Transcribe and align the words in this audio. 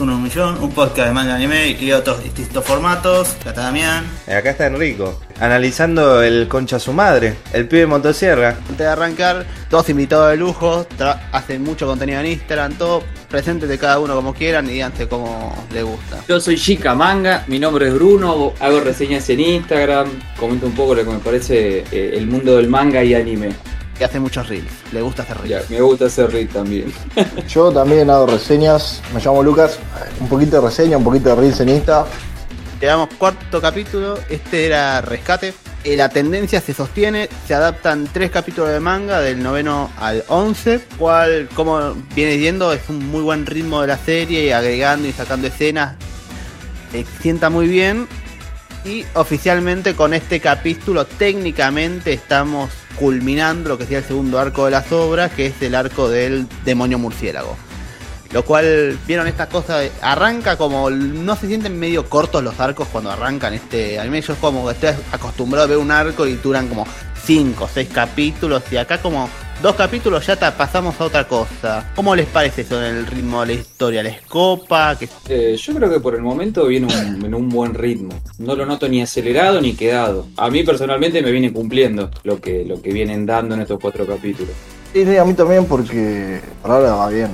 uno 0.00 0.16
un 0.16 0.22
millón, 0.22 0.62
un 0.62 0.72
podcast 0.72 1.08
de 1.08 1.14
manga 1.14 1.34
anime 1.34 1.76
y 1.78 1.92
otros 1.92 2.22
distintos 2.22 2.64
formatos. 2.64 3.36
Acá 3.40 3.50
está 3.50 3.62
Damián. 3.62 4.04
Acá 4.26 4.50
está 4.50 4.66
Enrico, 4.66 5.20
analizando 5.38 6.22
el 6.22 6.48
concha 6.48 6.78
su 6.78 6.92
madre, 6.92 7.36
el 7.52 7.68
pibe 7.68 7.86
motosierra. 7.86 8.56
Antes 8.58 8.78
de 8.78 8.86
arrancar, 8.86 9.44
dos 9.68 9.88
invitados 9.90 10.30
de 10.30 10.36
lujo, 10.38 10.86
hacen 11.32 11.62
mucho 11.62 11.86
contenido 11.86 12.20
en 12.20 12.26
Instagram, 12.26 12.74
todo 12.74 13.02
presentes 13.28 13.68
de 13.68 13.78
cada 13.78 13.98
uno 13.98 14.14
como 14.14 14.32
quieran 14.32 14.66
y 14.66 14.72
díganse 14.72 15.06
cómo 15.06 15.54
les 15.72 15.84
gusta. 15.84 16.24
Yo 16.28 16.40
soy 16.40 16.56
Chica 16.56 16.94
Manga, 16.94 17.44
mi 17.46 17.58
nombre 17.58 17.88
es 17.88 17.94
Bruno, 17.94 18.54
hago 18.58 18.80
reseñas 18.80 19.28
en 19.30 19.40
Instagram, 19.40 20.08
comento 20.38 20.66
un 20.66 20.72
poco 20.72 20.94
lo 20.94 21.04
que 21.04 21.10
me 21.10 21.18
parece 21.18 21.84
eh, 21.92 22.14
el 22.14 22.26
mundo 22.26 22.56
del 22.56 22.68
manga 22.68 23.04
y 23.04 23.14
anime. 23.14 23.50
Y 24.00 24.02
hace 24.02 24.18
muchos 24.18 24.48
reels, 24.48 24.72
le 24.92 25.02
gusta 25.02 25.24
hacer 25.24 25.36
reels. 25.42 25.68
Ya, 25.68 25.76
me 25.76 25.82
gusta 25.82 26.06
hacer 26.06 26.32
read 26.32 26.48
también. 26.48 26.90
Yo 27.48 27.70
también 27.70 28.08
hago 28.08 28.26
reseñas, 28.28 29.02
me 29.12 29.20
llamo 29.20 29.42
Lucas, 29.42 29.78
un 30.18 30.26
poquito 30.26 30.56
de 30.58 30.66
reseña, 30.66 30.96
un 30.96 31.04
poquito 31.04 31.28
de 31.28 31.34
reels 31.34 31.60
en 31.60 31.68
Insta. 31.68 32.06
Llevamos 32.80 33.10
cuarto 33.18 33.60
capítulo, 33.60 34.18
este 34.30 34.64
era 34.64 35.02
Rescate. 35.02 35.52
Eh, 35.84 35.98
la 35.98 36.08
tendencia 36.08 36.62
se 36.62 36.72
sostiene, 36.72 37.28
se 37.46 37.52
adaptan 37.52 38.08
tres 38.10 38.30
capítulos 38.30 38.70
de 38.70 38.80
manga 38.80 39.20
del 39.20 39.42
noveno 39.42 39.90
al 39.98 40.24
11, 40.28 40.80
cual, 40.96 41.50
como 41.54 41.92
viene 42.14 42.38
viendo, 42.38 42.72
es 42.72 42.88
un 42.88 43.06
muy 43.06 43.20
buen 43.20 43.44
ritmo 43.44 43.82
de 43.82 43.88
la 43.88 43.98
serie 43.98 44.46
y 44.46 44.50
agregando 44.50 45.08
y 45.08 45.12
sacando 45.12 45.46
escenas, 45.48 45.96
eh, 46.94 47.04
sienta 47.20 47.50
muy 47.50 47.68
bien. 47.68 48.08
Y 48.86 49.04
oficialmente 49.12 49.94
con 49.94 50.14
este 50.14 50.40
capítulo 50.40 51.04
técnicamente 51.04 52.14
estamos 52.14 52.70
culminando 52.96 53.70
lo 53.70 53.78
que 53.78 53.84
sería 53.84 53.98
el 53.98 54.04
segundo 54.04 54.38
arco 54.38 54.64
de 54.64 54.72
las 54.72 54.90
obras, 54.92 55.32
que 55.32 55.46
es 55.46 55.62
el 55.62 55.74
arco 55.74 56.08
del 56.08 56.46
demonio 56.64 56.98
murciélago. 56.98 57.56
Lo 58.32 58.44
cual, 58.44 58.96
vieron 59.08 59.26
esta 59.26 59.48
cosa, 59.48 59.80
arranca 60.02 60.56
como, 60.56 60.88
no 60.88 61.34
se 61.34 61.48
sienten 61.48 61.78
medio 61.78 62.08
cortos 62.08 62.44
los 62.44 62.60
arcos 62.60 62.86
cuando 62.92 63.10
arrancan 63.10 63.54
este 63.54 63.98
anime. 63.98 64.20
Yo 64.22 64.34
es 64.34 64.38
como 64.38 64.64
que 64.66 64.74
estoy 64.74 64.90
acostumbrado 65.10 65.64
a 65.64 65.68
ver 65.68 65.78
un 65.78 65.90
arco 65.90 66.26
y 66.26 66.34
duran 66.34 66.68
como 66.68 66.86
5 67.24 67.64
o 67.64 67.68
6 67.68 67.88
capítulos 67.92 68.62
y 68.70 68.76
acá 68.76 69.02
como 69.02 69.28
dos 69.62 69.74
capítulos 69.76 70.26
ya 70.26 70.36
ta- 70.36 70.56
pasamos 70.56 70.98
a 71.00 71.04
otra 71.04 71.26
cosa. 71.28 71.92
¿Cómo 71.94 72.14
les 72.14 72.26
parece 72.26 72.62
eso 72.62 72.82
en 72.82 72.96
el 72.96 73.06
ritmo 73.06 73.40
de 73.42 73.46
la 73.48 73.52
historia? 73.60 74.02
¿Les 74.02 74.20
copa? 74.22 74.96
¿Qué 74.98 75.08
Eh, 75.28 75.56
yo 75.56 75.74
creo 75.74 75.90
que 75.90 76.00
por 76.00 76.14
el 76.14 76.22
momento 76.22 76.66
viene 76.66 76.86
un- 76.86 77.24
en 77.24 77.34
un 77.34 77.48
buen 77.48 77.74
ritmo. 77.74 78.10
No 78.38 78.54
lo 78.54 78.64
noto 78.66 78.88
ni 78.88 79.02
acelerado 79.02 79.60
ni 79.60 79.74
quedado. 79.74 80.26
A 80.36 80.50
mí 80.50 80.62
personalmente 80.64 81.22
me 81.22 81.30
viene 81.30 81.52
cumpliendo 81.52 82.10
lo 82.24 82.40
que, 82.40 82.64
lo 82.64 82.80
que 82.80 82.92
vienen 82.92 83.26
dando 83.26 83.54
en 83.54 83.62
estos 83.62 83.78
cuatro 83.80 84.06
capítulos. 84.06 84.52
Y 84.94 85.04
sí, 85.04 85.16
a 85.16 85.24
mí 85.24 85.34
también 85.34 85.66
porque 85.66 86.40
por 86.62 86.70
ahora 86.72 86.94
va 86.94 87.08
bien. 87.10 87.28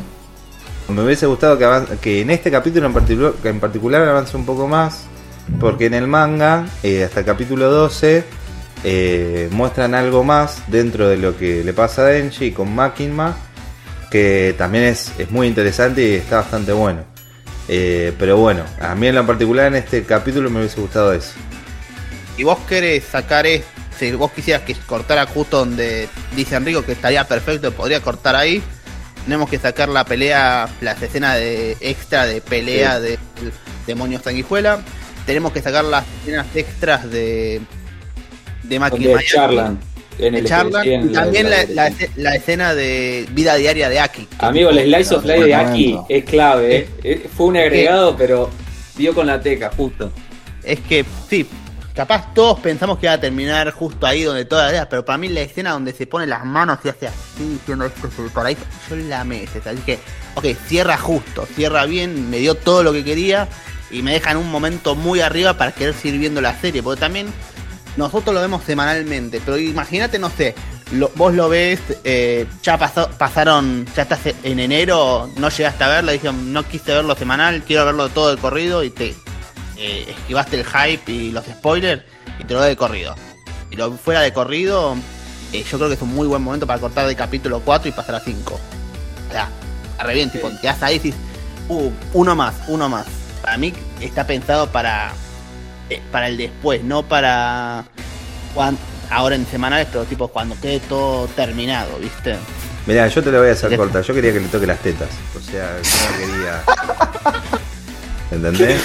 Me 0.88 1.02
hubiese 1.02 1.26
gustado 1.26 1.58
que, 1.58 1.96
que 2.00 2.20
en 2.20 2.30
este 2.30 2.50
capítulo 2.50 2.86
en 2.86 2.92
particular, 2.92 3.32
que 3.42 3.48
en 3.48 3.58
particular 3.60 4.02
avance 4.08 4.36
un 4.36 4.46
poco 4.46 4.68
más, 4.68 5.04
porque 5.58 5.86
en 5.86 5.94
el 5.94 6.06
manga, 6.06 6.66
eh, 6.82 7.02
hasta 7.04 7.20
el 7.20 7.26
capítulo 7.26 7.68
12, 7.70 8.24
eh, 8.84 9.48
muestran 9.52 9.94
algo 9.94 10.24
más 10.24 10.62
dentro 10.68 11.08
de 11.08 11.16
lo 11.16 11.36
que 11.36 11.64
le 11.64 11.72
pasa 11.72 12.02
a 12.02 12.06
Denji 12.06 12.52
con 12.52 12.74
Makinma, 12.74 13.36
que 14.10 14.54
también 14.56 14.84
es, 14.84 15.12
es 15.18 15.30
muy 15.30 15.46
interesante 15.46 16.02
y 16.02 16.14
está 16.14 16.36
bastante 16.36 16.72
bueno. 16.72 17.04
Eh, 17.68 18.12
pero 18.18 18.36
bueno, 18.36 18.64
a 18.80 18.94
mí 18.94 19.08
en 19.08 19.16
lo 19.16 19.26
particular 19.26 19.66
en 19.66 19.76
este 19.76 20.04
capítulo 20.04 20.50
me 20.50 20.60
hubiese 20.60 20.80
gustado 20.80 21.12
eso. 21.12 21.32
Si 22.36 22.44
vos 22.44 22.58
querés 22.68 23.04
sacar 23.04 23.46
esto, 23.46 23.68
si 23.98 24.12
vos 24.12 24.30
quisieras 24.30 24.62
que 24.62 24.74
cortara 24.74 25.26
justo 25.26 25.58
donde 25.58 26.08
dice 26.34 26.56
Enrico 26.56 26.84
que 26.84 26.92
estaría 26.92 27.24
perfecto, 27.24 27.72
podría 27.72 28.00
cortar 28.00 28.36
ahí. 28.36 28.62
Tenemos 29.24 29.48
que 29.50 29.58
sacar 29.58 29.88
la 29.88 30.04
pelea, 30.04 30.68
las 30.80 31.02
escenas 31.02 31.36
de 31.36 31.76
extra 31.80 32.26
de 32.26 32.40
pelea 32.40 33.00
del 33.00 33.18
demonio 33.86 34.20
sanguijuela. 34.22 34.80
Tenemos 35.24 35.52
que 35.52 35.62
sacar 35.62 35.84
las 35.84 36.04
escenas 36.22 36.46
extras 36.54 37.10
de 37.10 37.60
de 38.68 38.78
Maki 38.78 39.04
Miami, 39.06 39.24
charlan. 39.26 39.80
En 40.18 40.34
el 40.34 40.46
charlan, 40.46 40.82
sí, 40.82 40.92
en 40.94 41.10
y 41.10 41.12
también 41.12 41.50
la, 41.50 41.64
la- 41.64 41.72
la 41.74 41.88
esce- 41.90 42.10
la 42.16 42.34
escena 42.36 42.74
de 42.74 43.26
vida 43.32 43.54
diaria 43.56 43.88
de 43.90 44.00
Aki. 44.00 44.28
Amigo, 44.38 44.70
el 44.70 44.78
Slice 44.84 45.14
of 45.14 45.24
Life 45.26 45.44
de 45.44 45.54
Aki 45.54 45.98
es 46.08 46.24
clave. 46.24 46.76
¿eh? 46.76 46.88
Eh, 47.04 47.28
Fue 47.36 47.46
un 47.46 47.56
agregado, 47.58 48.16
pero 48.16 48.48
dio 48.96 49.14
con 49.14 49.26
la 49.26 49.40
teca, 49.40 49.70
justo. 49.76 50.10
Es 50.64 50.80
que, 50.80 51.04
sí, 51.28 51.46
capaz 51.94 52.32
todos 52.32 52.60
pensamos 52.60 52.98
que 52.98 53.06
iba 53.06 53.12
a 53.12 53.20
terminar 53.20 53.70
justo 53.72 54.06
ahí 54.06 54.22
donde 54.22 54.46
todas 54.46 54.72
las 54.72 54.86
pero 54.86 55.04
para 55.04 55.18
mí 55.18 55.28
la 55.28 55.42
escena 55.42 55.72
donde 55.72 55.92
se 55.92 56.06
pone 56.06 56.26
las 56.26 56.46
manos 56.46 56.78
y 56.84 56.88
hace 56.88 57.08
así, 57.08 57.16
diciendo 57.38 57.84
esto 57.84 58.06
es 58.08 58.18
el 58.18 58.30
paraíso, 58.30 58.62
yo 58.88 58.96
la 58.96 59.20
escena. 59.22 59.70
Así 59.72 59.82
que, 59.84 59.98
ok, 60.34 60.46
cierra 60.66 60.96
justo, 60.96 61.46
cierra 61.54 61.84
bien, 61.84 62.30
me 62.30 62.38
dio 62.38 62.54
todo 62.54 62.82
lo 62.82 62.94
que 62.94 63.04
quería 63.04 63.48
y 63.90 64.00
me 64.00 64.12
deja 64.14 64.30
en 64.30 64.38
un 64.38 64.50
momento 64.50 64.94
muy 64.94 65.20
arriba 65.20 65.58
para 65.58 65.72
querer 65.72 65.92
seguir 65.94 66.18
viendo 66.20 66.40
la 66.40 66.58
serie, 66.58 66.82
porque 66.82 67.00
también 67.00 67.26
nosotros 67.96 68.34
lo 68.34 68.40
vemos 68.40 68.62
semanalmente, 68.64 69.40
pero 69.44 69.58
imagínate, 69.58 70.18
no 70.18 70.30
sé, 70.30 70.54
lo- 70.92 71.10
vos 71.14 71.34
lo 71.34 71.48
ves, 71.48 71.80
eh, 72.04 72.46
ya 72.62 72.78
pasó, 72.78 73.08
pasaron, 73.18 73.86
ya 73.96 74.02
estás 74.02 74.20
en 74.42 74.58
enero, 74.60 75.30
no 75.36 75.48
llegaste 75.48 75.84
a 75.84 75.88
verlo, 75.88 76.12
dije, 76.12 76.32
no 76.32 76.62
quise 76.62 76.92
verlo 76.94 77.14
semanal, 77.16 77.62
quiero 77.62 77.84
verlo 77.84 78.08
todo 78.08 78.34
de 78.34 78.40
corrido 78.40 78.82
y 78.84 78.90
te 78.90 79.14
eh, 79.78 80.06
esquivaste 80.08 80.60
el 80.60 80.64
hype 80.66 81.10
y 81.12 81.30
los 81.32 81.44
spoilers 81.46 82.02
y 82.38 82.44
te 82.44 82.54
lo 82.54 82.60
doy 82.60 82.70
de 82.70 82.76
corrido. 82.76 83.14
Y 83.70 83.76
lo 83.76 83.92
fuera 83.92 84.20
de 84.20 84.32
corrido, 84.32 84.94
eh, 85.52 85.64
yo 85.70 85.76
creo 85.78 85.88
que 85.88 85.94
es 85.96 86.02
un 86.02 86.14
muy 86.14 86.26
buen 86.26 86.42
momento 86.42 86.66
para 86.66 86.80
cortar 86.80 87.06
de 87.06 87.16
capítulo 87.16 87.60
4 87.64 87.88
y 87.88 87.92
pasar 87.92 88.14
a 88.14 88.20
5. 88.20 88.54
O 88.54 89.32
sea, 89.32 89.48
a 89.98 90.04
re 90.04 90.14
bien, 90.14 90.30
tipo, 90.30 90.48
te 90.50 90.60
quedas 90.60 90.82
ahí 90.82 90.96
y 90.96 90.98
dices, 91.00 91.20
uh, 91.68 91.90
uno 92.12 92.34
más, 92.36 92.54
uno 92.68 92.88
más. 92.88 93.06
Para 93.42 93.56
mí 93.58 93.72
está 94.00 94.26
pensado 94.26 94.70
para, 94.70 95.12
para 96.10 96.28
el 96.28 96.36
después, 96.36 96.82
no 96.82 97.02
para 97.02 97.84
cuan- 98.54 98.78
ahora 99.10 99.36
en 99.36 99.46
semanales, 99.46 99.86
pero 99.90 100.04
tipo 100.04 100.28
cuando 100.28 100.56
quede 100.60 100.80
todo 100.80 101.26
terminado, 101.28 101.98
¿viste? 101.98 102.36
Mirá, 102.86 103.08
yo 103.08 103.22
te 103.22 103.30
lo 103.32 103.40
voy 103.40 103.48
a 103.48 103.52
hacer 103.52 103.76
corta. 103.76 104.00
Yo 104.00 104.14
quería 104.14 104.32
que 104.32 104.40
le 104.40 104.48
toque 104.48 104.66
las 104.66 104.78
tetas. 104.78 105.08
O 105.36 105.40
sea, 105.40 105.76
yo 105.82 106.10
no 106.10 106.18
quería. 106.18 106.62
¿Entendés? 108.30 108.80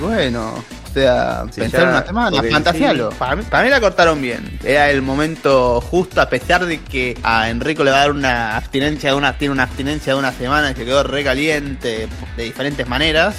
Bueno, 0.00 0.54
o 0.54 0.92
sea, 0.92 1.44
Sí, 1.52 1.60
pensar 1.60 1.82
ya, 1.82 1.88
una 1.88 2.06
semana, 2.06 2.42
fantasealo. 2.50 3.10
Para, 3.10 3.36
mí, 3.36 3.44
para 3.48 3.62
mí 3.64 3.70
la 3.70 3.80
cortaron 3.80 4.20
bien. 4.20 4.58
Era 4.64 4.90
el 4.90 5.02
momento 5.02 5.80
justo, 5.80 6.20
a 6.20 6.28
pesar 6.28 6.64
de 6.66 6.80
que 6.80 7.16
a 7.22 7.48
Enrico 7.50 7.84
le 7.84 7.90
va 7.92 7.98
a 7.98 8.00
dar 8.00 8.10
una 8.10 8.56
abstinencia 8.56 9.10
de 9.10 9.16
una, 9.16 9.38
tiene 9.38 9.52
una 9.52 9.64
abstinencia 9.64 10.12
de 10.14 10.18
una 10.18 10.32
semana 10.32 10.72
y 10.72 10.74
se 10.74 10.84
quedó 10.84 11.02
recaliente 11.04 12.08
de 12.36 12.42
diferentes 12.42 12.86
maneras. 12.88 13.36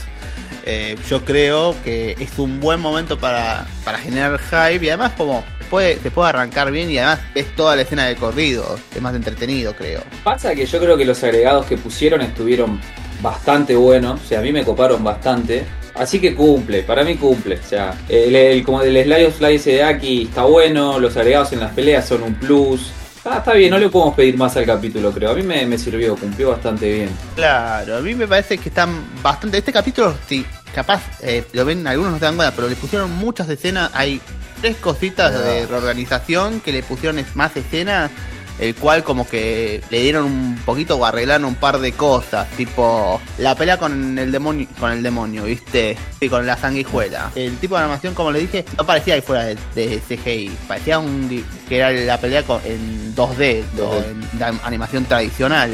Eh, 0.66 0.98
yo 1.08 1.24
creo 1.24 1.76
que 1.84 2.16
es 2.20 2.40
un 2.40 2.60
buen 2.60 2.80
momento 2.80 3.20
para, 3.20 3.68
para 3.84 4.00
generar 4.00 4.40
hype 4.40 4.84
y 4.84 4.90
además 4.90 5.12
como 5.16 5.44
puede, 5.70 6.00
se 6.00 6.10
puede 6.10 6.30
arrancar 6.30 6.72
bien 6.72 6.90
y 6.90 6.98
además 6.98 7.20
es 7.36 7.56
toda 7.56 7.76
la 7.76 7.84
escena 7.84 8.06
de 8.06 8.16
corrido, 8.16 8.80
es 8.96 9.02
más 9.02 9.14
entretenido 9.14 9.76
creo. 9.76 10.02
Pasa 10.24 10.56
que 10.56 10.66
yo 10.66 10.80
creo 10.80 10.98
que 10.98 11.06
los 11.06 11.24
agregados 11.24 11.68
que 11.68 11.78
pusieron 11.78 12.22
estuvieron 12.22 12.80
bastante 13.22 13.76
buenos, 13.76 14.22
o 14.22 14.26
sea, 14.26 14.40
a 14.40 14.42
mí 14.42 14.52
me 14.52 14.64
coparon 14.64 15.04
bastante. 15.04 15.66
Así 15.96 16.20
que 16.20 16.36
cumple, 16.36 16.84
para 16.84 17.06
mí 17.06 17.16
cumple. 17.16 17.56
O 17.56 17.64
sea, 17.64 17.98
el, 18.10 18.64
como 18.64 18.82
el 18.82 19.02
Slide 19.02 19.28
of 19.28 19.66
de 19.66 19.84
Aki 19.84 20.24
está 20.24 20.44
bueno, 20.44 21.00
los 21.00 21.16
agregados 21.16 21.54
en 21.54 21.62
las 21.62 21.72
peleas 21.72 22.06
son 22.06 22.24
un 22.24 22.36
plus. 22.36 22.92
Está, 23.26 23.40
está 23.40 23.54
bien, 23.54 23.72
no 23.72 23.80
le 23.80 23.90
podemos 23.90 24.14
pedir 24.14 24.38
más 24.38 24.56
al 24.56 24.68
capítulo, 24.68 25.12
creo. 25.12 25.32
A 25.32 25.34
mí 25.34 25.42
me, 25.42 25.66
me 25.66 25.80
sirvió, 25.80 26.16
cumplió 26.16 26.52
bastante 26.52 26.94
bien. 26.94 27.10
Claro, 27.36 27.98
a 27.98 28.00
mí 28.00 28.14
me 28.14 28.28
parece 28.28 28.60
que 28.60 28.70
están 28.70 29.04
bastante. 29.24 29.58
Este 29.58 29.74
capítulo, 29.74 30.16
sí, 30.30 30.46
capaz 30.76 31.02
eh, 31.24 31.44
lo 31.54 31.66
ven, 31.66 31.88
algunos 31.88 32.12
no 32.12 32.20
se 32.20 32.26
dan 32.26 32.36
cuenta, 32.36 32.56
pero 32.56 32.70
le 32.70 32.76
pusieron 32.76 33.10
muchas 33.10 33.50
escenas. 33.50 33.90
Hay 33.96 34.22
tres 34.62 34.76
cositas 34.76 35.34
de 35.44 35.66
reorganización 35.66 36.60
que 36.60 36.72
le 36.72 36.84
pusieron 36.84 37.26
más 37.34 37.58
escenas, 37.58 38.12
el 38.60 38.74
cual, 38.76 39.04
como 39.04 39.28
que 39.28 39.82
le 39.90 40.02
dieron 40.02 40.26
un 40.26 40.56
poquito 40.66 40.96
o 40.98 41.06
arreglaron 41.06 41.46
un 41.46 41.56
par 41.56 41.80
de 41.80 41.92
cosas, 41.92 42.48
tipo 42.52 43.20
la 43.38 43.56
pelea 43.56 43.78
con 43.78 44.18
el 44.18 44.32
demonio, 44.32 44.68
con 44.80 44.92
el 44.92 45.04
demonio, 45.04 45.44
¿viste? 45.44 45.98
Y 46.22 46.30
con 46.30 46.46
la 46.46 46.56
sanguijuela. 46.58 47.32
El 47.36 47.58
tipo 47.58 47.76
de 47.76 47.82
animación, 47.84 48.14
como 48.14 48.32
le 48.32 48.40
dije, 48.40 48.64
no 48.78 48.86
parecía 48.86 49.16
que 49.16 49.22
fuera 49.22 49.44
de, 49.46 49.58
de 49.76 50.00
CGI, 50.08 50.52
parecía 50.68 51.00
un, 51.00 51.44
que 51.68 51.78
era 51.78 51.92
la 51.92 52.20
pelea 52.20 52.44
con- 52.44 52.62
en 52.66 53.14
2D, 53.16 53.64
o 53.82 53.96
en 53.98 54.40
la 54.40 54.48
animación 54.64 55.06
tradicional 55.06 55.72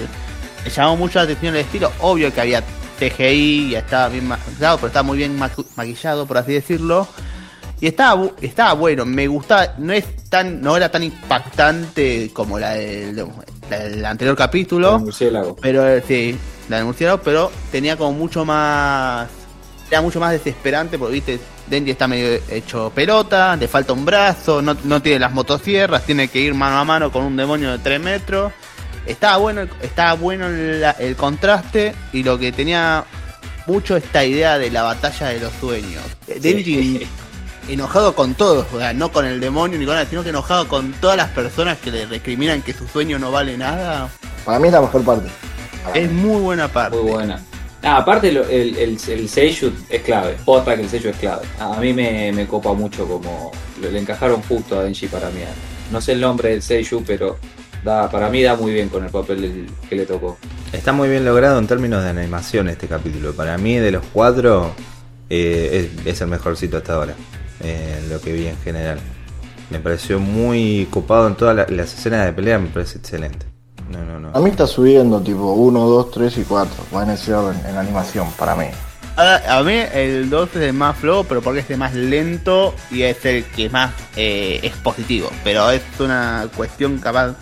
me 0.64 0.70
llamó 0.70 0.96
mucho 0.98 1.20
la 1.20 1.24
atención 1.24 1.56
el 1.56 1.62
estilo. 1.62 1.92
Obvio 2.00 2.32
que 2.34 2.42
había 2.42 2.64
CGI 3.00 3.70
y 3.72 3.76
estaba 3.76 4.10
bien 4.10 4.28
maquillado, 4.28 4.78
pero 4.78 4.88
estaba 4.88 5.04
muy 5.04 5.18
bien 5.18 5.40
maqu- 5.40 5.66
maquillado, 5.76 6.26
por 6.28 6.38
así 6.38 6.54
decirlo. 6.54 7.08
Y 7.82 7.88
estaba, 7.88 8.30
estaba 8.42 8.74
bueno, 8.74 9.06
me 9.06 9.28
gustaba, 9.28 9.74
no 9.80 9.92
es 9.92 10.06
tan, 10.30 10.62
no 10.62 10.78
era 10.78 10.90
tan 10.90 11.02
impactante 11.04 12.30
como 12.32 12.60
la 12.60 12.74
del, 12.76 13.26
la 13.70 13.80
del 13.80 14.06
anterior 14.06 14.38
capítulo. 14.38 14.98
El 14.98 15.02
murciélago. 15.02 15.56
Pero 15.56 15.88
eh, 15.88 16.04
sí, 16.08 16.38
la 16.70 16.78
del 16.78 16.86
murciélago, 16.86 17.22
pero 17.24 17.52
tenía 17.72 17.98
como 17.98 18.14
mucho 18.14 18.46
más. 18.46 19.28
Era 19.90 20.02
mucho 20.02 20.20
más 20.20 20.32
desesperante 20.32 20.98
porque, 21.00 21.14
viste, 21.16 21.40
Denji 21.68 21.92
está 21.92 22.08
medio 22.08 22.40
hecho 22.50 22.92
pelota, 22.96 23.56
le 23.58 23.68
falta 23.68 23.92
un 23.94 24.06
brazo, 24.06 24.62
no, 24.62 24.78
no 24.86 25.02
tiene 25.02 25.20
las 25.20 25.34
motosierras, 25.34 26.06
tiene 26.06 26.28
que 26.30 26.40
ir 26.40 26.54
mano 26.54 26.78
a 26.78 26.86
mano 26.86 27.12
con 27.12 27.24
un 27.26 27.36
demonio 27.36 27.72
de 27.72 27.80
3 27.80 28.00
metros. 28.00 28.54
Estaba 29.08 29.38
bueno, 29.38 29.64
estaba 29.82 30.14
bueno 30.14 30.48
la- 30.48 30.92
el 30.92 31.16
contraste 31.16 31.94
y 32.14 32.22
lo 32.24 32.38
que 32.38 32.52
tenía 32.52 33.04
mucho 33.66 33.98
esta 33.98 34.24
idea 34.24 34.58
de 34.60 34.70
la 34.70 34.84
batalla 34.84 35.30
de 35.30 35.40
los 35.40 35.52
sueños. 35.60 36.04
Denji 36.28 37.08
enojado 37.74 38.16
con 38.16 38.34
todos, 38.36 38.66
o 38.74 38.78
sea, 38.80 38.94
no 38.94 39.12
con 39.12 39.26
el 39.26 39.40
demonio 39.40 39.78
ni 39.80 39.86
con 39.86 39.96
nada, 39.96 40.06
sino 40.08 40.24
que 40.24 40.30
enojado 40.30 40.68
con 40.68 40.92
todas 40.94 41.18
las 41.18 41.30
personas 41.30 41.78
que 41.78 41.92
le 41.92 42.06
recriminan 42.06 42.62
que 42.62 42.74
su 42.74 42.88
sueño 42.88 43.20
no 43.20 43.32
vale 43.32 43.58
nada. 43.58 44.10
Para 44.46 44.60
mí 44.60 44.68
es 44.68 44.74
la 44.74 44.82
mejor 44.82 45.04
parte. 45.04 45.30
Es 45.94 46.12
muy 46.12 46.42
buena 46.42 46.68
parte. 46.68 46.98
Muy 46.98 47.12
buena. 47.12 47.42
Ah, 47.84 47.98
aparte 47.98 48.30
el, 48.30 48.38
el, 48.38 49.00
el 49.08 49.28
Seiyuu 49.30 49.72
es 49.90 50.02
clave. 50.04 50.38
Otra 50.46 50.76
que 50.76 50.84
el 50.84 50.90
Seiyuu 50.90 51.10
es 51.12 51.18
clave. 51.18 51.42
A 51.60 51.80
mí 51.80 51.94
me, 51.94 52.32
me 52.32 52.46
copa 52.46 52.74
mucho 52.74 53.08
como 53.08 53.52
le, 53.82 53.98
encajaron 54.00 54.42
justo 54.44 54.80
a 54.80 54.84
Denji 54.84 55.08
para 55.08 55.30
mí. 55.32 55.42
No 55.92 56.00
sé 56.00 56.12
el 56.12 56.22
nombre 56.22 56.50
del 56.50 56.62
Seiyuu, 56.62 57.04
pero 57.04 57.38
da, 57.84 58.08
para 58.12 58.30
mí 58.30 58.44
da 58.44 58.56
muy 58.56 58.72
bien 58.72 58.90
con 58.90 59.04
el 59.04 59.10
papel 59.10 59.42
del- 59.42 59.70
que 59.90 59.96
le 59.96 60.06
tocó. 60.06 60.38
Está 60.72 60.94
muy 60.94 61.10
bien 61.10 61.26
logrado 61.26 61.58
en 61.58 61.66
términos 61.66 62.04
de 62.04 62.10
animación 62.12 62.70
este 62.70 62.88
capítulo. 62.88 63.34
Para 63.34 63.58
mí, 63.58 63.78
de 63.78 63.92
los 63.92 64.04
cuatro, 64.14 64.76
eh, 65.30 65.90
es, 66.06 66.06
es 66.08 66.22
el 66.22 66.28
mejorcito 66.28 66.78
hasta 66.78 66.94
ahora. 66.94 67.16
Eh, 67.64 68.06
lo 68.10 68.20
que 68.22 68.34
vi 68.34 68.48
en 68.48 68.58
general. 68.64 69.00
Me 69.70 69.80
pareció 69.80 70.20
muy 70.20 70.88
copado 70.92 71.28
en 71.28 71.36
todas 71.36 71.56
la- 71.56 71.66
las 71.70 71.94
escenas 71.94 72.26
de 72.26 72.34
pelea, 72.34 72.60
me 72.60 72.68
parece 72.68 72.98
excelente. 72.98 73.46
No, 73.90 74.04
no, 74.20 74.30
A 74.30 74.32
no. 74.34 74.40
mí 74.42 74.50
está 74.50 74.68
subiendo 74.68 75.22
tipo 75.22 75.54
1, 75.54 75.80
2, 75.86 76.12
3 76.12 76.38
y 76.38 76.44
4. 76.44 76.86
Va 76.96 77.04
en 77.04 77.12
ese 77.12 77.34
orden 77.34 77.60
en 77.68 77.78
animación 77.78 78.30
para 78.38 78.56
mí. 78.56 78.66
Ahora, 79.18 79.58
a 79.58 79.62
mí 79.64 79.74
el 79.94 80.30
2 80.30 80.50
es 80.56 80.62
el 80.62 80.74
más 80.74 80.98
flojo, 80.98 81.26
pero 81.26 81.42
porque 81.42 81.60
es 81.60 81.70
el 81.70 81.78
más 81.78 81.94
lento 81.94 82.74
y 82.90 83.02
es 83.04 83.24
el 83.26 83.44
que 83.46 83.70
más 83.70 83.92
eh, 84.16 84.60
es 84.64 84.72
positivo. 84.78 85.30
Pero 85.44 85.70
es 85.72 85.82
una 86.00 86.48
cuestión 86.56 86.98
capaz 87.00 87.36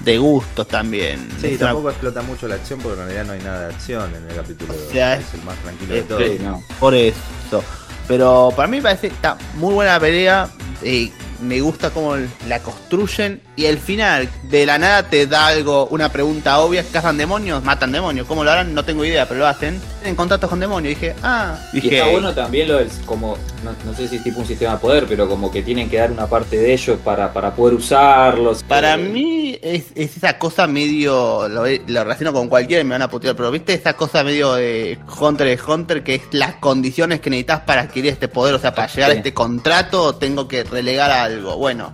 de 0.00 0.16
gustos 0.18 0.68
también. 0.68 1.28
Sí, 1.40 1.48
Es 1.48 1.56
una- 1.60 1.66
tampoco 1.70 1.90
explota 1.90 2.22
mucho 2.22 2.46
la 2.46 2.54
acción 2.54 2.78
porque 2.80 3.00
en 3.00 3.06
realidad 3.08 3.24
no 3.26 3.32
hay 3.32 3.40
nada 3.40 3.68
de 3.68 3.74
acción 3.74 4.14
en 4.14 4.30
el 4.30 4.36
capítulo 4.36 4.72
2. 4.74 4.82
O 4.88 4.90
sea, 4.92 5.16
es 5.16 5.34
el 5.34 5.42
más 5.42 5.56
tranquilo 5.58 5.94
de 5.94 6.02
todos. 6.02 6.40
No. 6.40 6.62
Por 6.78 6.94
eso. 6.94 7.64
Pero 8.08 8.52
para 8.56 8.66
mí 8.66 8.80
parece 8.80 9.08
está 9.08 9.36
muy 9.54 9.74
buena 9.74 9.92
la 9.92 10.00
pelea. 10.00 10.48
eh, 10.82 11.12
me 11.40 11.60
gusta 11.60 11.90
cómo 11.90 12.16
la 12.46 12.60
construyen. 12.60 13.40
Y 13.56 13.64
el 13.66 13.78
final, 13.78 14.28
de 14.44 14.66
la 14.66 14.78
nada 14.78 15.02
te 15.08 15.26
da 15.26 15.46
algo, 15.48 15.86
una 15.88 16.10
pregunta 16.10 16.58
obvia. 16.60 16.84
¿Cazan 16.92 17.16
demonios? 17.16 17.62
¿Matan 17.64 17.92
demonios? 17.92 18.26
¿Cómo 18.26 18.44
lo 18.44 18.50
harán? 18.50 18.74
No 18.74 18.84
tengo 18.84 19.04
idea, 19.04 19.26
pero 19.26 19.40
lo 19.40 19.46
hacen. 19.46 19.80
En 20.04 20.14
contacto 20.14 20.48
con 20.48 20.60
demonios. 20.60 20.94
Dije, 20.94 21.14
ah. 21.22 21.58
Y 21.72 21.80
Dije, 21.80 21.98
está 21.98 22.10
bueno 22.10 22.34
también 22.34 22.68
lo 22.68 22.76
del, 22.78 22.88
como, 23.04 23.36
no, 23.64 23.72
no 23.84 23.94
sé 23.94 24.08
si 24.08 24.16
es 24.16 24.22
tipo 24.22 24.40
un 24.40 24.46
sistema 24.46 24.72
de 24.74 24.78
poder, 24.78 25.06
pero 25.08 25.28
como 25.28 25.50
que 25.50 25.62
tienen 25.62 25.90
que 25.90 25.96
dar 25.98 26.12
una 26.12 26.26
parte 26.28 26.56
de 26.56 26.72
ellos 26.72 26.98
para, 27.04 27.32
para 27.32 27.54
poder 27.54 27.74
usarlos. 27.74 28.62
Para 28.62 28.96
Eh, 28.96 28.96
mí 28.96 29.58
es, 29.62 29.86
es 29.94 30.16
esa 30.16 30.38
cosa 30.38 30.66
medio, 30.66 31.48
lo, 31.48 31.64
lo 31.66 32.02
relaciono 32.04 32.32
con 32.32 32.48
cualquiera 32.48 32.80
y 32.80 32.84
me 32.84 32.92
van 32.94 33.02
a 33.02 33.08
putear, 33.10 33.34
pero 33.36 33.50
viste 33.50 33.74
esa 33.74 33.94
cosa 33.94 34.22
medio 34.24 34.54
de 34.54 34.98
Hunter 35.20 35.46
de 35.48 35.60
Hunter, 35.72 36.02
que 36.04 36.14
es 36.16 36.22
las 36.32 36.54
condiciones 36.56 37.20
que 37.20 37.30
necesitas 37.30 37.60
para 37.62 37.82
adquirir 37.82 38.12
este 38.12 38.28
poder, 38.28 38.54
o 38.54 38.58
sea, 38.58 38.74
para 38.74 38.88
llegar 38.88 39.10
a 39.10 39.14
este 39.14 39.34
contrato 39.34 40.14
tengo 40.16 40.46
que 40.48 40.64
relegar 40.64 41.10
algo. 41.28 41.56
Bueno, 41.56 41.90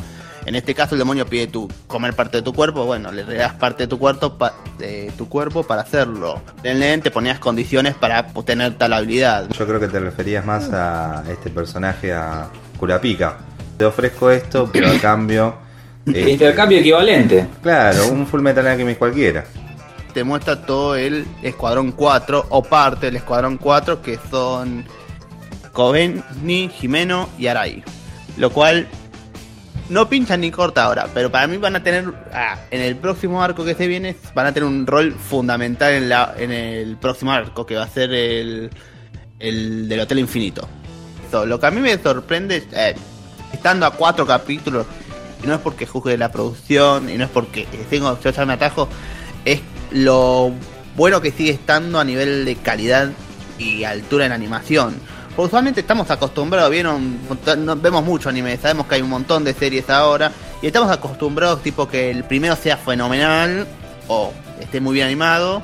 en 0.47 0.55
este 0.55 0.75
caso 0.75 0.95
el 0.95 0.99
demonio 0.99 1.27
pide 1.27 1.47
tu 1.47 1.69
comer 1.87 2.15
parte 2.15 2.39
de 2.39 2.43
tu 2.43 2.53
cuerpo, 2.53 2.85
bueno, 2.85 3.11
le 3.13 3.25
regas 3.25 3.55
parte 3.55 3.85
de 3.85 3.87
tu 3.87 3.99
cuerpo, 3.99 4.37
pa- 4.37 4.55
de 4.79 5.13
tu 5.17 5.29
cuerpo 5.29 5.63
para 5.63 5.83
hacerlo. 5.83 6.41
En 6.63 6.83
el 6.83 7.01
te 7.03 7.11
ponías 7.11 7.39
condiciones 7.39 7.95
para 7.95 8.27
obtener 8.35 8.75
tal 8.77 8.93
habilidad. 8.93 9.49
Yo 9.51 9.67
creo 9.67 9.81
que 9.81 9.89
te 9.89 10.01
referías 10.01 10.45
más 10.45 10.71
a 10.73 11.25
este 11.31 11.51
personaje, 11.51 12.13
a 12.13 12.49
Kurapika. 12.79 13.39
Te 13.79 13.85
ofrezco 13.85 14.31
esto, 14.31 14.69
pero 14.73 14.91
a 14.91 14.99
cambio. 14.99 15.55
este, 16.07 16.31
Intercambio 16.33 16.79
equivalente. 16.79 17.47
Claro, 17.63 18.09
un 18.09 18.27
Full 18.27 18.41
Metal 18.43 18.67
Alchemist 18.67 18.99
cualquiera. 18.99 19.45
te 20.13 20.23
muestra 20.25 20.61
todo 20.65 20.95
el 20.95 21.27
Escuadrón 21.43 21.91
4 21.93 22.47
o 22.51 22.63
parte 22.63 23.07
del 23.07 23.17
Escuadrón 23.17 23.57
4 23.57 24.01
que 24.03 24.19
son 24.31 24.85
Kobeni, 25.73 26.69
Jimeno 26.69 27.29
y 27.39 27.47
Arai. 27.49 27.83
Lo 28.37 28.51
cual 28.51 28.87
no 29.89 30.09
pinchan 30.09 30.41
ni 30.41 30.51
corta 30.51 30.85
ahora, 30.85 31.09
pero 31.13 31.31
para 31.31 31.47
mí 31.47 31.57
van 31.57 31.77
a 31.77 31.83
tener 31.83 32.13
ah, 32.33 32.59
en 32.71 32.81
el 32.81 32.97
próximo 32.97 33.43
arco 33.43 33.65
que 33.65 33.75
se 33.75 33.87
viene 33.87 34.17
van 34.35 34.47
a 34.47 34.53
tener 34.53 34.69
un 34.69 34.87
rol 34.87 35.13
fundamental 35.13 35.93
en, 35.93 36.09
la, 36.09 36.35
en 36.37 36.53
el 36.53 36.97
próximo 36.97 37.33
arco 37.33 37.67
que 37.67 37.77
va 37.77 37.85
a 37.85 37.89
ser 37.89 38.13
el, 38.13 38.71
el 39.39 39.89
del 39.89 40.01
Hotel 40.01 40.19
Infinito. 40.19 40.69
Lo 41.33 41.59
que 41.59 41.67
a 41.67 41.71
mí 41.73 41.81
me 41.81 41.99
sorprende 41.99 42.63
eh, 42.73 42.95
estando 43.53 43.87
a 43.87 43.91
cuatro 43.91 44.25
capítulos 44.25 44.87
y 45.43 45.47
no 45.47 45.55
es 45.55 45.61
porque 45.61 45.85
juzgue 45.85 46.17
la 46.17 46.31
producción 46.31 47.11
y 47.11 47.19
no 47.19 47.25
es 47.25 47.31
porque 47.31 47.67
tengo 47.91 48.19
yo 48.21 48.31
echarme 48.31 48.53
atajo, 48.53 48.89
es 49.45 49.61
lo 49.91 50.53
bueno 50.97 51.21
que 51.21 51.33
sigue 51.33 51.51
estando 51.51 51.99
a 51.99 52.05
nivel 52.05 52.45
de 52.45 52.55
calidad 52.57 53.11
y 53.59 53.83
altura 53.83 54.27
en 54.27 54.33
animación. 54.33 54.95
Usualmente 55.37 55.81
estamos 55.81 56.09
acostumbrados, 56.13 56.71
vieron, 56.71 57.19
vemos 57.83 58.05
mucho 58.05 58.29
anime, 58.29 58.57
sabemos 58.57 58.87
que 58.87 58.95
hay 58.95 59.03
un 59.03 59.11
montón 59.11 59.43
de 59.43 59.53
series 59.53 59.91
ahora 59.91 60.31
y 60.63 60.69
estamos 60.69 60.93
acostumbrados 60.93 61.61
tipo 61.61 61.89
que 61.89 62.11
el 62.13 62.23
primero 62.23 62.55
sea 62.55 62.77
fenomenal 62.77 63.67
o 64.07 64.33
esté 64.61 64.81
muy 64.81 64.95
bien 64.95 65.09
animado, 65.09 65.61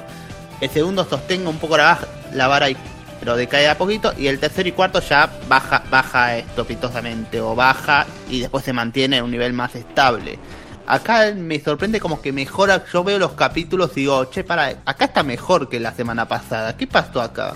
el 0.61 0.71
segundo 0.71 1.05
sostenga 1.09 1.49
un 1.49 1.59
poco 1.59 1.77
la, 1.77 2.01
la 2.33 2.49
vara 2.49 2.69
y 2.69 2.77
pero 3.21 3.37
decae 3.37 3.69
a 3.69 3.79
poquito 3.79 4.13
y 4.19 4.27
el 4.27 4.41
tercero 4.41 4.69
y 4.69 4.73
cuarto 4.73 5.01
ya 5.01 5.31
baja 5.47 5.85
baja 5.89 6.39
estrepitosamente 6.39 7.41
o 7.41 7.55
baja 7.55 8.07
y 8.29 8.41
después 8.41 8.65
se 8.65 8.73
mantiene 8.73 9.19
en 9.19 9.25
un 9.25 9.31
nivel 9.31 9.53
más 9.53 9.77
estable. 9.77 10.39
Acá 10.87 11.33
me 11.37 11.61
sorprende 11.61 12.01
como 12.01 12.21
que 12.21 12.33
mejora, 12.33 12.83
yo 12.93 13.05
veo 13.05 13.21
los 13.21 13.33
capítulos 13.33 13.93
y 13.93 14.01
digo, 14.01 14.25
che, 14.25 14.43
para, 14.43 14.81
acá 14.85 15.05
está 15.05 15.23
mejor 15.23 15.69
que 15.69 15.79
la 15.79 15.93
semana 15.93 16.27
pasada, 16.27 16.77
¿qué 16.77 16.89
pasó 16.89 17.21
acá? 17.21 17.55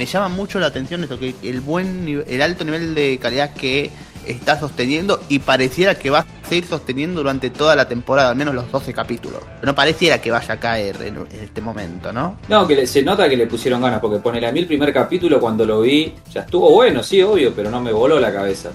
Me 0.00 0.06
llama 0.06 0.30
mucho 0.30 0.58
la 0.58 0.68
atención 0.68 1.04
eso, 1.04 1.18
que 1.18 1.34
el 1.42 1.60
buen 1.60 2.24
el 2.26 2.40
alto 2.40 2.64
nivel 2.64 2.94
de 2.94 3.18
calidad 3.18 3.52
que 3.52 3.90
está 4.26 4.58
sosteniendo 4.58 5.20
y 5.28 5.40
pareciera 5.40 5.94
que 5.94 6.08
va 6.08 6.20
a 6.20 6.26
seguir 6.48 6.64
sosteniendo 6.64 7.20
durante 7.20 7.50
toda 7.50 7.76
la 7.76 7.86
temporada, 7.86 8.30
al 8.30 8.36
menos 8.36 8.54
los 8.54 8.72
12 8.72 8.94
capítulos. 8.94 9.40
Pero 9.60 9.72
no 9.72 9.74
pareciera 9.74 10.18
que 10.18 10.30
vaya 10.30 10.54
a 10.54 10.56
caer 10.58 10.96
en, 11.02 11.26
este 11.42 11.60
momento, 11.60 12.14
¿no? 12.14 12.38
No, 12.48 12.66
que 12.66 12.86
se 12.86 13.02
nota 13.02 13.28
que 13.28 13.36
le 13.36 13.46
pusieron 13.46 13.82
ganas, 13.82 14.00
porque 14.00 14.20
ponele 14.20 14.46
a 14.46 14.52
mí 14.52 14.60
el 14.60 14.66
primer 14.66 14.90
capítulo 14.90 15.38
cuando 15.38 15.66
lo 15.66 15.82
vi, 15.82 16.14
ya 16.32 16.40
estuvo 16.40 16.70
bueno, 16.70 17.02
sí, 17.02 17.20
obvio, 17.20 17.52
pero 17.54 17.70
no 17.70 17.82
me 17.82 17.92
voló 17.92 18.18
la 18.18 18.32
cabeza. 18.32 18.70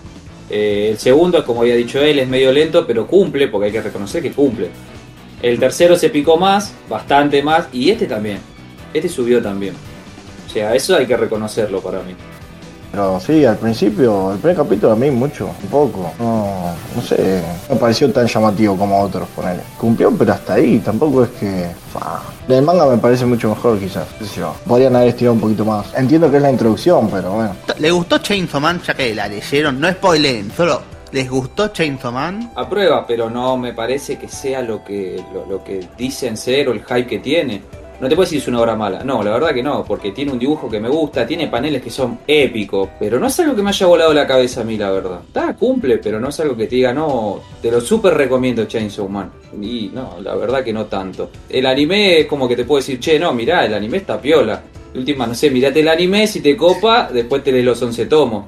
Eh, 0.47 0.89
el 0.91 0.99
segundo, 0.99 1.43
como 1.43 1.61
había 1.61 1.73
dicho 1.73 1.99
él, 1.99 2.19
es 2.19 2.27
medio 2.27 2.51
lento, 2.51 2.85
pero 2.85 3.07
cumple, 3.07 3.47
porque 3.47 3.65
hay 3.65 3.71
que 3.71 3.81
reconocer 3.81 4.21
que 4.21 4.31
cumple. 4.31 4.69
El 5.41 5.57
tercero 5.57 5.95
se 5.95 6.11
picó 6.11 6.37
más, 6.37 6.75
bastante 6.87 7.41
más, 7.41 7.65
y 7.73 7.89
este 7.89 8.05
también. 8.05 8.37
Este 8.93 9.09
subió 9.09 9.41
también. 9.41 9.73
O 10.55 10.57
sea, 10.57 10.73
eso 10.73 10.95
hay 10.95 11.05
que 11.05 11.17
reconocerlo 11.17 11.81
para 11.81 12.01
mí. 12.01 12.15
Pero 12.89 13.19
sí, 13.19 13.43
al 13.43 13.57
principio, 13.57 14.31
el 14.31 14.37
primer 14.37 14.55
capítulo 14.55 14.93
a 14.93 14.95
mí 14.95 15.11
mucho, 15.11 15.47
un 15.47 15.69
poco. 15.69 16.13
No, 16.17 16.73
no 16.95 17.01
sé, 17.01 17.43
no 17.67 17.75
me 17.75 17.81
pareció 17.81 18.09
tan 18.09 18.25
llamativo 18.25 18.77
como 18.77 19.01
otros, 19.01 19.27
ponele. 19.35 19.59
Cumplió, 19.77 20.11
pero 20.17 20.31
hasta 20.31 20.53
ahí, 20.53 20.79
tampoco 20.79 21.25
es 21.25 21.29
que... 21.31 21.67
fa. 21.91 22.21
El 22.47 22.61
manga 22.61 22.85
me 22.85 22.97
parece 22.97 23.25
mucho 23.25 23.49
mejor 23.49 23.77
quizás, 23.79 24.07
qué 24.17 24.23
sé 24.23 24.39
yo. 24.39 24.55
Podrían 24.65 24.95
haber 24.95 25.09
estirado 25.09 25.33
un 25.33 25.41
poquito 25.41 25.65
más. 25.65 25.93
Entiendo 25.93 26.31
que 26.31 26.37
es 26.37 26.41
la 26.41 26.51
introducción, 26.51 27.09
pero 27.09 27.31
bueno. 27.31 27.53
¿Le 27.79 27.91
gustó 27.91 28.19
Chainsaw 28.19 28.61
Man 28.61 28.81
ya 28.81 28.93
que 28.93 29.13
la 29.13 29.27
leyeron? 29.27 29.77
No 29.77 29.91
spoileen, 29.91 30.49
solo 30.55 30.81
¿les 31.11 31.29
gustó 31.29 31.67
Chainsaw 31.67 32.13
Man? 32.13 32.51
A 32.55 32.69
prueba, 32.69 33.05
pero 33.05 33.29
no 33.29 33.57
me 33.57 33.73
parece 33.73 34.17
que 34.17 34.29
sea 34.29 34.61
lo 34.61 34.85
que, 34.85 35.21
lo, 35.33 35.45
lo 35.45 35.61
que 35.65 35.85
dicen 35.97 36.37
ser 36.37 36.69
o 36.69 36.71
el 36.71 36.79
hype 36.85 37.07
que 37.07 37.19
tiene. 37.19 37.61
No 37.99 38.09
te 38.09 38.15
puedo 38.15 38.25
decir 38.25 38.39
es 38.39 38.47
una 38.47 38.59
obra 38.59 38.75
mala, 38.75 39.03
no, 39.03 39.23
la 39.23 39.31
verdad 39.31 39.53
que 39.53 39.63
no, 39.63 39.85
porque 39.85 40.11
tiene 40.11 40.31
un 40.31 40.39
dibujo 40.39 40.69
que 40.69 40.79
me 40.79 40.89
gusta, 40.89 41.25
tiene 41.25 41.47
paneles 41.47 41.81
que 41.81 41.89
son 41.89 42.19
épicos, 42.27 42.89
pero 42.99 43.19
no 43.19 43.27
es 43.27 43.39
algo 43.39 43.55
que 43.55 43.61
me 43.61 43.69
haya 43.69 43.87
volado 43.87 44.13
la 44.13 44.27
cabeza 44.27 44.61
a 44.61 44.63
mí, 44.63 44.77
la 44.77 44.91
verdad. 44.91 45.19
Está, 45.25 45.55
cumple, 45.55 45.97
pero 45.99 46.19
no 46.19 46.29
es 46.29 46.39
algo 46.39 46.57
que 46.57 46.67
te 46.67 46.75
diga, 46.75 46.93
no, 46.93 47.39
te 47.61 47.71
lo 47.71 47.79
súper 47.79 48.13
recomiendo 48.13 48.65
Chainsaw 48.65 49.07
Man. 49.07 49.31
Y 49.61 49.91
no, 49.93 50.17
la 50.21 50.35
verdad 50.35 50.63
que 50.63 50.73
no 50.73 50.85
tanto. 50.85 51.29
El 51.49 51.65
anime 51.65 52.19
es 52.19 52.25
como 52.25 52.47
que 52.47 52.55
te 52.55 52.65
puedo 52.65 52.79
decir, 52.79 52.99
che, 52.99 53.17
no, 53.17 53.33
mirá, 53.33 53.65
el 53.65 53.73
anime 53.73 53.97
está 53.97 54.19
piola. 54.19 54.61
Última, 54.93 55.25
no 55.25 55.33
sé, 55.33 55.49
mirate 55.49 55.79
el 55.79 55.87
anime, 55.87 56.27
si 56.27 56.41
te 56.41 56.55
copa, 56.55 57.09
después 57.11 57.43
te 57.43 57.51
lees 57.51 57.65
los 57.65 57.81
11 57.81 58.05
tomos. 58.07 58.45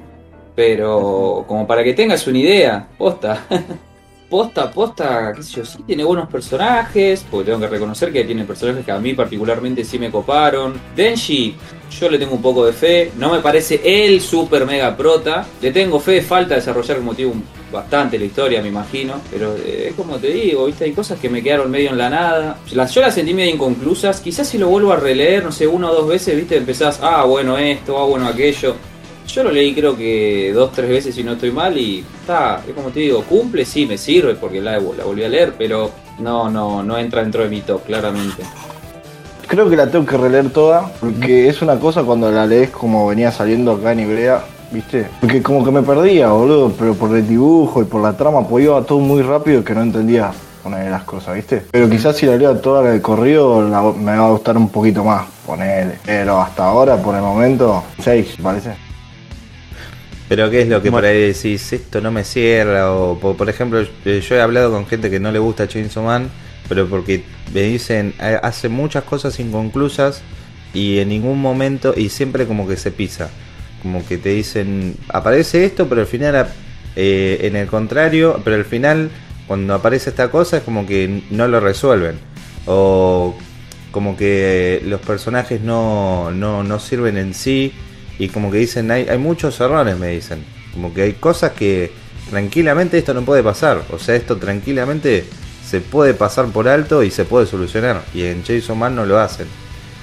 Pero 0.54 1.44
como 1.46 1.66
para 1.66 1.82
que 1.84 1.94
tengas 1.94 2.26
una 2.26 2.38
idea, 2.38 2.88
posta. 2.98 3.46
posta, 4.28 4.70
posta, 4.70 5.32
qué 5.34 5.42
sé 5.42 5.56
yo, 5.56 5.64
sí 5.64 5.78
tiene 5.86 6.04
buenos 6.04 6.28
personajes, 6.28 7.24
porque 7.30 7.46
tengo 7.46 7.60
que 7.60 7.68
reconocer 7.68 8.12
que 8.12 8.24
tiene 8.24 8.44
personajes 8.44 8.84
que 8.84 8.92
a 8.92 8.98
mí 8.98 9.14
particularmente 9.14 9.84
sí 9.84 9.98
me 9.98 10.10
coparon. 10.10 10.74
Denji, 10.94 11.56
yo 11.98 12.10
le 12.10 12.18
tengo 12.18 12.34
un 12.34 12.42
poco 12.42 12.66
de 12.66 12.72
fe, 12.72 13.12
no 13.16 13.32
me 13.32 13.40
parece 13.40 13.80
el 13.84 14.20
super 14.20 14.66
mega 14.66 14.96
prota, 14.96 15.46
le 15.60 15.72
tengo 15.72 15.98
fe, 15.98 16.20
falta 16.20 16.54
desarrollar 16.54 16.98
como 16.98 17.12
motivo 17.12 17.32
bastante 17.72 18.18
la 18.18 18.24
historia, 18.24 18.62
me 18.62 18.68
imagino, 18.68 19.20
pero 19.30 19.54
eh, 19.56 19.88
es 19.90 19.94
como 19.94 20.16
te 20.16 20.28
digo, 20.28 20.66
viste, 20.66 20.84
hay 20.84 20.92
cosas 20.92 21.18
que 21.18 21.28
me 21.28 21.42
quedaron 21.42 21.70
medio 21.70 21.90
en 21.90 21.98
la 21.98 22.10
nada. 22.10 22.58
Yo 22.70 23.00
las 23.00 23.14
sentí 23.14 23.34
medio 23.34 23.54
inconclusas, 23.54 24.20
quizás 24.20 24.48
si 24.48 24.58
lo 24.58 24.68
vuelvo 24.68 24.92
a 24.92 24.96
releer, 24.96 25.44
no 25.44 25.52
sé, 25.52 25.66
una 25.66 25.90
o 25.90 25.94
dos 25.94 26.08
veces, 26.08 26.36
viste, 26.36 26.56
empezás, 26.56 27.00
ah, 27.02 27.24
bueno 27.24 27.56
esto, 27.58 27.98
ah, 27.98 28.04
bueno 28.04 28.26
aquello. 28.26 28.76
Yo 29.28 29.42
lo 29.44 29.50
leí 29.52 29.74
creo 29.74 29.96
que 29.96 30.50
dos, 30.54 30.72
tres 30.72 30.88
veces 30.88 31.14
si 31.14 31.22
no 31.22 31.32
estoy 31.32 31.52
mal 31.52 31.76
y 31.78 32.04
está, 32.20 32.60
es 32.66 32.74
como 32.74 32.88
te 32.88 33.00
digo, 33.00 33.22
cumple, 33.22 33.64
sí, 33.64 33.86
me 33.86 33.96
sirve 33.98 34.34
porque 34.34 34.60
la, 34.60 34.72
la 34.72 35.04
volví 35.04 35.22
a 35.22 35.28
leer, 35.28 35.54
pero 35.56 35.90
no, 36.18 36.50
no, 36.50 36.82
no 36.82 36.98
entra 36.98 37.22
dentro 37.22 37.42
de 37.44 37.48
mi 37.50 37.60
top, 37.60 37.84
claramente. 37.84 38.42
creo 39.46 39.68
que 39.70 39.76
la 39.76 39.90
tengo 39.90 40.04
que 40.06 40.16
releer 40.16 40.50
toda, 40.50 40.90
porque 40.98 41.48
es 41.48 41.62
una 41.62 41.78
cosa 41.78 42.02
cuando 42.02 42.30
la 42.32 42.46
lees 42.46 42.70
como 42.70 43.06
venía 43.06 43.30
saliendo 43.30 43.72
acá 43.72 43.92
en 43.92 44.00
Ibrea, 44.00 44.42
¿viste? 44.72 45.06
Porque 45.20 45.42
como 45.42 45.64
que 45.64 45.70
me 45.70 45.82
perdía, 45.82 46.28
boludo, 46.30 46.72
pero 46.76 46.94
por 46.94 47.14
el 47.14 47.28
dibujo 47.28 47.82
y 47.82 47.84
por 47.84 48.02
la 48.02 48.14
trama, 48.16 48.48
pues 48.48 48.64
iba 48.64 48.82
todo 48.82 48.98
muy 48.98 49.22
rápido 49.22 49.62
que 49.62 49.74
no 49.74 49.82
entendía 49.82 50.32
una 50.64 50.78
de 50.78 50.90
las 50.90 51.04
cosas, 51.04 51.36
¿viste? 51.36 51.64
Pero 51.70 51.88
quizás 51.88 52.16
si 52.16 52.26
la 52.26 52.36
leo 52.36 52.56
toda 52.56 52.82
de 52.90 53.00
corrido 53.00 53.62
la- 53.68 53.82
me 53.92 54.16
va 54.16 54.26
a 54.26 54.30
gustar 54.30 54.56
un 54.56 54.70
poquito 54.70 55.04
más, 55.04 55.26
ponele. 55.46 55.98
Pero 56.04 56.40
hasta 56.40 56.64
ahora, 56.64 56.96
por 56.96 57.14
el 57.14 57.22
momento, 57.22 57.84
6, 58.02 58.36
parece. 58.42 58.87
Pero 60.28 60.50
qué 60.50 60.60
es 60.62 60.68
lo 60.68 60.82
que 60.82 60.90
por 60.90 61.04
ahí 61.04 61.32
decís, 61.32 61.72
esto 61.72 62.02
no 62.02 62.10
me 62.10 62.22
cierra, 62.22 62.92
o 62.92 63.18
por, 63.18 63.36
por 63.36 63.48
ejemplo, 63.48 63.80
eh, 64.04 64.22
yo 64.26 64.34
he 64.36 64.40
hablado 64.40 64.70
con 64.70 64.86
gente 64.86 65.08
que 65.08 65.18
no 65.18 65.32
le 65.32 65.38
gusta 65.38 65.66
Chainsaw 65.66 66.04
Man, 66.04 66.30
pero 66.68 66.86
porque 66.86 67.24
me 67.54 67.62
dicen, 67.62 68.12
eh, 68.20 68.38
hace 68.42 68.68
muchas 68.68 69.04
cosas 69.04 69.40
inconclusas 69.40 70.20
y 70.74 70.98
en 70.98 71.08
ningún 71.08 71.40
momento, 71.40 71.94
y 71.96 72.10
siempre 72.10 72.46
como 72.46 72.68
que 72.68 72.76
se 72.76 72.90
pisa, 72.90 73.30
como 73.82 74.06
que 74.06 74.18
te 74.18 74.28
dicen, 74.28 74.96
aparece 75.08 75.64
esto, 75.64 75.88
pero 75.88 76.02
al 76.02 76.06
final, 76.06 76.48
eh, 76.94 77.38
en 77.42 77.56
el 77.56 77.66
contrario, 77.66 78.38
pero 78.44 78.56
al 78.56 78.66
final, 78.66 79.10
cuando 79.46 79.72
aparece 79.72 80.10
esta 80.10 80.30
cosa 80.30 80.58
es 80.58 80.62
como 80.62 80.86
que 80.86 81.22
no 81.30 81.48
lo 81.48 81.58
resuelven, 81.58 82.18
o 82.66 83.34
como 83.92 84.14
que 84.14 84.82
los 84.84 85.00
personajes 85.00 85.62
no, 85.62 86.30
no, 86.32 86.62
no 86.62 86.78
sirven 86.80 87.16
en 87.16 87.32
sí 87.32 87.72
y 88.18 88.28
como 88.28 88.50
que 88.50 88.58
dicen 88.58 88.90
hay, 88.90 89.08
hay 89.08 89.18
muchos 89.18 89.58
errores 89.60 89.96
me 89.98 90.08
dicen 90.08 90.44
como 90.74 90.92
que 90.92 91.02
hay 91.02 91.12
cosas 91.14 91.52
que 91.52 91.92
tranquilamente 92.30 92.98
esto 92.98 93.14
no 93.14 93.22
puede 93.22 93.42
pasar 93.42 93.82
o 93.90 93.98
sea 93.98 94.14
esto 94.16 94.36
tranquilamente 94.36 95.24
se 95.66 95.80
puede 95.80 96.14
pasar 96.14 96.46
por 96.46 96.68
alto 96.68 97.02
y 97.02 97.10
se 97.10 97.24
puede 97.24 97.46
solucionar 97.46 98.02
y 98.14 98.24
en 98.24 98.42
Jason 98.44 98.78
Man 98.78 98.94
no 98.96 99.06
lo 99.06 99.18
hacen 99.18 99.46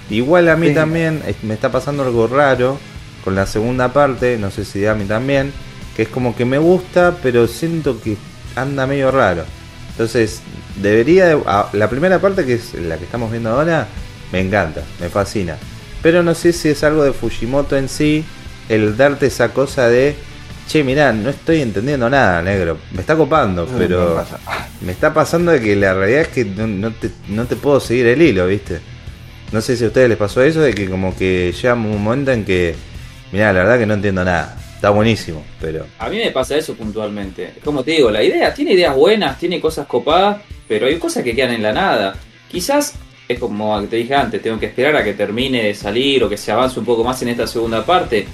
igual 0.09 0.49
a 0.49 0.55
mí 0.55 0.69
Sí. 0.69 0.73
también 0.75 1.21
me 1.43 1.53
está 1.53 1.71
pasando 1.71 2.03
algo 2.03 2.27
raro 2.27 2.77
con 3.23 3.35
la 3.35 3.45
segunda 3.45 3.91
parte 3.93 4.37
no 4.37 4.51
sé 4.51 4.65
si 4.65 4.85
a 4.85 4.93
mí 4.95 5.05
también 5.05 5.51
que 5.95 6.03
es 6.03 6.07
como 6.09 6.35
que 6.35 6.45
me 6.45 6.57
gusta 6.57 7.17
pero 7.21 7.47
siento 7.47 8.01
que 8.01 8.17
anda 8.55 8.85
medio 8.87 9.11
raro 9.11 9.43
entonces, 9.91 10.41
debería. 10.81 11.25
de- 11.27 11.41
la 11.71 11.89
primera 11.89 12.19
parte, 12.19 12.45
que 12.45 12.55
es 12.55 12.73
la 12.73 12.97
que 12.97 13.05
estamos 13.05 13.31
viendo 13.31 13.49
ahora, 13.49 13.87
me 14.33 14.41
encanta, 14.41 14.81
me 14.99 15.07
fascina. 15.07 15.55
Pero 16.05 16.21
no 16.21 16.35
sé 16.35 16.53
si 16.53 16.69
es 16.69 16.83
algo 16.83 17.03
de 17.03 17.13
Fujimoto 17.13 17.75
en 17.75 17.89
sí, 17.89 18.23
el 18.69 18.95
darte 18.95 19.25
esa 19.25 19.51
cosa 19.53 19.89
de. 19.89 20.13
Che, 20.67 20.83
mirá, 20.83 21.11
no 21.11 21.31
estoy 21.31 21.61
entendiendo 21.61 22.07
nada, 22.07 22.43
negro. 22.43 22.77
Me 22.91 23.01
está 23.01 23.15
copando, 23.15 23.65
que 23.65 23.73
pero. 23.75 24.23
me 24.81 24.91
está 24.91 25.11
pasando 25.11 25.51
de 25.51 25.59
que 25.59 25.75
la 25.75 25.95
realidad 25.95 26.21
es 26.21 26.27
que 26.27 26.45
no, 26.45 26.67
no 26.67 26.91
te, 26.91 27.09
no 27.27 27.45
te 27.45 27.55
puedo 27.55 27.79
seguir 27.79 28.05
el 28.05 28.21
hilo, 28.21 28.45
¿viste? 28.45 28.81
No 29.51 29.61
sé 29.61 29.75
si 29.75 29.83
a 29.83 29.87
ustedes 29.87 30.07
les 30.07 30.17
pasó 30.19 30.43
eso, 30.43 30.61
de 30.61 30.75
que 30.75 30.87
como 30.87 31.17
que 31.17 31.51
llega 31.51 31.73
un 31.73 32.03
momento 32.03 32.31
en 32.31 32.45
que. 32.45 32.75
Mirá, 33.31 33.51
la 33.51 33.63
verdad 33.63 33.79
que 33.79 33.87
no 33.87 33.95
entiendo 33.95 34.23
nada. 34.23 34.55
Está 34.75 34.91
buenísimo, 34.91 35.43
pero. 35.59 35.87
A 35.97 36.07
mí 36.09 36.17
me 36.17 36.29
pasa 36.29 36.55
eso 36.55 36.75
puntualmente. 36.75 37.55
Como 37.63 37.83
te 37.83 37.93
digo, 37.93 38.11
la 38.11 38.21
idea 38.21 38.53
tiene 38.53 38.73
ideas 38.73 38.95
buenas, 38.95 39.39
tiene 39.39 39.59
cosas 39.59 39.87
copadas, 39.87 40.37
pero 40.67 40.85
hay 40.85 40.99
cosas 40.99 41.23
que 41.23 41.33
quedan 41.33 41.55
en 41.55 41.63
la 41.63 41.73
nada. 41.73 42.15
Quizás 42.47 42.93
es 43.27 43.39
como 43.39 43.81
te 43.83 43.95
dije 43.95 44.13
antes, 44.15 44.41
tengo 44.41 44.59
que 44.59 44.67
esperar 44.67 44.95
a 44.95 45.03
que 45.03 45.13
termine 45.13 45.63
de 45.63 45.73
salir 45.73 46.23
o 46.23 46.29
que 46.29 46.37
se 46.37 46.51
avance 46.51 46.79
un 46.79 46.85
poco 46.85 47.03
más 47.03 47.21
en 47.21 47.29
esta 47.29 47.47
segunda 47.47 47.85
parte. 47.85 48.25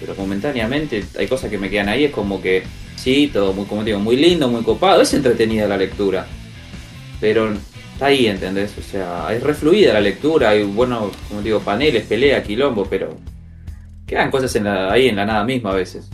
Pero 0.00 0.14
momentáneamente 0.16 1.04
hay 1.18 1.26
cosas 1.26 1.50
que 1.50 1.58
me 1.58 1.68
quedan 1.68 1.88
ahí, 1.88 2.04
es 2.04 2.12
como 2.12 2.40
que 2.40 2.62
sí, 2.96 3.30
todo 3.32 3.52
muy, 3.52 3.64
como 3.64 3.82
digo, 3.82 3.98
muy 3.98 4.16
lindo, 4.16 4.48
muy 4.48 4.62
copado, 4.62 5.02
es 5.02 5.12
entretenida 5.12 5.66
la 5.66 5.76
lectura. 5.76 6.26
Pero 7.20 7.52
está 7.94 8.06
ahí, 8.06 8.26
¿entendés? 8.28 8.72
O 8.78 8.82
sea, 8.82 9.26
es 9.32 9.42
refluida 9.42 9.92
la 9.94 10.00
lectura, 10.00 10.50
hay 10.50 10.62
buenos, 10.62 11.10
como 11.28 11.42
digo, 11.42 11.58
paneles, 11.60 12.04
pelea, 12.04 12.42
quilombo, 12.44 12.86
pero 12.88 13.16
quedan 14.06 14.30
cosas 14.30 14.54
en 14.54 14.64
la- 14.64 14.92
ahí 14.92 15.08
en 15.08 15.16
la 15.16 15.26
nada 15.26 15.44
misma 15.44 15.70
a 15.72 15.74
veces. 15.74 16.08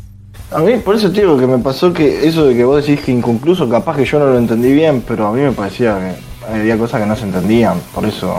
A 0.50 0.60
mí, 0.60 0.72
por 0.84 0.96
eso 0.96 1.10
te 1.12 1.20
digo 1.20 1.38
que 1.38 1.46
me 1.46 1.58
pasó 1.58 1.92
que 1.92 2.26
eso 2.26 2.46
de 2.46 2.54
que 2.54 2.64
vos 2.64 2.84
decís 2.86 3.04
que 3.04 3.12
inconcluso, 3.12 3.68
capaz 3.68 3.96
que 3.96 4.04
yo 4.04 4.18
no 4.18 4.26
lo 4.26 4.38
entendí 4.38 4.72
bien, 4.72 5.02
pero 5.06 5.26
a 5.26 5.32
mí 5.32 5.40
me 5.42 5.52
parecía 5.52 5.98
que 5.98 6.14
había 6.52 6.76
cosas 6.78 7.00
que 7.00 7.06
no 7.06 7.16
se 7.16 7.24
entendían, 7.24 7.80
por 7.94 8.04
eso. 8.04 8.36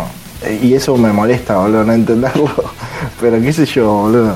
Y 0.61 0.73
eso 0.73 0.95
me 0.97 1.11
molesta, 1.11 1.57
boludo, 1.57 1.83
no 1.83 1.93
entenderlo. 1.93 2.49
Pero 3.21 3.41
qué 3.41 3.51
sé 3.53 3.65
yo, 3.65 3.91
boludo. 3.91 4.35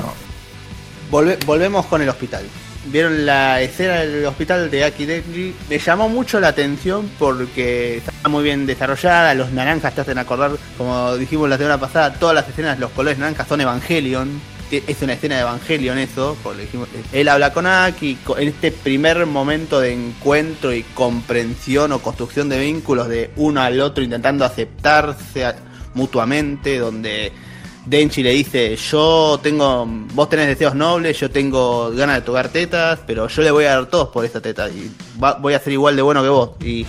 Volve- 1.10 1.38
volvemos 1.44 1.86
con 1.86 2.00
el 2.02 2.08
hospital. 2.08 2.44
Vieron 2.86 3.26
la 3.26 3.60
escena 3.60 3.96
del 4.00 4.24
hospital 4.24 4.70
de 4.70 4.84
Aki 4.84 5.04
Denji. 5.06 5.54
Me 5.68 5.78
llamó 5.78 6.08
mucho 6.08 6.40
la 6.40 6.48
atención 6.48 7.10
porque 7.18 7.98
está 7.98 8.28
muy 8.28 8.42
bien 8.42 8.64
desarrollada. 8.66 9.34
Los 9.34 9.52
naranjas 9.52 9.94
te 9.94 10.00
hacen 10.00 10.16
acordar, 10.18 10.52
como 10.78 11.14
dijimos 11.16 11.48
la 11.48 11.58
semana 11.58 11.78
pasada, 11.78 12.14
todas 12.14 12.34
las 12.34 12.48
escenas, 12.48 12.78
los 12.78 12.90
colores 12.92 13.18
naranjas 13.18 13.46
son 13.48 13.60
Evangelion. 13.60 14.40
Es 14.86 15.02
una 15.02 15.14
escena 15.14 15.34
de 15.36 15.40
Evangelion 15.42 15.98
eso, 15.98 16.36
porque 16.42 16.62
dijimos, 16.62 16.88
él 17.12 17.28
habla 17.28 17.52
con 17.52 17.66
Aki, 17.66 18.18
en 18.38 18.48
este 18.48 18.70
primer 18.72 19.26
momento 19.26 19.80
de 19.80 19.92
encuentro 19.92 20.72
y 20.72 20.82
comprensión 20.94 21.92
o 21.92 21.98
construcción 22.00 22.48
de 22.48 22.60
vínculos 22.60 23.08
de 23.08 23.30
uno 23.36 23.60
al 23.60 23.80
otro 23.80 24.04
intentando 24.04 24.44
aceptarse 24.44 25.44
mutuamente, 25.94 26.78
donde 26.78 27.32
Denchi 27.86 28.22
le 28.22 28.30
dice, 28.30 28.76
yo 28.76 29.40
tengo, 29.42 29.86
vos 30.14 30.28
tenés 30.28 30.46
deseos 30.46 30.74
nobles, 30.74 31.18
yo 31.18 31.30
tengo 31.30 31.90
ganas 31.90 32.16
de 32.16 32.22
tocar 32.22 32.48
tetas, 32.50 33.00
pero 33.06 33.26
yo 33.26 33.42
le 33.42 33.50
voy 33.50 33.64
a 33.64 33.70
dar 33.70 33.86
todos 33.86 34.08
por 34.10 34.24
esta 34.24 34.40
teta 34.40 34.68
y 34.68 34.90
va- 35.22 35.34
voy 35.34 35.54
a 35.54 35.58
ser 35.60 35.72
igual 35.72 35.96
de 35.96 36.02
bueno 36.02 36.22
que 36.22 36.28
vos. 36.28 36.50
Y 36.64 36.86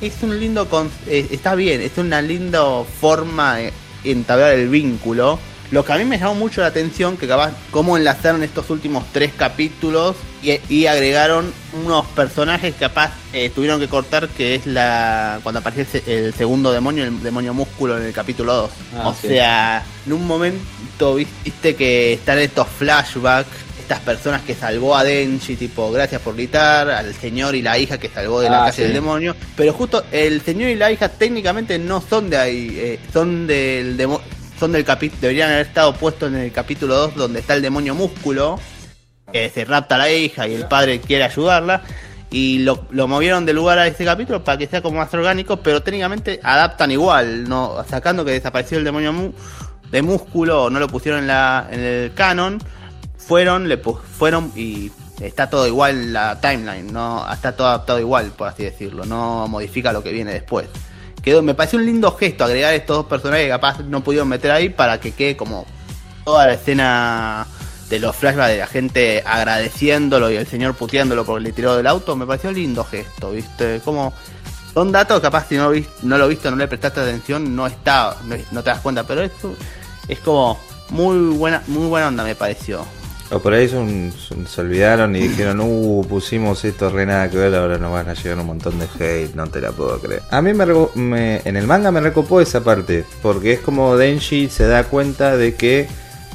es 0.00 0.14
un 0.22 0.38
lindo, 0.38 0.66
eh, 1.06 1.26
está 1.30 1.54
bien, 1.54 1.80
es 1.82 1.98
una 1.98 2.22
linda 2.22 2.64
forma 3.00 3.56
de 3.56 3.72
entablar 4.04 4.52
el 4.52 4.68
vínculo. 4.68 5.38
Lo 5.70 5.84
que 5.84 5.92
a 5.92 5.98
mí 5.98 6.04
me 6.04 6.18
llamó 6.18 6.34
mucho 6.34 6.62
la 6.62 6.68
atención, 6.68 7.16
que 7.18 7.28
capaz 7.28 7.52
cómo 7.70 7.96
enlazaron 7.98 8.42
estos 8.42 8.70
últimos 8.70 9.04
tres 9.12 9.32
capítulos 9.36 10.16
y, 10.42 10.58
y 10.74 10.86
agregaron 10.86 11.52
unos 11.84 12.06
personajes 12.06 12.72
que 12.72 12.80
capaz 12.80 13.10
eh, 13.34 13.50
tuvieron 13.54 13.78
que 13.78 13.86
cortar, 13.88 14.28
que 14.30 14.54
es 14.54 14.66
la 14.66 15.40
cuando 15.42 15.58
aparece 15.58 15.82
el, 15.82 15.86
se- 16.04 16.26
el 16.26 16.32
segundo 16.34 16.72
demonio, 16.72 17.04
el 17.04 17.22
demonio 17.22 17.52
músculo 17.52 17.98
en 17.98 18.04
el 18.04 18.12
capítulo 18.14 18.54
2. 18.54 18.70
Ah, 18.96 19.08
o 19.08 19.14
sí. 19.14 19.28
sea, 19.28 19.84
en 20.06 20.12
un 20.14 20.26
momento 20.26 21.16
viste 21.16 21.74
que 21.76 22.14
están 22.14 22.38
estos 22.38 22.66
flashbacks, 22.68 23.48
estas 23.78 24.00
personas 24.00 24.42
que 24.42 24.54
salvó 24.54 24.96
a 24.96 25.04
Denji, 25.04 25.56
tipo, 25.56 25.90
gracias 25.92 26.20
por 26.22 26.34
gritar, 26.34 26.90
al 26.90 27.14
señor 27.14 27.54
y 27.54 27.62
la 27.62 27.78
hija 27.78 27.98
que 27.98 28.08
salvó 28.08 28.40
de 28.40 28.48
la 28.50 28.62
Ah, 28.62 28.64
calle 28.66 28.76
sí. 28.76 28.82
del 28.84 28.92
demonio. 28.94 29.36
Pero 29.56 29.72
justo 29.74 30.04
el 30.12 30.40
señor 30.42 30.70
y 30.70 30.76
la 30.76 30.90
hija 30.92 31.08
técnicamente 31.10 31.78
no 31.78 32.02
son 32.08 32.30
de 32.30 32.36
ahí, 32.38 32.74
eh, 32.78 32.98
son 33.12 33.46
del 33.46 33.96
demo- 33.98 34.20
son 34.58 34.72
del 34.72 34.84
capítulo, 34.84 35.20
deberían 35.22 35.50
haber 35.50 35.66
estado 35.66 35.94
puestos 35.94 36.32
en 36.32 36.38
el 36.38 36.52
capítulo 36.52 36.94
2 36.94 37.14
donde 37.14 37.40
está 37.40 37.54
el 37.54 37.62
demonio 37.62 37.94
músculo, 37.94 38.58
que 39.32 39.50
se 39.50 39.64
rapta 39.64 39.94
a 39.96 39.98
la 39.98 40.10
hija 40.10 40.48
y 40.48 40.54
el 40.54 40.66
padre 40.66 41.00
quiere 41.00 41.24
ayudarla. 41.24 41.82
Y 42.30 42.58
lo, 42.58 42.86
lo 42.90 43.08
movieron 43.08 43.46
de 43.46 43.54
lugar 43.54 43.78
a 43.78 43.86
este 43.86 44.04
capítulo 44.04 44.44
para 44.44 44.58
que 44.58 44.66
sea 44.66 44.82
como 44.82 44.98
más 44.98 45.12
orgánico, 45.14 45.58
pero 45.58 45.82
técnicamente 45.82 46.40
adaptan 46.42 46.90
igual, 46.90 47.48
no 47.48 47.82
sacando 47.88 48.22
que 48.22 48.32
desapareció 48.32 48.76
el 48.76 48.84
demonio 48.84 49.32
de 49.90 50.02
músculo 50.02 50.70
no 50.70 50.80
lo 50.80 50.88
pusieron 50.88 51.20
en, 51.20 51.28
la, 51.28 51.66
en 51.70 51.80
el 51.80 52.14
canon, 52.14 52.58
fueron, 53.16 53.68
le 53.68 53.78
fueron 53.78 54.52
y 54.54 54.90
está 55.20 55.50
todo 55.50 55.66
igual 55.66 55.96
en 55.96 56.12
la 56.12 56.40
timeline, 56.40 56.92
no 56.92 57.30
está 57.32 57.52
todo 57.56 57.68
adaptado 57.68 57.98
igual, 57.98 58.30
por 58.36 58.48
así 58.48 58.64
decirlo, 58.64 59.04
no 59.04 59.48
modifica 59.48 59.92
lo 59.92 60.02
que 60.02 60.12
viene 60.12 60.32
después. 60.32 60.68
Quedó, 61.22 61.42
me 61.42 61.54
pareció 61.54 61.78
un 61.78 61.86
lindo 61.86 62.12
gesto 62.16 62.44
agregar 62.44 62.74
estos 62.74 62.96
dos 62.98 63.06
personajes 63.06 63.46
que 63.46 63.50
capaz 63.50 63.80
no 63.80 64.02
pudieron 64.02 64.28
meter 64.28 64.50
ahí 64.50 64.68
para 64.68 65.00
que 65.00 65.12
quede 65.12 65.36
como 65.36 65.66
toda 66.24 66.46
la 66.46 66.52
escena 66.54 67.46
de 67.88 67.98
los 67.98 68.14
flashbacks 68.14 68.52
de 68.52 68.58
la 68.58 68.66
gente 68.66 69.22
agradeciéndolo 69.26 70.30
y 70.30 70.36
el 70.36 70.46
señor 70.46 70.74
puteándolo 70.74 71.24
porque 71.24 71.44
le 71.44 71.52
tiró 71.52 71.76
del 71.76 71.86
auto, 71.86 72.14
me 72.16 72.26
pareció 72.26 72.52
lindo 72.52 72.84
gesto, 72.84 73.32
¿viste? 73.32 73.80
Como 73.84 74.12
son 74.74 74.92
datos 74.92 75.20
capaz 75.20 75.48
si 75.48 75.56
no, 75.56 75.70
no 76.02 76.18
lo 76.18 76.26
he 76.26 76.28
visto, 76.28 76.50
no 76.50 76.56
le 76.56 76.68
prestaste 76.68 77.00
atención, 77.00 77.56
no 77.56 77.66
está, 77.66 78.16
no 78.52 78.62
te 78.62 78.70
das 78.70 78.80
cuenta, 78.80 79.04
pero 79.04 79.22
esto 79.22 79.54
es 80.06 80.18
como 80.20 80.58
muy 80.90 81.36
buena, 81.36 81.62
muy 81.66 81.86
buena 81.86 82.08
onda 82.08 82.24
me 82.24 82.34
pareció. 82.34 82.84
O 83.30 83.40
por 83.40 83.52
ahí 83.52 83.68
son- 83.68 84.10
son- 84.18 84.46
se 84.46 84.60
olvidaron 84.62 85.14
y 85.14 85.28
dijeron, 85.28 85.60
uh, 85.60 86.02
pusimos 86.08 86.64
esto 86.64 86.88
re 86.88 87.04
nada 87.04 87.28
que 87.30 87.36
ver, 87.36 87.54
ahora 87.54 87.76
nos 87.76 87.92
van 87.92 88.08
a 88.08 88.14
llegar 88.14 88.38
un 88.38 88.46
montón 88.46 88.78
de 88.78 88.86
hate, 88.98 89.34
no 89.34 89.46
te 89.48 89.60
la 89.60 89.70
puedo 89.72 89.98
creer. 90.00 90.22
A 90.30 90.40
mí 90.40 90.52
me, 90.54 91.42
en 91.44 91.56
el 91.56 91.66
manga 91.66 91.90
me 91.90 92.00
recopó 92.00 92.40
esa 92.40 92.64
parte, 92.64 93.04
porque 93.20 93.52
es 93.52 93.60
como 93.60 93.96
Denji 93.98 94.48
se 94.48 94.66
da 94.66 94.84
cuenta 94.84 95.36
de 95.36 95.54
que 95.54 95.86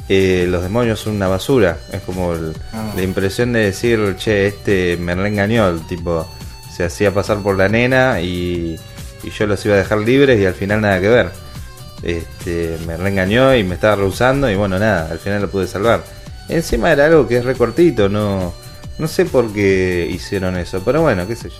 eh, 0.08 0.46
los 0.48 0.62
demonios 0.62 1.00
son 1.00 1.16
una 1.16 1.28
basura. 1.28 1.78
Es 1.90 2.02
como 2.02 2.34
el- 2.34 2.54
Ah. 2.72 2.92
la 2.94 3.02
impresión 3.02 3.52
de 3.54 3.60
decir, 3.60 4.14
che, 4.18 4.46
este 4.46 4.96
me 4.98 5.14
reengañó, 5.14 5.66
el 5.68 5.80
tipo 5.86 6.28
se 6.70 6.84
hacía 6.84 7.10
pasar 7.12 7.38
por 7.38 7.56
la 7.56 7.68
nena 7.70 8.20
y, 8.20 8.78
y 9.22 9.30
yo 9.30 9.46
los 9.46 9.64
iba 9.64 9.74
a 9.74 9.78
dejar 9.78 9.98
libres 9.98 10.38
y 10.38 10.44
al 10.46 10.54
final 10.54 10.82
nada 10.82 11.00
que 11.00 11.08
ver. 11.08 11.30
Este, 12.02 12.76
me 12.86 12.96
reengañó 12.98 13.54
y 13.56 13.64
me 13.64 13.74
estaba 13.76 13.96
rehusando 13.96 14.50
y 14.50 14.54
bueno, 14.56 14.78
nada, 14.78 15.08
al 15.10 15.18
final 15.18 15.40
lo 15.42 15.48
pude 15.50 15.66
salvar. 15.66 16.04
Encima 16.48 16.92
era 16.92 17.06
algo 17.06 17.26
que 17.26 17.38
es 17.38 17.44
recortito, 17.44 18.08
no, 18.08 18.52
no 18.98 19.08
sé 19.08 19.24
por 19.24 19.52
qué 19.52 20.08
hicieron 20.10 20.56
eso, 20.56 20.82
pero 20.84 21.02
bueno, 21.02 21.26
qué 21.26 21.36
sé 21.36 21.48
yo. 21.50 21.56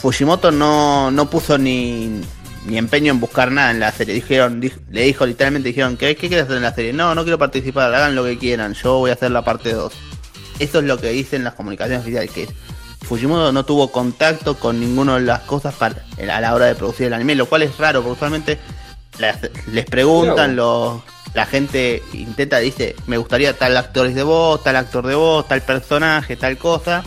Fujimoto 0.00 0.50
no, 0.50 1.10
no 1.10 1.30
puso 1.30 1.56
ni, 1.58 2.20
ni 2.66 2.76
empeño 2.76 3.12
en 3.12 3.20
buscar 3.20 3.50
nada 3.50 3.70
en 3.70 3.80
la 3.80 3.92
serie. 3.92 4.14
Dijeron, 4.14 4.60
di- 4.60 4.72
le 4.90 5.02
dijo 5.02 5.24
literalmente, 5.24 5.68
dijeron, 5.68 5.96
¿qué, 5.96 6.16
¿qué 6.16 6.28
quieres 6.28 6.44
hacer 6.44 6.56
en 6.56 6.62
la 6.64 6.74
serie? 6.74 6.92
No, 6.92 7.14
no 7.14 7.22
quiero 7.22 7.38
participar, 7.38 7.94
hagan 7.94 8.14
lo 8.14 8.24
que 8.24 8.36
quieran, 8.38 8.74
yo 8.74 8.98
voy 8.98 9.10
a 9.10 9.14
hacer 9.14 9.30
la 9.30 9.42
parte 9.44 9.72
2. 9.72 9.92
Eso 10.58 10.78
es 10.80 10.84
lo 10.84 10.98
que 10.98 11.10
dicen 11.10 11.44
las 11.44 11.54
comunicaciones 11.54 12.02
oficiales, 12.02 12.30
que 12.30 12.48
Fujimoto 13.02 13.52
no 13.52 13.64
tuvo 13.64 13.92
contacto 13.92 14.58
con 14.58 14.80
ninguna 14.80 15.14
de 15.14 15.20
las 15.22 15.40
cosas 15.42 15.74
para, 15.74 16.04
a 16.18 16.40
la 16.40 16.54
hora 16.54 16.66
de 16.66 16.74
producir 16.74 17.06
el 17.06 17.12
anime, 17.14 17.34
lo 17.36 17.46
cual 17.46 17.62
es 17.62 17.76
raro, 17.78 18.00
porque 18.02 18.14
usualmente 18.16 18.58
les 19.72 19.84
preguntan, 19.86 20.56
los, 20.56 21.00
la 21.36 21.44
gente 21.44 22.02
intenta, 22.14 22.58
dice, 22.60 22.96
me 23.06 23.18
gustaría 23.18 23.52
tal 23.52 23.76
actor 23.76 24.10
de 24.10 24.22
voz, 24.22 24.64
tal 24.64 24.74
actor 24.74 25.06
de 25.06 25.14
voz, 25.14 25.46
tal 25.46 25.60
personaje, 25.60 26.34
tal 26.34 26.56
cosa. 26.56 27.04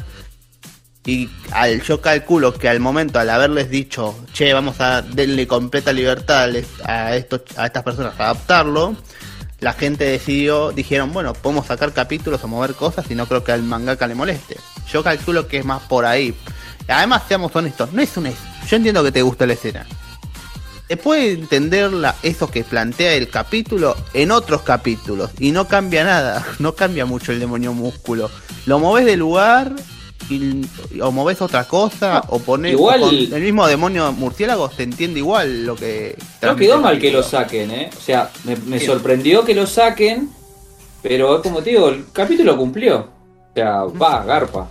Y 1.04 1.28
al, 1.52 1.82
yo 1.82 2.00
calculo 2.00 2.54
que 2.54 2.70
al 2.70 2.80
momento, 2.80 3.18
al 3.18 3.32
haberles 3.32 3.72
dicho, 3.72 4.16
che, 4.32 4.54
vamos 4.54 4.80
a 4.82 5.02
darle 5.02 5.48
completa 5.48 5.92
libertad 5.92 6.48
a 6.84 7.16
estos, 7.16 7.42
a 7.58 7.66
estas 7.66 7.82
personas 7.82 8.20
a 8.20 8.26
adaptarlo, 8.26 8.96
la 9.62 9.74
gente 9.74 10.04
decidió, 10.04 10.72
dijeron, 10.74 11.12
bueno, 11.12 11.34
podemos 11.34 11.66
sacar 11.66 11.92
capítulos 11.92 12.44
o 12.44 12.48
mover 12.48 12.76
cosas 12.76 13.10
y 13.10 13.16
no 13.16 13.26
creo 13.26 13.44
que 13.44 13.52
al 13.52 13.64
mangaka 13.64 14.06
le 14.06 14.14
moleste. 14.14 14.58
Yo 14.92 15.04
calculo 15.04 15.48
que 15.48 15.58
es 15.58 15.66
más 15.66 15.82
por 15.82 16.06
ahí. 16.06 16.36
Además, 16.88 17.24
seamos 17.28 17.56
honestos, 17.56 17.92
no 17.94 18.02
es 18.04 18.16
una... 18.16 18.30
Yo 18.68 18.76
entiendo 18.76 19.04
que 19.04 19.12
te 19.12 19.24
gusta 19.24 19.48
la 19.48 19.54
escena. 19.54 19.88
Puede 20.98 21.32
entender 21.34 21.92
la- 21.94 22.16
eso 22.24 22.50
que 22.50 22.64
plantea 22.64 23.14
el 23.14 23.30
capítulo 23.30 23.96
en 24.14 24.32
otros 24.32 24.62
capítulos 24.64 25.30
y 25.40 25.52
no 25.52 25.68
cambia 25.68 26.04
nada, 26.04 26.46
no 26.60 26.74
cambia 26.74 27.06
mucho 27.06 27.32
el 27.32 27.40
demonio 27.40 27.74
músculo. 27.74 28.30
Lo 28.66 28.80
moves 28.80 29.06
de 29.06 29.16
lugar 29.18 29.74
y, 30.30 30.62
o 31.02 31.12
moves 31.12 31.42
otra 31.42 31.64
cosa 31.66 32.24
o 32.28 32.40
pones 32.40 32.74
igual- 32.74 33.02
el 33.34 33.42
mismo 33.42 33.66
demonio 33.68 34.12
murciélago 34.12 34.70
se 34.72 34.84
entiende 34.84 35.20
igual 35.20 35.66
lo 35.66 35.76
que 35.76 36.16
No 36.42 36.56
quedó 36.56 36.80
mal 36.80 37.00
que 37.00 37.12
lo 37.12 37.24
saquen, 37.24 37.72
¿eh? 37.72 37.90
O 37.98 38.02
sea, 38.02 38.30
me, 38.44 38.56
me 38.56 38.80
sorprendió 38.80 39.44
que 39.46 39.56
lo 39.56 39.66
saquen, 39.68 40.30
pero 41.02 41.42
como 41.42 41.62
te 41.62 41.70
digo, 41.72 41.90
el 41.90 42.06
capítulo 42.12 42.58
cumplió. 42.58 42.98
O 43.00 43.54
sea, 43.56 43.84
va, 43.86 44.24
garpa. 44.24 44.70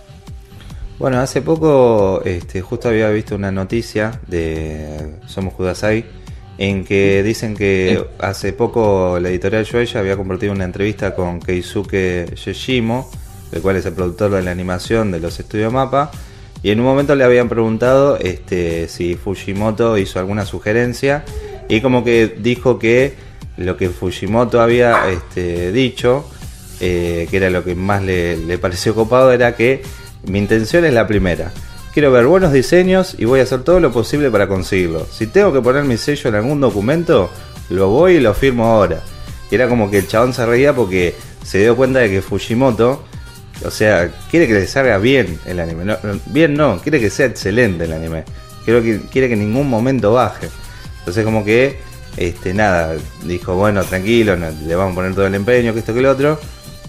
Bueno, 0.99 1.21
hace 1.21 1.41
poco 1.41 2.21
este, 2.25 2.59
justo 2.59 2.89
había 2.89 3.09
visto 3.09 3.33
una 3.33 3.53
noticia 3.53 4.19
de 4.27 5.15
Somos 5.27 5.53
Kudasai 5.53 6.03
en 6.57 6.83
que 6.83 7.23
dicen 7.23 7.55
que 7.55 8.03
hace 8.19 8.51
poco 8.51 9.17
la 9.21 9.29
editorial 9.29 9.63
Shueisha 9.63 9.99
había 9.99 10.17
compartido 10.17 10.51
una 10.51 10.65
entrevista 10.65 11.15
con 11.15 11.39
Keisuke 11.39 12.35
Yoshimo, 12.35 13.09
el 13.53 13.61
cual 13.61 13.77
es 13.77 13.85
el 13.85 13.93
productor 13.93 14.31
de 14.31 14.41
la 14.41 14.51
animación 14.51 15.09
de 15.11 15.21
los 15.21 15.39
estudios 15.39 15.71
Mapa, 15.71 16.11
y 16.63 16.71
en 16.71 16.81
un 16.81 16.85
momento 16.85 17.15
le 17.15 17.23
habían 17.23 17.47
preguntado 17.47 18.17
este, 18.17 18.89
si 18.89 19.15
Fujimoto 19.15 19.97
hizo 19.97 20.19
alguna 20.19 20.45
sugerencia 20.45 21.23
y 21.69 21.79
como 21.79 22.03
que 22.03 22.27
dijo 22.27 22.77
que 22.77 23.13
lo 23.55 23.77
que 23.77 23.87
Fujimoto 23.87 24.59
había 24.59 25.09
este, 25.09 25.71
dicho 25.71 26.29
eh, 26.81 27.25
que 27.31 27.37
era 27.37 27.49
lo 27.49 27.63
que 27.63 27.73
más 27.73 28.03
le, 28.03 28.35
le 28.35 28.57
pareció 28.57 28.93
copado, 28.93 29.31
era 29.31 29.55
que 29.55 29.81
mi 30.25 30.39
intención 30.39 30.85
es 30.85 30.93
la 30.93 31.07
primera. 31.07 31.51
Quiero 31.93 32.11
ver 32.11 32.25
buenos 32.27 32.53
diseños 32.53 33.15
y 33.17 33.25
voy 33.25 33.39
a 33.39 33.43
hacer 33.43 33.63
todo 33.63 33.79
lo 33.79 33.91
posible 33.91 34.29
para 34.29 34.47
conseguirlo. 34.47 35.07
Si 35.11 35.27
tengo 35.27 35.51
que 35.51 35.61
poner 35.61 35.83
mi 35.85 35.97
sello 35.97 36.29
en 36.29 36.35
algún 36.35 36.61
documento, 36.61 37.29
lo 37.69 37.89
voy 37.89 38.15
y 38.15 38.19
lo 38.19 38.33
firmo 38.33 38.65
ahora. 38.65 39.01
Y 39.49 39.55
era 39.55 39.67
como 39.67 39.89
que 39.89 39.97
el 39.99 40.07
chabón 40.07 40.33
se 40.33 40.45
reía 40.45 40.73
porque 40.73 41.15
se 41.43 41.59
dio 41.59 41.75
cuenta 41.75 41.99
de 41.99 42.09
que 42.09 42.21
Fujimoto, 42.21 43.03
o 43.65 43.71
sea, 43.71 44.11
quiere 44.29 44.47
que 44.47 44.53
le 44.53 44.67
salga 44.67 44.97
bien 44.99 45.39
el 45.45 45.59
anime. 45.59 45.83
No, 45.85 45.97
bien 46.27 46.53
no, 46.53 46.79
quiere 46.79 46.99
que 46.99 47.09
sea 47.09 47.25
excelente 47.25 47.85
el 47.85 47.93
anime. 47.93 48.23
Quiero 48.65 48.83
que, 48.83 49.01
quiere 49.11 49.27
que 49.27 49.33
en 49.33 49.39
ningún 49.39 49.67
momento 49.67 50.13
baje. 50.13 50.47
Entonces 50.99 51.25
como 51.25 51.43
que, 51.43 51.79
este, 52.17 52.53
nada, 52.53 52.95
dijo, 53.25 53.55
bueno, 53.55 53.83
tranquilo, 53.83 54.35
no- 54.37 54.51
le 54.65 54.75
vamos 54.75 54.91
a 54.91 54.95
poner 54.95 55.15
todo 55.15 55.25
el 55.25 55.33
empeño, 55.33 55.73
que 55.73 55.79
esto 55.79 55.93
que 55.93 56.01
lo 56.01 56.11
otro. 56.11 56.39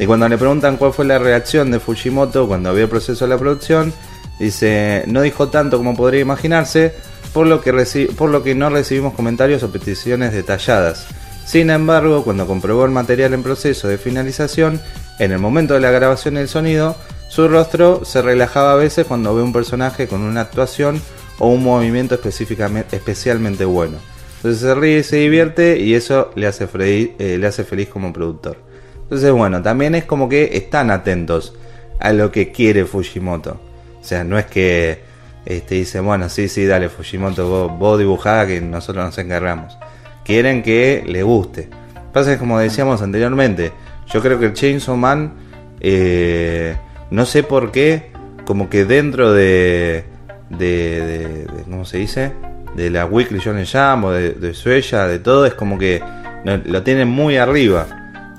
Y 0.01 0.07
cuando 0.07 0.27
le 0.31 0.39
preguntan 0.39 0.79
cuál 0.79 0.95
fue 0.95 1.05
la 1.05 1.19
reacción 1.19 1.71
de 1.71 1.79
Fujimoto 1.79 2.49
cuando 2.49 2.73
vio 2.73 2.85
el 2.85 2.91
proceso 2.91 3.27
de 3.27 3.29
la 3.29 3.39
producción, 3.39 3.93
dice, 4.39 5.05
no 5.07 5.21
dijo 5.21 5.51
tanto 5.51 5.77
como 5.77 5.95
podría 5.95 6.23
imaginarse, 6.23 6.95
por 7.35 7.47
lo 7.47 7.61
que, 7.61 7.71
reci- 7.75 8.09
por 8.09 8.31
lo 8.31 8.43
que 8.43 8.55
no 8.55 8.71
recibimos 8.71 9.13
comentarios 9.13 9.63
o 9.63 9.71
peticiones 9.71 10.33
detalladas. 10.33 11.07
Sin 11.45 11.69
embargo, 11.69 12.25
cuando 12.25 12.47
comprobó 12.47 12.87
el 12.87 12.93
material 12.93 13.35
en 13.35 13.43
proceso 13.43 13.89
de 13.89 13.99
finalización, 13.99 14.81
en 15.19 15.33
el 15.33 15.39
momento 15.39 15.75
de 15.75 15.81
la 15.81 15.91
grabación 15.91 16.37
del 16.37 16.49
sonido, 16.49 16.97
su 17.29 17.47
rostro 17.47 18.03
se 18.07 18.23
relajaba 18.23 18.73
a 18.73 18.77
veces 18.77 19.05
cuando 19.05 19.35
ve 19.35 19.43
un 19.43 19.53
personaje 19.53 20.09
con 20.09 20.23
una 20.23 20.41
actuación 20.41 20.99
o 21.39 21.49
un 21.49 21.63
movimiento 21.63 22.15
específicamente, 22.15 22.97
especialmente 22.97 23.67
bueno. 23.67 23.99
Entonces 24.37 24.63
se 24.63 24.75
ríe 24.75 25.01
y 25.01 25.03
se 25.03 25.17
divierte 25.17 25.79
y 25.79 25.93
eso 25.93 26.31
le 26.37 26.47
hace, 26.47 26.67
eh, 26.75 27.37
le 27.39 27.47
hace 27.47 27.65
feliz 27.65 27.91
como 27.91 28.15
productor. 28.15 28.70
Entonces 29.11 29.33
bueno, 29.33 29.61
también 29.61 29.97
es 29.97 30.05
como 30.05 30.29
que 30.29 30.51
están 30.57 30.93
atentos 30.93 31.53
a 31.99 32.13
lo 32.13 32.31
que 32.31 32.53
quiere 32.53 32.85
Fujimoto. 32.85 33.61
O 34.01 34.05
sea, 34.05 34.23
no 34.23 34.39
es 34.39 34.47
que 34.47 35.01
este, 35.45 35.75
dice, 35.75 35.99
bueno, 35.99 36.29
sí, 36.29 36.49
sí, 36.49 36.65
dale 36.65 36.89
Fujimoto, 36.89 37.49
vos, 37.77 37.99
vos 37.99 38.23
que 38.47 38.61
nosotros 38.61 39.05
nos 39.05 39.19
encargamos. 39.19 39.77
Quieren 40.25 40.63
que 40.63 41.03
le 41.07 41.25
guste. 41.25 41.69
Pasa 42.13 42.31
que 42.33 42.39
como 42.39 42.59
decíamos 42.61 43.03
anteriormente, 43.03 43.73
yo 44.07 44.23
creo 44.23 44.39
que 44.39 44.47
el 44.47 44.53
Chainsaw 44.53 44.97
Man, 44.97 45.33
eh, 45.81 46.77
no 47.11 47.27
sé 47.27 47.43
por 47.43 47.73
qué, 47.73 48.13
como 48.45 48.71
que 48.71 48.85
dentro 48.85 49.33
de, 49.33 50.05
de, 50.51 51.47
de- 51.47 51.47
¿cómo 51.65 51.85
se 51.85 51.99
dice? 51.99 52.33
De 52.77 52.91
la 52.91 53.07
Weekly 53.07 53.41
Shonen 53.41 53.67
Jump 53.67 54.05
o 54.05 54.13
de, 54.13 54.35
de 54.35 54.55
Suella, 54.55 55.09
de 55.09 55.19
todo, 55.19 55.47
es 55.47 55.55
como 55.55 55.79
que 55.79 56.01
lo 56.45 56.83
tienen 56.85 57.09
muy 57.09 57.37
arriba. 57.37 57.87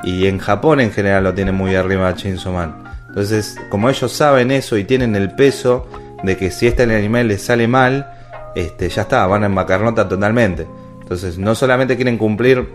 Y 0.04 0.28
en 0.28 0.40
Japón 0.40 0.80
en 0.80 0.92
general 0.92 1.24
lo 1.24 1.34
tienen 1.34 1.56
muy 1.56 1.76
arriba 1.76 2.16
Chainsaw 2.16 2.54
Man. 2.54 2.84
Entonces, 3.08 3.58
como 3.70 3.90
ellos 3.90 4.12
saben 4.12 4.52
eso 4.52 4.78
y 4.78 4.84
tienen 4.84 5.16
el 5.16 5.32
peso 5.32 5.88
de 6.24 6.38
que 6.38 6.50
si 6.52 6.68
este 6.68 6.84
anime 6.84 7.24
les 7.24 7.42
sale 7.42 7.68
mal, 7.68 8.10
este, 8.56 8.90
ya 8.90 9.04
está, 9.04 9.28
van 9.28 9.44
en 9.44 9.54
macarnota 9.54 10.08
totalmente. 10.08 10.66
Entonces, 11.02 11.38
no 11.38 11.56
solamente 11.56 11.96
quieren 11.96 12.18
cumplir 12.18 12.70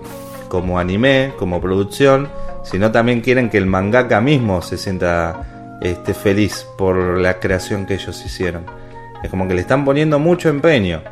como 0.49 0.79
anime, 0.79 1.33
como 1.39 1.61
producción, 1.61 2.29
sino 2.63 2.91
también 2.93 3.21
quieren 3.21 3.49
que 3.49 3.59
el 3.59 3.67
mangaka 3.67 4.21
mismo 4.21 4.61
se 4.63 4.77
sienta 4.77 5.79
este, 5.81 6.15
feliz 6.15 6.67
por 6.77 7.19
la 7.19 7.41
creación 7.41 7.87
que 7.87 7.95
ellos 7.95 8.23
hicieron. 8.25 8.65
Es 9.23 9.31
como 9.31 9.49
que 9.49 9.55
le 9.55 9.61
están 9.61 9.85
poniendo 9.85 10.19
mucho 10.19 10.49
empeño. 10.49 11.03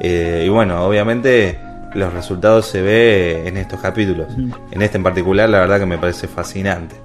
Eh, 0.00 0.44
y 0.46 0.48
bueno, 0.48 0.84
obviamente 0.84 1.58
los 1.94 2.12
resultados 2.12 2.66
se 2.66 2.82
ve 2.82 3.46
en 3.48 3.56
estos 3.56 3.80
capítulos. 3.80 4.28
En 4.70 4.82
este 4.82 4.96
en 4.98 5.02
particular, 5.02 5.48
la 5.48 5.60
verdad 5.60 5.78
que 5.78 5.86
me 5.86 5.98
parece 5.98 6.28
fascinante. 6.28 6.96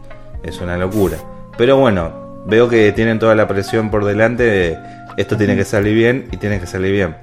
Es 0.44 0.60
una 0.62 0.78
locura. 0.78 1.18
Pero 1.58 1.78
bueno, 1.78 2.44
veo 2.46 2.68
que 2.70 2.92
tienen 2.92 3.20
toda 3.20 3.36
la 3.36 3.48
presión 3.48 3.90
por 3.92 4.06
delante 4.06 4.44
de 4.44 4.78
esto 5.18 5.36
tiene 5.38 5.56
que 5.56 5.66
salir 5.66 5.94
bien 5.96 6.28
y 6.32 6.38
tiene 6.38 6.60
que 6.60 6.66
salir 6.68 6.92
bien. 6.94 7.16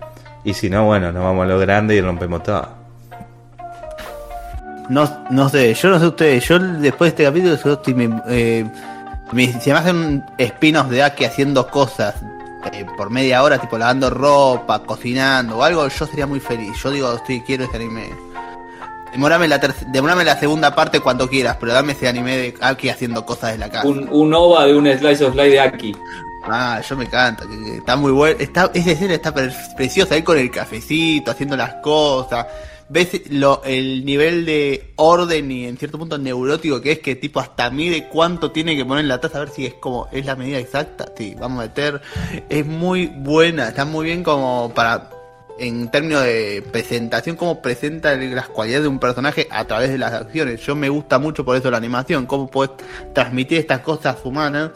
Y 0.45 0.55
si 0.55 0.69
no, 0.71 0.85
bueno, 0.85 1.11
nos 1.13 1.23
vamos 1.25 1.45
a 1.45 1.49
lo 1.49 1.59
grande 1.59 1.95
y 1.97 2.01
rompemos 2.01 2.43
todo. 2.43 2.69
No, 4.89 5.25
no 5.31 5.49
sé, 5.49 5.75
yo 5.75 5.89
no 5.91 5.99
sé 5.99 6.07
ustedes, 6.07 6.47
yo 6.47 6.59
después 6.61 7.09
de 7.09 7.09
este 7.09 7.25
capítulo 7.25 7.57
yo 7.63 7.73
estoy, 7.73 7.95
me, 7.95 8.23
eh, 8.29 8.65
me- 9.33 9.61
si 9.61 9.71
me 9.71 9.77
hacen 9.79 10.25
espinos 10.39 10.89
de 10.91 11.03
Aki 11.03 11.25
haciendo 11.25 11.67
cosas 11.69 12.15
eh, 12.73 12.87
por 12.97 13.11
media 13.11 13.43
hora, 13.43 13.59
tipo 13.59 13.77
lavando 13.79 14.11
ropa, 14.11 14.83
cocinando 14.83 15.59
o 15.59 15.63
algo, 15.63 15.87
yo 15.89 16.07
sería 16.07 16.27
muy 16.27 16.41
feliz. 16.41 16.77
Yo 16.83 16.91
digo, 16.91 17.15
estoy, 17.15 17.41
quiero 17.41 17.65
este 17.65 17.77
anime. 17.77 18.11
Demorame 19.13 19.49
la, 19.49 19.59
demorame 19.87 20.25
la 20.25 20.39
segunda 20.39 20.75
parte 20.75 21.01
cuando 21.01 21.29
quieras, 21.29 21.57
pero 21.59 21.73
dame 21.73 21.93
ese 21.93 22.07
anime 22.09 22.37
de 22.37 22.55
Aki 22.61 22.89
haciendo 22.91 23.25
cosas 23.25 23.53
de 23.53 23.59
la 23.59 23.71
casa. 23.71 23.87
Un, 23.87 24.09
un 24.11 24.35
OVA 24.35 24.67
de 24.67 24.75
un 24.77 24.87
Slice 24.87 25.25
of 25.25 25.35
Life 25.35 25.51
de 25.51 25.61
Aki. 25.61 25.97
Ah, 26.49 26.81
yo 26.87 26.97
me 26.97 27.05
encanta, 27.07 27.45
está 27.77 27.97
muy 27.97 28.13
bueno, 28.13 28.37
está, 28.39 28.71
esa 28.73 28.91
escena 28.93 29.15
está 29.15 29.33
pre- 29.35 29.53
preciosa, 29.77 30.15
ahí 30.15 30.23
con 30.23 30.39
el 30.39 30.49
cafecito, 30.51 31.31
haciendo 31.33 31.57
las 31.57 31.75
cosas, 31.83 32.47
ves 32.89 33.23
lo, 33.31 33.63
el 33.65 34.05
nivel 34.05 34.47
de 34.47 34.93
orden 34.97 35.51
y 35.51 35.67
en 35.67 35.77
cierto 35.77 35.99
punto 35.99 36.19
neurótico 36.19 36.81
que 36.81 36.93
es 36.93 36.99
que 37.01 37.17
tipo 37.17 37.41
hasta 37.41 37.69
mide 37.71 38.09
cuánto 38.09 38.53
tiene 38.53 38.77
que 38.77 38.85
poner 38.85 39.03
en 39.03 39.09
la 39.09 39.21
taza 39.21 39.39
a 39.39 39.41
ver 39.41 39.51
si 39.51 39.67
es 39.67 39.75
como, 39.75 40.09
es 40.13 40.25
la 40.25 40.37
medida 40.37 40.59
exacta, 40.59 41.07
sí, 41.17 41.35
vamos 41.39 41.59
a 41.59 41.63
meter, 41.63 42.01
es 42.49 42.65
muy 42.65 43.07
buena, 43.07 43.69
está 43.69 43.85
muy 43.85 44.07
bien 44.07 44.23
como 44.23 44.73
para, 44.75 45.11
en 45.59 45.91
términos 45.91 46.23
de 46.23 46.63
presentación, 46.71 47.35
cómo 47.35 47.61
presenta 47.61 48.15
las 48.15 48.49
cualidades 48.49 48.85
de 48.85 48.89
un 48.89 49.01
personaje 49.01 49.49
a 49.51 49.65
través 49.65 49.91
de 49.91 49.99
las 49.99 50.13
acciones, 50.13 50.61
yo 50.65 50.77
me 50.77 50.89
gusta 50.89 51.19
mucho 51.19 51.45
por 51.45 51.57
eso 51.57 51.71
la 51.71 51.79
animación, 51.79 52.27
cómo 52.27 52.49
puedes 52.49 52.73
transmitir 53.15 53.59
estas 53.59 53.81
cosas 53.81 54.17
humanas 54.23 54.71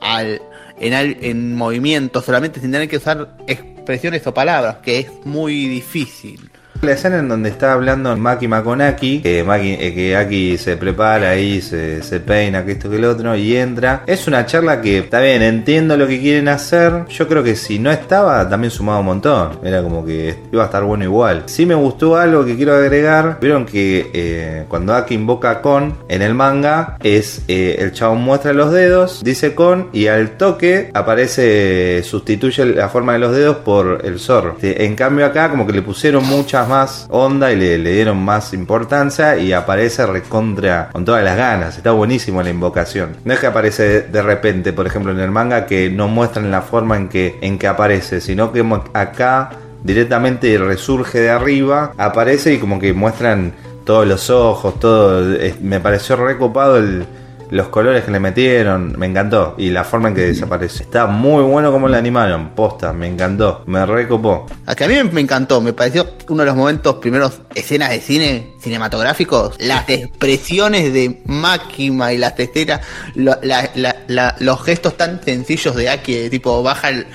al, 0.00 0.42
en, 0.78 0.92
al- 0.92 1.16
en 1.22 1.54
movimiento 1.54 2.20
solamente 2.20 2.60
sin 2.60 2.72
tener 2.72 2.88
que 2.88 2.98
usar 2.98 3.36
expresiones 3.46 4.26
o 4.26 4.34
palabras, 4.34 4.78
que 4.82 4.98
es 4.98 5.10
muy 5.24 5.66
difícil. 5.66 6.50
La 6.82 6.92
escena 6.92 7.18
en 7.18 7.28
donde 7.28 7.48
está 7.48 7.72
hablando 7.72 8.14
Makima 8.16 8.62
con 8.62 8.82
Aki, 8.82 9.22
que, 9.22 9.42
Maki, 9.42 9.76
eh, 9.80 9.94
que 9.94 10.16
Aki 10.16 10.58
se 10.58 10.76
prepara 10.76 11.30
ahí, 11.30 11.60
se, 11.60 12.02
se 12.02 12.20
peina, 12.20 12.64
que 12.64 12.72
esto 12.72 12.90
que 12.90 12.96
el 12.96 13.04
otro, 13.04 13.34
y 13.36 13.56
entra. 13.56 14.02
Es 14.06 14.26
una 14.26 14.44
charla 14.44 14.80
que, 14.80 14.98
está 14.98 15.20
bien, 15.20 15.42
entiendo 15.42 15.96
lo 15.96 16.06
que 16.06 16.20
quieren 16.20 16.48
hacer. 16.48 17.06
Yo 17.08 17.26
creo 17.26 17.42
que 17.42 17.56
si 17.56 17.78
no 17.78 17.90
estaba, 17.90 18.48
también 18.48 18.70
sumaba 18.70 19.00
un 19.00 19.06
montón. 19.06 19.58
Era 19.64 19.82
como 19.82 20.04
que 20.04 20.36
iba 20.52 20.62
a 20.62 20.66
estar 20.66 20.84
bueno 20.84 21.04
igual. 21.04 21.44
Sí 21.46 21.64
me 21.64 21.74
gustó 21.74 22.16
algo 22.16 22.44
que 22.44 22.56
quiero 22.56 22.74
agregar. 22.74 23.38
Vieron 23.40 23.64
que 23.64 24.10
eh, 24.12 24.64
cuando 24.68 24.94
Aki 24.94 25.14
invoca 25.14 25.50
a 25.50 25.62
Kon 25.62 25.96
en 26.08 26.22
el 26.22 26.34
manga, 26.34 26.98
es 27.02 27.42
eh, 27.48 27.76
el 27.78 27.92
chabón 27.92 28.22
muestra 28.22 28.52
los 28.52 28.72
dedos, 28.72 29.22
dice 29.24 29.54
Kon, 29.54 29.88
y 29.92 30.08
al 30.08 30.36
toque 30.36 30.90
aparece, 30.92 32.02
sustituye 32.02 32.64
la 32.66 32.88
forma 32.88 33.14
de 33.14 33.18
los 33.20 33.34
dedos 33.34 33.58
por 33.58 34.02
el 34.04 34.18
zorro. 34.18 34.56
En 34.60 34.94
cambio 34.96 35.26
acá 35.26 35.50
como 35.50 35.66
que 35.66 35.72
le 35.72 35.82
pusieron 35.82 36.26
muchas 36.26 36.63
más 36.68 37.06
onda 37.10 37.52
y 37.52 37.56
le, 37.56 37.78
dieron 37.78 38.18
más 38.18 38.52
importancia 38.52 39.36
y 39.36 39.52
aparece 39.52 40.06
recontra 40.06 40.90
con 40.92 41.04
todas 41.04 41.24
las 41.24 41.36
ganas. 41.36 41.76
Está 41.76 41.92
buenísimo 41.92 42.42
la 42.42 42.50
invocación. 42.50 43.16
No 43.24 43.32
es 43.32 43.40
que 43.40 43.46
aparece 43.46 44.02
de, 44.02 44.22
repente, 44.22 44.72
por 44.72 44.86
ejemplo, 44.86 45.12
en 45.12 45.20
el 45.20 45.30
manga 45.30 45.66
que 45.66 45.90
no 45.90 46.08
muestran 46.08 46.50
la 46.50 46.62
forma 46.62 46.96
en 46.96 47.08
que, 47.08 47.38
en 47.40 47.58
que 47.58 47.66
aparece, 47.66 48.20
sino 48.20 48.52
que 48.52 48.64
acá 48.92 49.50
directamente 49.82 50.56
resurge 50.58 51.20
de 51.20 51.30
arriba, 51.30 51.92
aparece 51.98 52.54
y 52.54 52.58
como 52.58 52.78
que 52.78 52.92
muestran 52.92 53.52
todos 53.84 54.06
los 54.06 54.30
ojos, 54.30 54.80
todo. 54.80 55.36
me 55.60 55.78
pareció 55.78 56.16
recopado 56.16 56.78
el, 56.78 57.06
los 57.54 57.68
colores 57.68 58.02
que 58.04 58.10
le 58.10 58.18
metieron, 58.18 58.94
me 58.98 59.06
encantó. 59.06 59.54
Y 59.58 59.70
la 59.70 59.84
forma 59.84 60.08
en 60.08 60.14
que 60.16 60.22
desaparece. 60.22 60.82
Está 60.82 61.06
muy 61.06 61.42
bueno 61.44 61.70
como 61.70 61.86
lo 61.88 61.96
animaron, 61.96 62.50
posta, 62.50 62.92
me 62.92 63.06
encantó, 63.06 63.62
me 63.66 63.86
recopó. 63.86 64.46
A 64.66 64.74
que 64.74 64.84
a 64.84 64.88
mí 64.88 64.94
me- 65.12 65.20
encantó, 65.20 65.60
me 65.60 65.72
pareció 65.72 66.06
uno 66.28 66.42
de 66.42 66.46
los 66.46 66.56
momentos, 66.56 66.96
primeros 66.96 67.40
escenas 67.54 67.90
de 67.90 68.00
cine 68.00 68.54
cinematográficos, 68.60 69.54
las 69.60 69.88
expresiones 69.88 70.92
de 70.92 71.22
Máquina 71.26 72.12
y 72.12 72.18
las 72.18 72.34
testeras, 72.34 72.80
lo- 73.14 73.38
la- 73.42 73.70
la- 73.76 73.96
la- 74.08 74.34
los 74.40 74.62
gestos 74.64 74.96
tan 74.96 75.22
sencillos 75.22 75.76
de 75.76 75.90
Aki, 75.90 76.30
tipo 76.30 76.62
baja 76.62 76.88
el, 76.88 77.06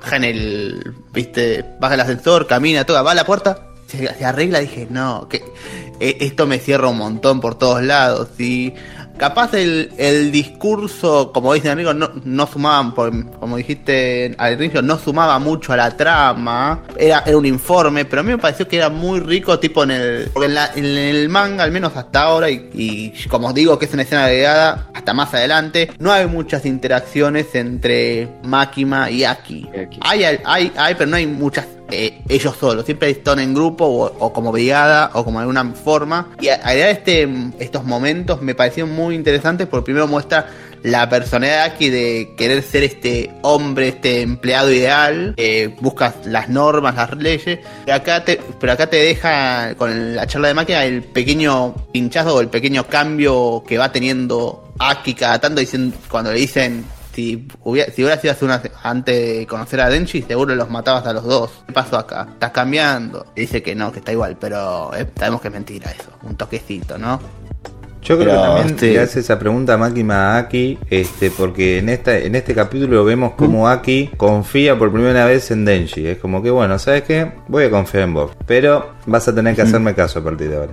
baja 0.00 0.16
en 0.16 0.24
el, 0.24 0.94
viste, 1.12 1.64
baja 1.80 1.94
el 1.94 2.00
ascensor, 2.00 2.46
camina, 2.46 2.84
toda, 2.84 3.02
va 3.02 3.12
a 3.12 3.14
la 3.14 3.24
puerta, 3.26 3.68
se, 3.86 3.98
se 4.14 4.24
arregla, 4.24 4.60
dije, 4.60 4.86
no, 4.90 5.28
que 5.28 5.44
eh, 6.00 6.16
esto 6.20 6.46
me 6.46 6.58
cierra 6.58 6.88
un 6.88 6.96
montón 6.98 7.40
por 7.40 7.56
todos 7.58 7.82
lados 7.82 8.28
y 8.38 8.72
capaz 9.18 9.54
el, 9.54 9.90
el 9.98 10.30
discurso, 10.32 11.32
como 11.32 11.52
dicen 11.54 11.70
amigos, 11.72 11.94
no, 11.94 12.10
no 12.24 12.46
sumaban, 12.46 12.94
por- 12.94 13.30
como 13.38 13.56
dijiste 13.56 14.34
al 14.38 14.54
inicio, 14.54 14.82
no 14.82 14.98
sumaba 14.98 15.38
mucho 15.38 15.72
a 15.72 15.76
la 15.76 15.96
trama, 15.96 16.82
era, 16.98 17.22
era 17.26 17.36
un 17.36 17.46
informe, 17.46 18.04
pero 18.04 18.20
a 18.20 18.22
mí 18.24 18.30
me 18.30 18.38
pareció 18.38 18.66
que 18.68 18.76
era 18.76 18.88
muy 18.88 19.20
rico, 19.20 19.58
tipo 19.58 19.82
en 19.84 19.90
el, 19.92 20.30
porque 20.32 20.46
en, 20.46 20.54
la- 20.54 20.70
en 20.74 20.84
el 20.84 21.28
manga, 21.28 21.64
al 21.64 21.72
menos 21.72 21.96
hasta 21.96 22.22
ahora, 22.22 22.50
y, 22.50 22.70
y 22.74 23.28
como 23.28 23.48
os 23.48 23.54
digo 23.54 23.78
que 23.78 23.86
es 23.86 23.92
una 23.92 24.02
escena 24.02 24.24
agregada, 24.24 24.88
hasta 24.94 25.12
más 25.14 25.32
adelante, 25.34 25.90
no 25.98 26.12
hay 26.12 26.26
muchas 26.26 26.64
interacciones 26.66 27.54
entre 27.54 28.28
Makima 28.44 29.10
y 29.10 29.24
Aki. 29.24 29.68
Aki. 29.86 29.98
Hay, 30.02 30.24
hay, 30.44 30.72
hay, 30.76 30.94
pero 30.94 31.10
no 31.10 31.16
hay 31.16 31.26
muchas 31.26 31.66
eh, 31.92 32.22
ellos 32.28 32.56
solos. 32.58 32.84
Siempre 32.84 33.10
están 33.10 33.38
en 33.38 33.54
grupo 33.54 33.84
o, 33.84 34.32
como 34.32 34.52
brigada 34.52 35.10
o 35.14 35.24
como 35.24 35.38
de 35.38 35.42
alguna 35.42 35.64
forma. 35.74 36.30
Y 36.40 36.48
agregar 36.48 36.90
este, 36.90 37.28
estos 37.58 37.84
momentos 37.84 38.42
me 38.42 38.54
pareció 38.54 38.86
muy 38.86 39.14
interesantes 39.14 39.66
porque 39.66 39.84
primero 39.84 40.06
muestra 40.06 40.46
la 40.82 41.08
personalidad 41.08 41.64
Aki 41.64 41.90
de 41.90 42.34
querer 42.36 42.62
ser 42.62 42.82
este 42.82 43.30
hombre, 43.42 43.88
este 43.88 44.22
empleado 44.22 44.70
ideal, 44.72 45.34
eh, 45.36 45.76
buscas 45.80 46.14
las 46.24 46.48
normas, 46.48 46.96
las 46.96 47.16
leyes, 47.16 47.60
pero 47.84 47.96
acá 47.96 48.24
te, 48.24 48.40
pero 48.58 48.72
acá 48.72 48.88
te 48.88 48.96
deja 48.96 49.74
con 49.76 50.16
la 50.16 50.26
charla 50.26 50.48
de 50.48 50.54
máquina 50.54 50.84
el 50.84 51.02
pequeño 51.02 51.74
pinchazo 51.92 52.34
o 52.34 52.40
el 52.40 52.48
pequeño 52.48 52.86
cambio 52.88 53.62
que 53.66 53.78
va 53.78 53.92
teniendo 53.92 54.72
Aki 54.78 55.14
cada 55.14 55.40
tanto 55.40 55.60
diciendo, 55.60 55.96
cuando 56.08 56.32
le 56.32 56.40
dicen 56.40 56.84
si 57.14 57.46
hubiera, 57.64 57.92
si 57.92 58.02
hubiera 58.02 58.20
sido 58.20 58.32
hace 58.32 58.44
una, 58.44 58.62
antes 58.82 59.38
de 59.38 59.46
conocer 59.46 59.80
a 59.80 59.88
Denji, 59.88 60.22
seguro 60.22 60.54
los 60.54 60.70
matabas 60.70 61.06
a 61.06 61.12
los 61.12 61.24
dos. 61.24 61.50
¿Qué 61.66 61.72
pasó 61.72 61.98
acá? 61.98 62.26
¿Estás 62.32 62.50
cambiando? 62.52 63.26
Y 63.36 63.42
dice 63.42 63.62
que 63.62 63.74
no, 63.74 63.92
que 63.92 63.98
está 64.00 64.12
igual, 64.12 64.36
pero 64.40 64.94
eh, 64.94 65.06
sabemos 65.16 65.40
que 65.40 65.48
es 65.48 65.54
mentira 65.54 65.90
eso. 65.90 66.10
Un 66.22 66.36
toquecito, 66.36 66.98
¿no? 66.98 67.20
Yo 68.02 68.18
creo 68.18 68.30
Pero, 68.30 68.40
que 68.40 68.46
también 68.48 68.66
este- 68.70 68.92
le 68.94 69.00
hace 69.00 69.20
esa 69.20 69.38
pregunta 69.38 69.74
a 69.74 69.76
Makima 69.76 70.34
a 70.34 70.38
Aki, 70.38 70.76
este, 70.90 71.30
porque 71.30 71.78
en 71.78 71.88
esta, 71.88 72.18
en 72.18 72.34
este 72.34 72.52
capítulo 72.52 73.04
vemos 73.04 73.34
como 73.34 73.68
Aki 73.68 74.10
confía 74.16 74.76
por 74.76 74.90
primera 74.92 75.24
vez 75.24 75.52
en 75.52 75.64
Denji. 75.64 76.08
Es 76.08 76.18
como 76.18 76.42
que 76.42 76.50
bueno, 76.50 76.76
¿sabes 76.80 77.04
qué? 77.04 77.30
Voy 77.46 77.62
a 77.64 77.70
confiar 77.70 78.02
en 78.02 78.14
vos. 78.14 78.32
Pero 78.44 78.94
vas 79.06 79.28
a 79.28 79.34
tener 79.34 79.54
que 79.54 79.62
hacerme 79.62 79.94
caso 79.94 80.18
a 80.18 80.24
partir 80.24 80.50
de 80.50 80.56
ahora. 80.56 80.72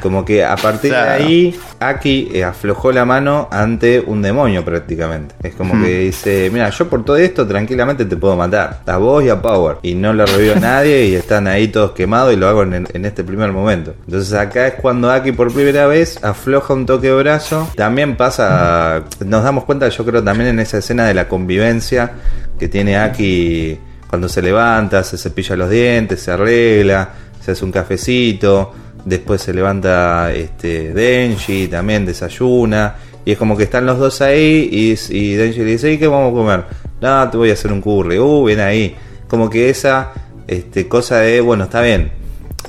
Como 0.00 0.24
que 0.24 0.44
a 0.44 0.56
partir 0.56 0.90
Claro. 0.92 1.10
de 1.10 1.24
ahí, 1.24 1.60
Aki 1.80 2.30
eh, 2.32 2.44
aflojó 2.44 2.90
la 2.92 3.04
mano 3.04 3.48
ante 3.50 4.00
un 4.00 4.22
demonio 4.22 4.64
prácticamente. 4.64 5.34
Es 5.42 5.54
como 5.54 5.74
que 5.82 5.98
dice, 6.00 6.48
mira, 6.52 6.70
yo 6.70 6.88
por 6.88 7.04
todo 7.04 7.16
esto 7.16 7.46
tranquilamente 7.46 8.04
te 8.06 8.16
puedo 8.16 8.34
matar. 8.36 8.80
A 8.86 8.96
vos 8.96 9.22
y 9.24 9.28
a 9.28 9.42
Power. 9.42 9.76
Y 9.82 9.94
no 9.94 10.12
lo 10.14 10.24
revivió 10.24 10.56
nadie 10.60 11.06
y 11.06 11.14
están 11.14 11.46
ahí 11.48 11.68
todos 11.68 11.90
quemados 11.90 12.32
y 12.32 12.36
lo 12.36 12.48
hago 12.48 12.62
en, 12.62 12.86
en 12.90 13.04
este 13.04 13.24
primer 13.24 13.52
momento. 13.52 13.94
Entonces 14.06 14.32
acá 14.34 14.68
es 14.68 14.74
cuando 14.74 15.10
Aki 15.10 15.32
por 15.32 15.52
primera 15.52 15.86
vez 15.86 16.22
afloja 16.24 16.72
un 16.72 16.86
toque 16.86 17.08
de 17.08 17.16
brazo. 17.16 17.68
También 17.76 18.16
pasa, 18.16 19.02
nos 19.26 19.44
damos 19.44 19.64
cuenta 19.64 19.88
yo 19.88 20.04
creo 20.06 20.22
también 20.24 20.48
en 20.50 20.60
esa 20.60 20.78
escena 20.78 21.04
de 21.06 21.14
la 21.14 21.28
convivencia 21.28 22.12
que 22.58 22.68
tiene 22.68 22.96
Aki 22.96 23.78
cuando 24.08 24.28
se 24.28 24.40
levanta, 24.40 25.02
se 25.02 25.18
cepilla 25.18 25.56
los 25.56 25.68
dientes, 25.68 26.20
se 26.22 26.30
arregla, 26.30 27.10
se 27.44 27.50
hace 27.50 27.64
un 27.64 27.72
cafecito, 27.72 28.72
después 29.04 29.42
se 29.42 29.52
levanta 29.52 30.32
este 30.32 30.92
Denji, 30.92 31.68
también 31.68 32.06
desayuna, 32.06 32.96
y 33.24 33.32
es 33.32 33.38
como 33.38 33.56
que 33.56 33.64
están 33.64 33.86
los 33.86 33.98
dos 33.98 34.20
ahí 34.20 34.68
y, 34.70 35.34
Denji 35.34 35.60
le 35.60 35.72
dice, 35.72 35.92
¿y 35.92 35.98
qué 35.98 36.06
vamos 36.06 36.32
a 36.32 36.34
comer? 36.34 36.64
No, 37.00 37.30
te 37.30 37.36
voy 37.36 37.50
a 37.50 37.54
hacer 37.54 37.72
un 37.72 37.80
curry, 37.80 38.18
uh, 38.18 38.44
bien 38.44 38.60
ahí. 38.60 38.94
Como 39.28 39.48
que 39.48 39.70
esa 39.70 40.12
este, 40.46 40.88
cosa 40.88 41.18
de, 41.18 41.40
bueno, 41.40 41.64
está 41.64 41.80
bien, 41.80 42.12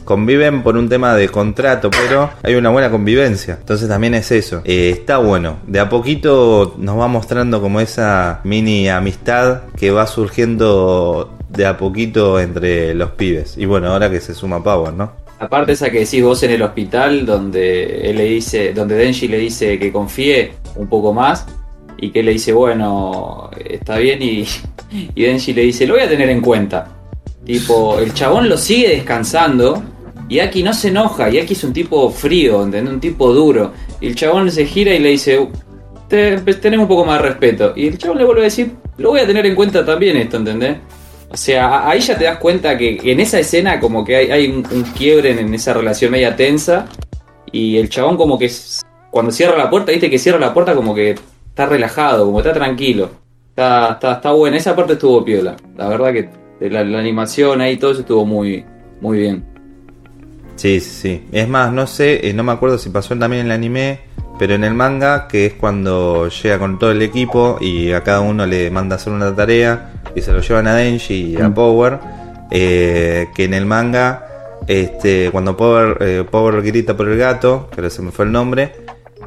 conviven 0.05 0.63
por 0.63 0.77
un 0.77 0.87
tema 0.87 1.15
de 1.15 1.27
contrato, 1.27 1.89
pero 1.89 2.29
hay 2.43 2.55
una 2.55 2.69
buena 2.69 2.89
convivencia. 2.89 3.57
Entonces 3.59 3.89
también 3.89 4.13
es 4.13 4.31
eso. 4.31 4.61
Eh, 4.63 4.91
está 4.91 5.17
bueno. 5.17 5.57
De 5.67 5.79
a 5.79 5.89
poquito 5.89 6.75
nos 6.77 6.97
va 6.97 7.07
mostrando 7.07 7.61
como 7.61 7.81
esa 7.81 8.39
mini 8.43 8.87
amistad 8.87 9.63
que 9.77 9.91
va 9.91 10.07
surgiendo 10.07 11.35
de 11.49 11.65
a 11.65 11.77
poquito 11.77 12.39
entre 12.39 12.93
los 12.93 13.11
pibes. 13.11 13.57
Y 13.57 13.65
bueno, 13.65 13.91
ahora 13.91 14.09
que 14.09 14.21
se 14.21 14.33
suma 14.33 14.63
Power, 14.63 14.93
¿no? 14.93 15.24
Aparte 15.39 15.73
esa 15.73 15.89
que 15.89 15.99
decís 15.99 16.23
vos 16.23 16.41
en 16.43 16.51
el 16.51 16.61
hospital, 16.61 17.25
donde 17.25 18.09
él 18.09 18.17
le 18.17 18.23
dice, 18.25 18.73
donde 18.73 18.95
Denji 18.95 19.27
le 19.27 19.37
dice 19.37 19.77
que 19.77 19.91
confíe 19.91 20.53
un 20.75 20.87
poco 20.87 21.13
más 21.13 21.45
y 21.97 22.09
que 22.09 22.21
él 22.21 22.27
le 22.27 22.31
dice, 22.33 22.53
bueno, 22.53 23.49
está 23.69 23.97
bien 23.97 24.21
y, 24.21 24.45
y 25.13 25.23
Denji 25.23 25.53
le 25.53 25.63
dice, 25.63 25.85
lo 25.85 25.95
voy 25.95 26.03
a 26.03 26.09
tener 26.09 26.29
en 26.29 26.41
cuenta. 26.41 26.87
Tipo, 27.45 27.99
el 27.99 28.13
chabón 28.13 28.47
lo 28.49 28.57
sigue 28.57 28.89
descansando 28.89 29.83
y 30.29 30.39
Aki 30.39 30.63
no 30.63 30.73
se 30.73 30.87
enoja 30.87 31.29
y 31.29 31.37
Aki 31.39 31.53
es 31.53 31.63
un 31.65 31.73
tipo 31.73 32.09
frío, 32.09 32.63
¿entendés? 32.63 32.93
Un 32.93 32.99
tipo 32.99 33.31
duro. 33.33 33.73
Y 34.01 34.07
el 34.07 34.15
chabón 34.15 34.49
se 34.49 34.65
gira 34.65 34.93
y 34.95 34.99
le 34.99 35.09
dice, 35.09 35.47
"Te- 36.07 36.37
tenemos 36.55 36.85
un 36.85 36.87
poco 36.89 37.05
más 37.05 37.21
de 37.21 37.27
respeto. 37.29 37.73
Y 37.75 37.87
el 37.87 37.97
chabón 37.97 38.17
le 38.19 38.23
vuelve 38.25 38.41
a 38.41 38.45
decir, 38.45 38.71
lo 38.97 39.09
voy 39.09 39.19
a 39.19 39.27
tener 39.27 39.45
en 39.45 39.53
cuenta 39.53 39.85
también 39.85 40.15
esto, 40.17 40.37
¿entendés? 40.37 40.77
O 41.29 41.37
sea, 41.37 41.89
ahí 41.89 41.99
ya 41.99 42.17
te 42.17 42.25
das 42.25 42.37
cuenta 42.37 42.77
que 42.77 42.99
en 43.03 43.19
esa 43.19 43.39
escena 43.39 43.79
como 43.79 44.05
que 44.05 44.15
hay, 44.15 44.47
un, 44.47 44.63
quiebre 44.97 45.31
en, 45.31 45.53
esa 45.53 45.73
relación 45.73 46.11
media 46.11 46.35
tensa 46.35 46.85
y 47.51 47.77
el 47.77 47.89
chabón 47.89 48.15
como 48.15 48.37
que 48.37 48.49
cuando 49.11 49.31
cierra 49.31 49.57
la 49.57 49.69
puerta, 49.69 49.91
viste 49.91 50.09
que 50.09 50.19
cierra 50.19 50.39
la 50.39 50.53
puerta 50.53 50.75
como 50.75 50.93
que 50.93 51.15
está 51.49 51.65
relajado, 51.65 52.25
como 52.25 52.39
está 52.39 52.53
tranquilo. 52.53 53.09
Está, 53.49 53.93
está, 53.93 54.13
está 54.13 54.31
buena, 54.33 54.57
esa 54.57 54.75
parte 54.75 54.93
estuvo 54.93 55.23
piola. 55.23 55.55
La 55.77 55.87
verdad 55.87 56.13
que 56.13 56.29
la, 56.69 56.83
la 56.83 56.99
animación 56.99 57.61
ahí 57.61 57.77
todo 57.77 57.91
eso 57.91 58.01
estuvo 58.01 58.25
muy, 58.25 58.65
muy 59.01 59.19
bien. 59.19 59.55
Sí, 60.55 60.79
sí. 60.79 61.23
Es 61.31 61.47
más, 61.47 61.71
no 61.71 61.85
sé, 61.87 62.27
eh, 62.27 62.33
no 62.33 62.43
me 62.43 62.51
acuerdo 62.51 62.77
si 62.77 62.89
pasó 62.89 63.17
también 63.17 63.41
en 63.41 63.45
el 63.47 63.51
anime, 63.51 63.99
pero 64.39 64.53
en 64.55 64.63
el 64.63 64.73
manga, 64.73 65.27
que 65.27 65.45
es 65.47 65.53
cuando 65.53 66.27
llega 66.29 66.59
con 66.59 66.77
todo 66.79 66.91
el 66.91 67.01
equipo 67.01 67.57
y 67.61 67.91
a 67.91 68.01
cada 68.03 68.21
uno 68.21 68.45
le 68.45 68.69
manda 68.71 68.95
a 68.95 68.97
hacer 68.97 69.13
una 69.13 69.35
tarea 69.35 69.93
y 70.15 70.21
se 70.21 70.31
lo 70.31 70.41
llevan 70.41 70.67
a 70.67 70.75
Denji 70.75 71.35
y 71.37 71.41
a 71.41 71.53
Power, 71.53 71.99
eh, 72.51 73.27
que 73.35 73.45
en 73.45 73.53
el 73.53 73.65
manga, 73.65 74.25
este, 74.67 75.29
cuando 75.31 75.55
Power, 75.57 75.97
eh, 76.01 76.23
Power 76.29 76.61
grita 76.61 76.95
por 76.95 77.07
el 77.09 77.17
gato, 77.17 77.69
que 77.75 77.89
se 77.89 78.01
me 78.01 78.11
fue 78.11 78.25
el 78.25 78.31
nombre, 78.31 78.71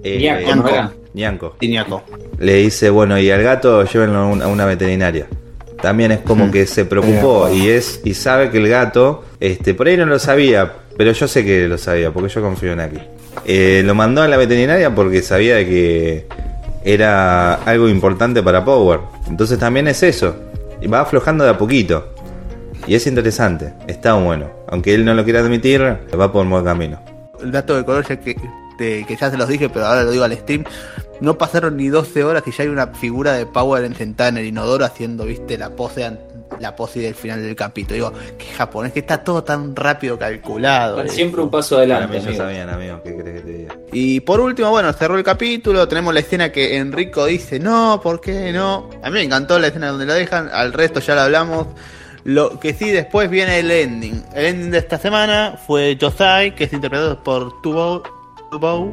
eh. 0.03 0.19
Nyako. 0.21 0.69
Tiniaco. 1.15 1.57
le 2.39 2.55
dice, 2.55 2.91
bueno, 2.91 3.19
y 3.19 3.31
al 3.31 3.43
gato 3.43 3.83
llévenlo 3.85 4.19
a 4.19 4.27
un- 4.27 4.43
a 4.43 4.47
una 4.47 4.65
veterinaria. 4.67 5.27
También 5.83 6.13
es 6.13 6.19
como 6.21 6.51
que 6.51 6.67
se 6.67 6.85
preocupó 6.85 7.49
y 7.53 7.69
es 7.69 8.01
y 8.05 8.15
sabe 8.15 8.51
que 8.51 8.59
el 8.59 8.69
gato, 8.69 9.25
este, 9.41 9.75
por 9.75 9.87
ahí 9.89 9.97
no 9.97 10.07
lo 10.07 10.19
sabía, 10.19 10.73
pero 10.97 11.13
yo 11.13 11.27
sé 11.29 11.45
que 11.45 11.67
lo 11.69 11.79
sabía 11.79 12.11
porque 12.13 12.29
yo 12.33 12.43
confío 12.43 12.73
en 12.73 12.81
aquí. 12.81 12.99
Eh, 13.45 13.83
lo 13.85 13.95
mandó 13.95 14.23
a 14.23 14.29
la 14.29 14.37
veterinaria 14.37 14.95
porque 14.95 15.23
sabía 15.23 15.57
que 15.65 16.27
era 16.85 17.55
algo 17.55 17.89
importante 17.89 18.43
para 18.43 18.65
Power. 18.65 19.01
Entonces 19.29 19.59
también 19.59 19.89
es 19.89 20.03
eso. 20.03 20.37
Y 20.81 20.87
va 20.87 21.01
aflojando 21.01 21.45
de 21.45 21.51
a 21.51 21.59
poquito. 21.59 22.13
Y 22.87 22.95
es 22.95 23.07
interesante, 23.07 23.75
está 23.87 24.15
bueno. 24.15 24.51
Aunque 24.69 24.95
él 24.95 25.05
no 25.05 25.13
lo 25.15 25.25
quiera 25.25 25.41
admitir, 25.41 25.83
va 25.83 26.33
por 26.33 26.47
buen 26.47 26.65
camino. 26.65 27.01
El 27.43 27.53
dato 27.53 27.77
de 27.77 27.85
color 27.85 28.07
ya 28.07 28.17
que, 28.19 28.35
que 28.79 29.17
ya 29.21 29.31
se 29.31 29.37
los 29.37 29.49
dije, 29.49 29.69
pero 29.69 29.87
ahora 29.87 30.05
lo 30.05 30.11
digo 30.11 30.25
al 30.25 30.33
stream. 30.37 30.65
No 31.21 31.39
pasaron 31.39 31.77
ni 31.77 31.89
12 31.89 32.25
horas 32.25 32.43
y 32.47 32.53
ya 32.53 32.65
hay 32.65 32.71
una 32.71 32.89
figura 32.89 33.33
de 33.33 33.47
Power 33.47 33.85
en 33.85 33.95
sentada 33.95 34.31
en 34.31 34.39
el 34.39 34.47
inodoro 34.47 34.85
haciendo, 34.85 35.25
viste, 35.25 35.59
la 35.59 35.71
pose 35.71 36.05
la 36.61 36.75
pose 36.75 37.01
del 37.01 37.15
final 37.15 37.43
del 37.43 37.55
capítulo. 37.55 37.95
Digo, 37.95 38.13
que 38.37 38.47
japonés, 38.47 38.93
que 38.93 39.01
está 39.01 39.23
todo 39.23 39.45
tan 39.45 39.77
rápido 39.77 40.19
calculado. 40.19 41.03
Eh. 41.03 41.09
siempre 41.09 41.41
un 41.41 41.51
paso 41.51 41.77
adelante. 41.77 42.19
amigo. 42.19 42.35
sabían, 42.35 42.69
amigo, 42.69 43.01
¿qué 43.03 43.17
crees 43.17 43.41
que 43.41 43.47
te 43.47 43.59
diga? 43.59 43.77
Y 43.93 44.21
por 44.21 44.41
último, 44.41 44.71
bueno, 44.71 44.93
cerró 44.93 45.17
el 45.17 45.25
capítulo, 45.25 45.87
tenemos 45.89 46.13
la 46.15 46.21
escena 46.21 46.51
que 46.51 46.77
Enrico 46.77 47.27
dice, 47.27 47.59
no, 47.59 48.01
¿por 48.03 48.21
qué 48.21 48.53
no? 48.53 48.91
A 49.03 49.11
mí 49.11 49.15
me 49.15 49.23
encantó 49.23 49.59
la 49.59 49.69
escena 49.69 49.89
donde 49.89 50.07
lo 50.07 50.15
dejan, 50.15 50.49
al 50.53 50.73
resto 50.73 51.01
ya 51.01 51.15
lo 51.15 51.23
hablamos. 51.23 51.67
Lo 52.25 52.59
que 52.59 52.75
sí, 52.75 52.91
después 52.91 53.31
viene 53.31 53.61
el 53.61 53.71
ending. 53.71 54.25
El 54.35 54.47
ending 54.47 54.71
de 54.73 54.79
esta 54.79 54.99
semana 54.99 55.59
fue 55.67 55.97
Josai, 55.99 56.55
que 56.55 56.65
es 56.65 56.73
interpretado 56.73 57.23
por 57.23 57.63
Tubo. 57.63 58.03
Tubo 58.51 58.93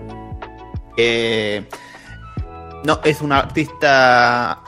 que 0.96 1.66
no, 2.86 3.00
es 3.04 3.21
un 3.21 3.32
artista, 3.32 4.62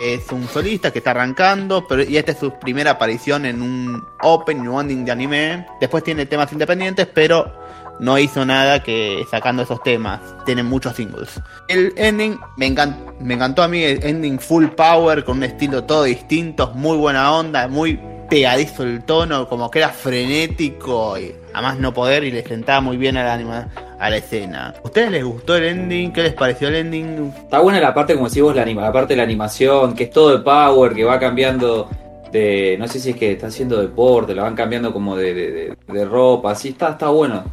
es 0.00 0.30
un 0.32 0.46
solista 0.48 0.90
que 0.92 0.98
está 0.98 1.10
arrancando, 1.12 1.86
pero 1.86 2.02
y 2.02 2.16
esta 2.16 2.32
es 2.32 2.38
su 2.38 2.52
primera 2.58 2.92
aparición 2.92 3.44
en 3.46 3.60
un 3.62 4.02
open 4.22 4.66
o 4.68 4.80
ending 4.80 5.04
de 5.04 5.12
anime. 5.12 5.66
Después 5.80 6.02
tiene 6.04 6.26
temas 6.26 6.50
independientes, 6.52 7.06
pero 7.12 7.52
no 7.98 8.18
hizo 8.18 8.46
nada 8.46 8.82
que 8.82 9.24
sacando 9.30 9.62
esos 9.62 9.82
temas. 9.82 10.20
Tiene 10.46 10.62
muchos 10.62 10.96
singles. 10.96 11.40
El 11.68 11.92
ending 11.96 12.38
me, 12.56 12.68
encan- 12.74 12.96
me 13.20 13.34
encantó 13.34 13.62
a 13.62 13.68
mí, 13.68 13.82
el 13.84 14.02
ending 14.02 14.38
full 14.38 14.68
power, 14.68 15.24
con 15.24 15.36
un 15.38 15.44
estilo 15.44 15.84
todo 15.84 16.04
distinto, 16.04 16.72
muy 16.74 16.96
buena 16.96 17.32
onda, 17.34 17.68
muy 17.68 18.00
pegadizo 18.30 18.84
el 18.84 19.02
tono, 19.04 19.48
como 19.48 19.70
que 19.70 19.80
era 19.80 19.88
frenético 19.90 21.18
y 21.18 21.34
a 21.52 21.60
más 21.60 21.78
no 21.78 21.92
poder 21.92 22.22
y 22.24 22.30
le 22.30 22.42
sentaba 22.46 22.80
muy 22.80 22.96
bien 22.96 23.16
a 23.16 23.24
la, 23.24 23.34
anima- 23.34 23.68
a 24.00 24.10
la 24.10 24.16
escena. 24.16 24.74
¿A 24.76 24.82
ustedes 24.82 25.10
les 25.10 25.24
gustó 25.24 25.56
el 25.56 25.64
ending? 25.64 26.12
¿Qué 26.12 26.22
les 26.22 26.32
pareció 26.34 26.68
el 26.68 26.76
ending? 26.76 27.32
Está 27.36 27.60
buena 27.60 27.78
la 27.80 27.92
parte, 27.94 28.14
como 28.14 28.28
decís 28.28 28.42
vos, 28.42 28.56
la, 28.56 28.62
anima- 28.62 28.82
la 28.82 28.92
parte 28.92 29.12
de 29.12 29.18
la 29.18 29.22
animación, 29.24 29.94
que 29.94 30.04
es 30.04 30.10
todo 30.10 30.30
de 30.36 30.42
power, 30.42 30.94
que 30.94 31.04
va 31.04 31.18
cambiando 31.20 31.88
de. 32.32 32.76
No 32.78 32.88
sé 32.88 32.98
si 32.98 33.10
es 33.10 33.16
que 33.16 33.32
está 33.32 33.48
haciendo 33.48 33.80
deporte, 33.80 34.34
la 34.34 34.42
van 34.44 34.54
cambiando 34.56 34.92
como 34.92 35.16
de, 35.16 35.34
de, 35.34 35.50
de- 35.52 35.76
de 35.86 36.04
ropa, 36.04 36.52
así 36.52 36.70
está, 36.70 36.90
está 36.90 37.08
bueno. 37.10 37.44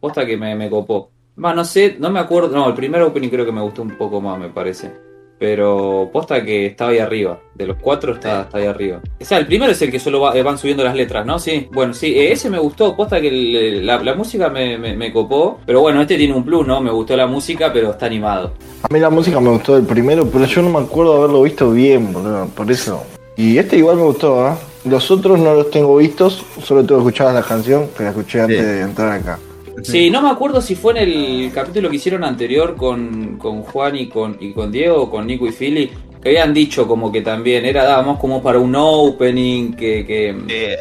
Posta 0.00 0.24
que 0.24 0.36
me, 0.36 0.54
me 0.54 0.70
copó. 0.70 1.10
Más, 1.36 1.54
no 1.56 1.64
sé, 1.64 1.96
no 1.98 2.10
me 2.10 2.20
acuerdo. 2.20 2.48
No, 2.56 2.68
el 2.68 2.74
primer 2.74 3.02
opening 3.02 3.28
creo 3.28 3.44
que 3.44 3.52
me 3.52 3.60
gustó 3.60 3.82
un 3.82 3.96
poco 3.96 4.20
más, 4.20 4.38
me 4.38 4.48
parece. 4.50 4.92
Pero 5.38 6.10
posta 6.12 6.42
que 6.44 6.66
estaba 6.66 6.90
ahí 6.90 6.98
arriba. 6.98 7.38
De 7.54 7.66
los 7.66 7.76
cuatro 7.80 8.14
está, 8.14 8.42
está 8.42 8.58
ahí 8.58 8.66
arriba. 8.66 9.00
O 9.20 9.24
sea, 9.24 9.38
el 9.38 9.46
primero 9.46 9.72
es 9.72 9.80
el 9.82 9.90
que 9.90 9.98
solo 10.00 10.20
va- 10.20 10.36
eh, 10.36 10.42
van 10.42 10.58
subiendo 10.58 10.82
las 10.84 10.94
letras, 10.96 11.24
¿no? 11.24 11.38
Sí. 11.38 11.68
Bueno, 11.72 11.94
sí, 11.94 12.06
eh, 12.18 12.32
ese 12.32 12.50
me 12.50 12.58
gustó. 12.58 12.96
Posta 12.96 13.20
que 13.20 13.28
el- 13.28 13.86
la, 13.86 14.02
la 14.02 14.14
música 14.14 14.48
me, 14.48 14.76
me, 14.78 14.96
me 14.96 15.12
copó. 15.12 15.58
Pero 15.64 15.80
bueno, 15.80 16.00
este 16.00 16.16
tiene 16.16 16.34
un 16.34 16.44
plus, 16.44 16.66
¿no? 16.66 16.80
Me 16.80 16.90
gustó 16.90 17.16
la 17.16 17.26
música, 17.26 17.72
pero 17.72 17.90
está 17.90 18.06
animado. 18.06 18.52
A 18.82 18.92
mí 18.92 18.98
la 19.00 19.10
música 19.10 19.40
me 19.40 19.50
gustó 19.50 19.74
del 19.76 19.84
primero, 19.86 20.26
pero 20.28 20.44
yo 20.44 20.62
no 20.62 20.70
me 20.70 20.78
acuerdo 20.84 21.12
de 21.14 21.18
haberlo 21.18 21.42
visto 21.42 21.70
bien, 21.70 22.12
boludo, 22.12 22.46
por 22.48 22.70
eso. 22.70 23.02
Y 23.36 23.58
este 23.58 23.76
igual 23.78 23.96
me 23.96 24.02
gustó, 24.02 24.40
¿ah? 24.44 24.58
Los 24.84 25.10
otros 25.10 25.38
no 25.38 25.54
los 25.54 25.70
tengo 25.70 25.96
vistos, 25.96 26.44
solo 26.62 26.84
tengo 26.84 27.00
escuchado 27.00 27.32
la 27.32 27.42
canción, 27.42 27.88
que 27.96 28.04
la 28.04 28.10
escuché 28.10 28.40
antes 28.40 28.58
Sí. 28.58 28.64
de 28.64 28.80
entrar 28.82 29.12
acá. 29.12 29.38
Sí, 29.82 30.10
no 30.10 30.22
me 30.22 30.30
acuerdo 30.30 30.60
si 30.60 30.74
fue 30.74 30.92
en 30.92 31.08
el 31.08 31.52
capítulo 31.52 31.90
que 31.90 31.96
hicieron 31.96 32.24
anterior 32.24 32.76
con, 32.76 33.36
con 33.38 33.62
Juan 33.62 33.96
y 33.96 34.08
con, 34.08 34.36
y 34.40 34.52
con 34.52 34.70
Diego, 34.72 35.10
con 35.10 35.26
Nico 35.26 35.46
y 35.46 35.52
Philly, 35.52 35.90
que 36.22 36.30
habían 36.30 36.52
dicho 36.52 36.86
como 36.88 37.12
que 37.12 37.20
también 37.22 37.64
era, 37.64 37.84
dábamos 37.84 38.18
como 38.18 38.42
para 38.42 38.58
un 38.58 38.74
opening, 38.76 39.72
que... 39.74 40.04
que 40.04 40.28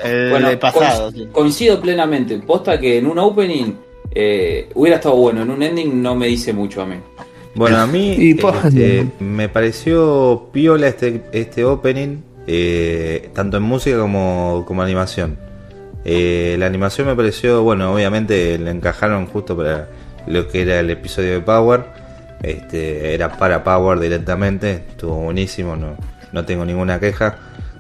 el 0.03 0.29
bueno, 0.31 0.59
pasado. 0.59 1.11
sí. 1.11 1.27
coincido 1.31 1.79
plenamente, 1.79 2.37
posta 2.39 2.79
que 2.79 2.97
en 2.97 3.05
un 3.07 3.19
opening 3.19 3.73
eh, 4.13 4.69
hubiera 4.73 4.97
estado 4.97 5.15
bueno, 5.15 5.43
en 5.43 5.51
un 5.51 5.61
ending 5.61 6.01
no 6.01 6.15
me 6.15 6.27
dice 6.27 6.53
mucho 6.53 6.81
a 6.81 6.85
mí. 6.85 6.95
Bueno, 7.53 7.77
a 7.77 7.87
mí 7.87 8.15
Y 8.17 8.33
po- 8.35 8.53
este, 8.63 9.07
me 9.19 9.49
pareció 9.49 10.49
piola 10.51 10.87
este, 10.87 11.23
este 11.31 11.63
opening, 11.65 12.17
eh, 12.45 13.29
tanto 13.33 13.57
en 13.57 13.63
música 13.63 13.97
como, 13.99 14.63
como 14.67 14.81
animación. 14.81 15.37
Eh, 16.09 16.55
la 16.57 16.67
animación 16.67 17.05
me 17.05 17.15
pareció, 17.15 17.63
bueno, 17.63 17.93
obviamente 17.93 18.57
le 18.57 18.71
encajaron 18.71 19.25
justo 19.27 19.57
para 19.57 19.89
lo 20.25 20.47
que 20.47 20.61
era 20.61 20.79
el 20.79 20.89
episodio 20.89 21.33
de 21.33 21.41
Power. 21.41 21.83
Este, 22.41 23.13
era 23.13 23.33
para 23.37 23.61
Power 23.61 23.99
directamente, 23.99 24.85
estuvo 24.89 25.15
buenísimo, 25.15 25.75
no, 25.75 25.97
no 26.31 26.45
tengo 26.45 26.63
ninguna 26.63 27.01
queja. 27.01 27.37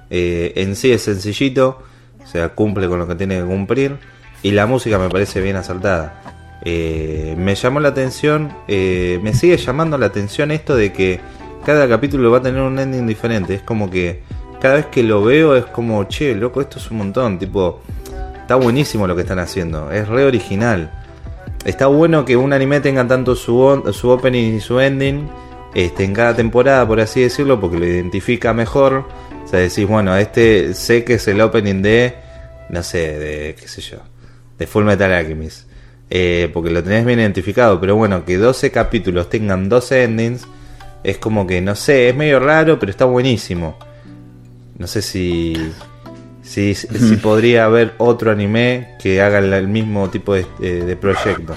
Eh, 0.09 0.51
en 0.57 0.75
sí 0.75 0.91
es 0.91 1.03
sencillito, 1.03 1.81
o 2.21 2.27
sea, 2.27 2.49
cumple 2.49 2.89
con 2.89 2.99
lo 2.99 3.07
que 3.07 3.15
tiene 3.15 3.37
que 3.37 3.45
cumplir. 3.45 3.95
Y 4.43 4.51
la 4.51 4.65
música 4.65 4.99
me 4.99 5.07
parece 5.07 5.39
bien 5.39 5.55
acertada. 5.55 6.21
Eh, 6.65 7.33
me 7.37 7.55
llamó 7.55 7.79
la 7.79 7.89
atención, 7.89 8.51
me 8.67 9.33
sigue 9.35 9.55
llamando 9.55 9.97
la 9.97 10.07
atención 10.07 10.51
esto 10.51 10.75
de 10.75 10.91
que 10.91 11.21
cada 11.65 11.87
capítulo 11.87 12.29
va 12.29 12.39
a 12.39 12.41
tener 12.41 12.61
un 12.61 12.77
ending 12.77 13.07
diferente. 13.07 13.53
Es 13.53 13.61
como 13.61 13.89
que 13.89 14.21
cada 14.59 14.75
vez 14.75 14.87
que 14.87 15.01
lo 15.01 15.23
veo 15.23 15.55
es 15.55 15.65
como, 15.65 16.03
che, 16.05 16.35
loco, 16.35 16.59
esto 16.59 16.77
es 16.77 16.91
un 16.91 16.97
montón. 16.97 17.39
Tipo, 17.39 17.81
está 18.47 18.55
buenísimo 18.55 19.07
lo 19.07 19.15
que 19.17 19.23
están 19.23 19.39
haciendo, 19.39 19.91
es 19.91 20.07
re 20.07 20.23
original. 20.23 20.89
Está 21.65 21.87
bueno 21.87 22.23
que 22.23 22.37
un 22.37 22.53
anime 22.53 22.79
tenga 22.79 23.05
tanto 23.05 23.35
su, 23.35 23.83
su 23.91 24.09
opening 24.09 24.55
y 24.55 24.61
su 24.61 24.79
ending 24.79 25.27
este, 25.75 26.05
en 26.05 26.13
cada 26.13 26.33
temporada, 26.33 26.87
por 26.87 27.01
así 27.01 27.19
decirlo, 27.19 27.59
porque 27.59 27.77
lo 27.77 27.85
identifica 27.85 28.53
mejor. 28.53 29.05
O 29.43 29.47
sea, 29.49 29.59
decís, 29.59 29.85
bueno, 29.85 30.15
este 30.15 30.73
sé 30.75 31.03
que 31.03 31.15
es 31.15 31.27
el 31.27 31.41
opening 31.41 31.81
de, 31.81 32.15
no 32.69 32.83
sé, 32.83 33.19
de, 33.19 33.55
qué 33.59 33.67
sé 33.67 33.81
yo, 33.81 33.97
de 34.57 34.65
Full 34.65 34.85
Metal 34.85 35.11
Alchemist. 35.11 35.67
Eh, 36.09 36.49
porque 36.53 36.69
lo 36.69 36.81
tenés 36.81 37.05
bien 37.05 37.19
identificado, 37.19 37.81
pero 37.81 37.97
bueno, 37.97 38.23
que 38.23 38.37
12 38.37 38.71
capítulos 38.71 39.29
tengan 39.29 39.67
12 39.67 40.03
endings, 40.05 40.47
es 41.03 41.17
como 41.17 41.45
que, 41.45 41.59
no 41.59 41.75
sé, 41.75 42.07
es 42.07 42.15
medio 42.15 42.39
raro, 42.39 42.79
pero 42.79 42.91
está 42.91 43.03
buenísimo. 43.03 43.77
No 44.77 44.87
sé 44.87 45.01
si, 45.01 45.53
si, 46.47 46.73
si 46.75 47.15
podría 47.17 47.65
haber 47.65 47.93
otro 47.97 48.31
anime 48.31 48.95
que 49.01 49.21
haga 49.21 49.39
el, 49.39 49.67
mismo 49.67 50.09
tipo 50.09 50.33
de, 50.33 50.45
de- 50.59 50.85
de 50.85 50.95
proyecto. 50.95 51.53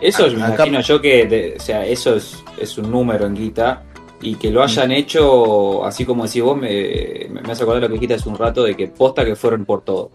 Eso 0.00 0.26
me 0.30 0.42
Acá- 0.44 0.54
imagino 0.66 0.80
yo 0.80 1.00
que, 1.00 1.26
de- 1.26 1.54
o 1.58 1.60
sea, 1.60 1.84
eso 1.84 2.14
es, 2.14 2.42
es 2.60 2.78
un 2.78 2.90
número 2.90 3.26
en 3.26 3.34
guita. 3.34 3.82
Y 4.20 4.34
que 4.34 4.50
lo 4.50 4.64
hayan 4.64 4.90
hecho, 4.90 5.84
así 5.84 6.04
como 6.04 6.24
decís 6.24 6.42
vos, 6.42 6.56
me, 6.56 7.28
me 7.30 7.52
hace 7.52 7.62
acordar 7.62 7.82
lo 7.82 7.88
que 7.88 7.94
dijiste 7.94 8.14
hace 8.14 8.28
un 8.28 8.36
rato, 8.36 8.64
de 8.64 8.74
que 8.76 8.88
posta 8.88 9.24
que 9.24 9.36
fueron 9.36 9.64
por 9.64 9.82
todo. 9.84 10.10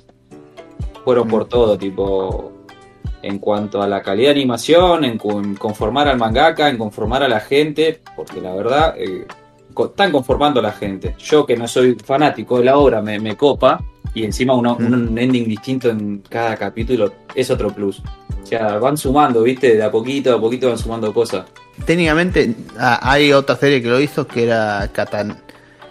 Fueron 1.05 1.27
por 1.29 1.45
todo, 1.47 1.77
tipo, 1.77 2.51
en 3.21 3.39
cuanto 3.39 3.81
a 3.81 3.87
la 3.87 4.01
calidad 4.01 4.29
de 4.33 4.35
animación, 4.41 5.05
en, 5.05 5.17
cu- 5.17 5.39
en 5.39 5.55
conformar 5.55 6.09
al 6.09 6.17
mangaka, 6.17 6.67
en 6.69 6.77
conformar 6.77 7.23
a 7.23 7.29
la 7.29 7.39
gente, 7.39 8.01
porque 8.17 8.41
la 8.41 8.53
verdad, 8.53 8.95
eh, 8.97 9.25
están 9.77 10.11
conformando 10.11 10.59
a 10.59 10.63
la 10.63 10.71
gente. 10.71 11.15
Yo 11.19 11.45
que 11.45 11.55
no 11.57 11.67
soy 11.67 11.95
fanático 12.03 12.57
de 12.59 12.65
la 12.65 12.77
obra, 12.77 13.01
me, 13.01 13.19
me 13.19 13.35
copa, 13.35 13.83
y 14.13 14.23
encima 14.23 14.53
uno- 14.53 14.75
un 14.79 15.17
ending 15.17 15.45
distinto 15.45 15.89
en 15.89 16.23
cada 16.29 16.55
capítulo 16.55 17.11
es 17.33 17.49
otro 17.49 17.69
plus. 17.71 17.99
O 17.99 18.45
sea, 18.45 18.77
van 18.77 18.97
sumando, 18.97 19.41
¿viste? 19.43 19.75
De 19.75 19.83
a 19.83 19.89
poquito, 19.89 20.29
de 20.29 20.35
a 20.35 20.39
poquito 20.39 20.67
van 20.69 20.77
sumando 20.77 21.13
cosas. 21.13 21.45
Técnicamente 21.85 22.53
hay 22.77 23.33
otra 23.33 23.55
serie 23.55 23.81
que 23.81 23.87
lo 23.89 23.99
hizo 23.99 24.27
que 24.27 24.43
era 24.43 24.87
Katan, 24.93 25.37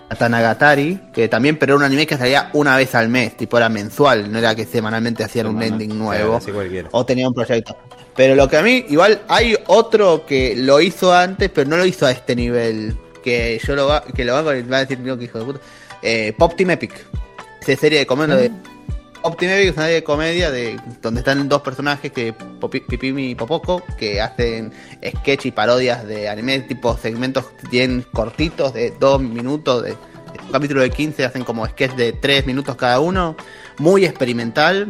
Katanagatari, 0.09 1.01
que 1.13 1.27
también, 1.29 1.59
pero 1.59 1.73
era 1.73 1.79
un 1.79 1.85
anime 1.85 2.07
que 2.07 2.17
salía 2.19 2.51
una 2.53 2.77
vez 2.77 2.95
al 2.95 3.09
mes, 3.09 3.37
tipo 3.37 3.57
era 3.57 3.69
mensual, 3.71 4.31
no 4.31 4.39
era 4.39 4.55
que 4.55 4.67
semanalmente 4.67 5.25
hacían 5.25 5.47
un 5.47 5.63
ending 5.63 5.99
nuevo 5.99 6.39
o 6.93 7.07
tenía 7.07 7.27
un 7.27 7.35
proyecto. 7.35 7.77
Pero 8.15 8.35
lo 8.35 8.47
que 8.47 8.59
a 8.59 8.63
mí, 8.63 8.85
igual 8.91 9.23
hay 9.29 9.57
otro 9.69 10.27
que 10.27 10.55
lo 10.55 10.81
hizo 10.83 11.15
antes, 11.15 11.49
pero 11.49 11.71
no 11.71 11.79
lo 11.79 11.87
hizo 11.87 12.05
a 12.05 12.11
este 12.11 12.37
nivel. 12.37 12.95
Que 13.23 13.61
yo 13.65 13.75
lo 13.77 13.87
va, 13.89 14.03
que 14.05 14.25
lo 14.25 14.35
va, 14.35 14.43
va 14.43 14.51
a 14.53 14.81
decir 14.81 14.99
no, 15.01 15.17
que 15.17 15.25
hijo 15.25 15.39
de 15.39 15.45
puta. 15.45 15.61
Eh, 16.03 16.33
Pop 16.37 16.55
Team 16.57 16.71
Epic. 16.71 16.93
Esa 17.61 17.81
serie 17.81 18.01
de 18.01 18.07
comedia 18.07 18.37
de. 18.37 18.51
Pop 19.23 19.39
Team 19.39 19.53
Epic 19.53 19.69
es 19.69 19.73
una 19.77 19.83
serie 19.85 19.95
de 19.97 20.05
comedia 20.05 20.51
de 20.51 20.77
donde 21.01 21.21
están 21.21 21.49
dos 21.49 21.63
personajes 21.63 22.11
que 22.11 22.35
Popi- 22.35 22.85
Pipimi 22.85 23.31
y 23.31 23.35
Popoco 23.37 23.83
que 23.97 24.21
hacen 24.21 24.73
sketch 25.19 25.47
y 25.47 25.51
parodias 25.53 26.05
de 26.07 26.29
anime, 26.29 26.59
tipo 26.61 26.97
segmentos 26.97 27.45
bien 27.71 28.05
cortitos 28.13 28.75
de 28.75 28.93
dos 28.99 29.23
minutos, 29.23 29.85
de, 29.85 29.91
de 29.91 29.97
un 30.45 30.51
capítulo 30.51 30.81
de 30.81 30.91
15 30.91 31.25
hacen 31.25 31.45
como 31.45 31.65
sketch 31.69 31.93
de 31.95 32.13
tres 32.15 32.47
minutos 32.47 32.75
cada 32.75 32.99
uno, 32.99 33.37
muy 33.79 34.05
experimental, 34.05 34.89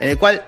en 0.00 0.08
el 0.08 0.18
cual 0.18 0.44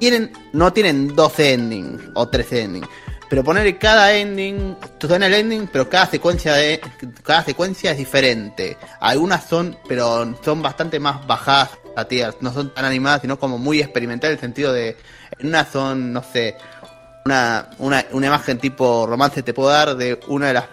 tienen, 0.00 0.32
no 0.52 0.72
tienen 0.72 1.14
12 1.14 1.52
endings 1.52 2.02
o 2.14 2.28
13 2.28 2.62
endings. 2.62 2.88
Pero 3.28 3.42
poner 3.42 3.78
cada 3.78 4.14
ending, 4.14 4.76
en 5.00 5.22
el 5.22 5.34
ending, 5.34 5.68
pero 5.72 5.88
cada 5.88 6.06
secuencia 6.06 6.54
de 6.54 6.80
cada 7.24 7.44
secuencia 7.44 7.90
es 7.90 7.98
diferente. 7.98 8.76
Algunas 9.00 9.44
son, 9.44 9.76
pero 9.88 10.36
son 10.44 10.62
bastante 10.62 11.00
más 11.00 11.26
bajadas 11.26 11.70
a 11.96 12.04
tiers, 12.04 12.36
no 12.40 12.52
son 12.52 12.72
tan 12.72 12.84
animadas, 12.84 13.22
sino 13.22 13.38
como 13.38 13.58
muy 13.58 13.80
experimental 13.80 14.30
en 14.30 14.34
el 14.34 14.40
sentido 14.40 14.72
de 14.72 14.96
en 15.38 15.48
una 15.48 15.64
son, 15.64 16.12
no 16.12 16.22
sé, 16.22 16.56
una, 17.24 17.70
una, 17.78 18.04
una 18.12 18.26
imagen 18.28 18.58
tipo 18.58 19.06
romance 19.06 19.42
te 19.42 19.52
puedo 19.52 19.70
dar 19.70 19.96
de 19.96 20.20
una 20.28 20.46
de 20.48 20.54
las 20.54 20.66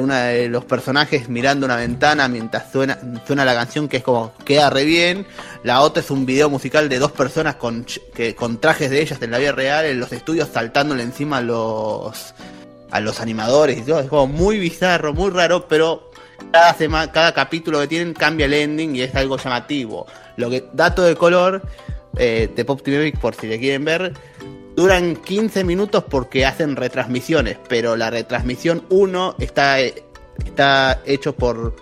una 0.00 0.24
de 0.26 0.48
los 0.48 0.64
personajes 0.64 1.28
mirando 1.28 1.66
una 1.66 1.76
ventana 1.76 2.28
mientras 2.28 2.70
suena, 2.72 2.98
suena 3.26 3.44
la 3.44 3.54
canción 3.54 3.88
que 3.88 3.98
es 3.98 4.02
como 4.02 4.32
queda 4.44 4.70
re 4.70 4.84
bien. 4.84 5.26
La 5.64 5.82
otra 5.82 6.02
es 6.02 6.10
un 6.10 6.26
video 6.26 6.48
musical 6.48 6.88
de 6.88 6.98
dos 6.98 7.12
personas 7.12 7.56
con, 7.56 7.84
que, 8.14 8.34
con 8.34 8.60
trajes 8.60 8.90
de 8.90 9.02
ellas 9.02 9.20
en 9.20 9.30
la 9.30 9.38
vida 9.38 9.52
real 9.52 9.84
en 9.84 10.00
los 10.00 10.12
estudios 10.12 10.48
saltándole 10.52 11.02
encima 11.02 11.38
a 11.38 11.42
los 11.42 12.34
a 12.90 13.00
los 13.00 13.20
animadores 13.20 13.78
y 13.78 13.82
todo. 13.82 14.00
Es 14.00 14.08
como 14.08 14.26
muy 14.26 14.58
bizarro, 14.58 15.14
muy 15.14 15.30
raro, 15.30 15.66
pero 15.66 16.10
cada 16.52 16.74
semana, 16.74 17.10
cada 17.10 17.32
capítulo 17.32 17.80
que 17.80 17.86
tienen 17.86 18.12
cambia 18.12 18.46
el 18.46 18.52
ending 18.52 18.96
y 18.96 19.02
es 19.02 19.14
algo 19.14 19.38
llamativo. 19.38 20.06
Lo 20.36 20.50
que 20.50 20.64
dato 20.72 21.02
de 21.02 21.16
color 21.16 21.62
eh, 22.18 22.50
de 22.54 22.64
Pop 22.64 22.82
TV 22.82 23.12
por 23.12 23.34
si 23.34 23.46
le 23.46 23.58
quieren 23.58 23.84
ver 23.84 24.12
duran 24.76 25.16
15 25.16 25.64
minutos 25.64 26.04
porque 26.08 26.46
hacen 26.46 26.76
retransmisiones, 26.76 27.58
pero 27.68 27.96
la 27.96 28.10
retransmisión 28.10 28.82
1 28.88 29.36
está, 29.38 29.80
eh, 29.80 30.02
está 30.44 31.00
hecho 31.06 31.34
por 31.34 31.74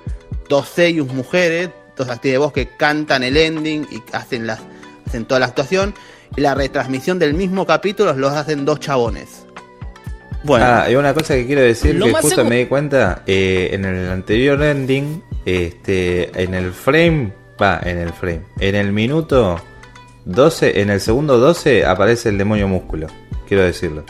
dos 0.49 0.69
seiyus 0.69 1.13
mujeres, 1.13 1.71
dos 1.97 2.09
actrices 2.09 2.35
de 2.35 2.39
voz 2.39 2.53
que 2.53 2.69
cantan 2.77 3.23
el 3.23 3.37
ending 3.37 3.87
y 3.91 4.03
hacen, 4.13 4.47
las, 4.47 4.61
hacen 5.07 5.25
toda 5.25 5.41
la 5.41 5.47
actuación. 5.47 5.95
Y 6.37 6.41
la 6.43 6.55
retransmisión 6.55 7.19
del 7.19 7.35
mismo 7.35 7.67
capítulo 7.67 8.13
los 8.15 8.33
hacen 8.33 8.65
dos 8.65 8.79
chabones. 8.81 9.45
Bueno, 10.45 10.65
Ah, 10.65 10.83
hay 10.85 10.95
una 10.95 11.13
cosa 11.13 11.35
que 11.35 11.45
quiero 11.47 11.61
decir 11.63 11.99
que 12.01 12.11
justo 12.13 12.29
seguro- 12.29 12.49
me 12.49 12.57
di 12.59 12.67
cuenta 12.67 13.23
eh, 13.27 13.71
en 13.73 13.85
el 13.85 14.09
anterior 14.09 14.63
ending, 14.63 15.23
este, 15.45 16.31
en 16.43 16.55
el 16.55 16.73
frame, 16.73 17.33
va, 17.61 17.81
en 17.83 17.99
el 17.99 18.13
frame, 18.13 18.43
en 18.59 18.75
el 18.75 18.93
minuto 18.93 19.61
12, 20.25 20.81
en 20.81 20.91
el 20.91 21.01
segundo 21.01 21.39
12 21.39 21.85
aparece 21.85 22.29
el 22.29 22.39
demonio 22.39 22.69
músculo. 22.69 23.07
Quiero 23.47 23.65
decirlo. 23.65 24.05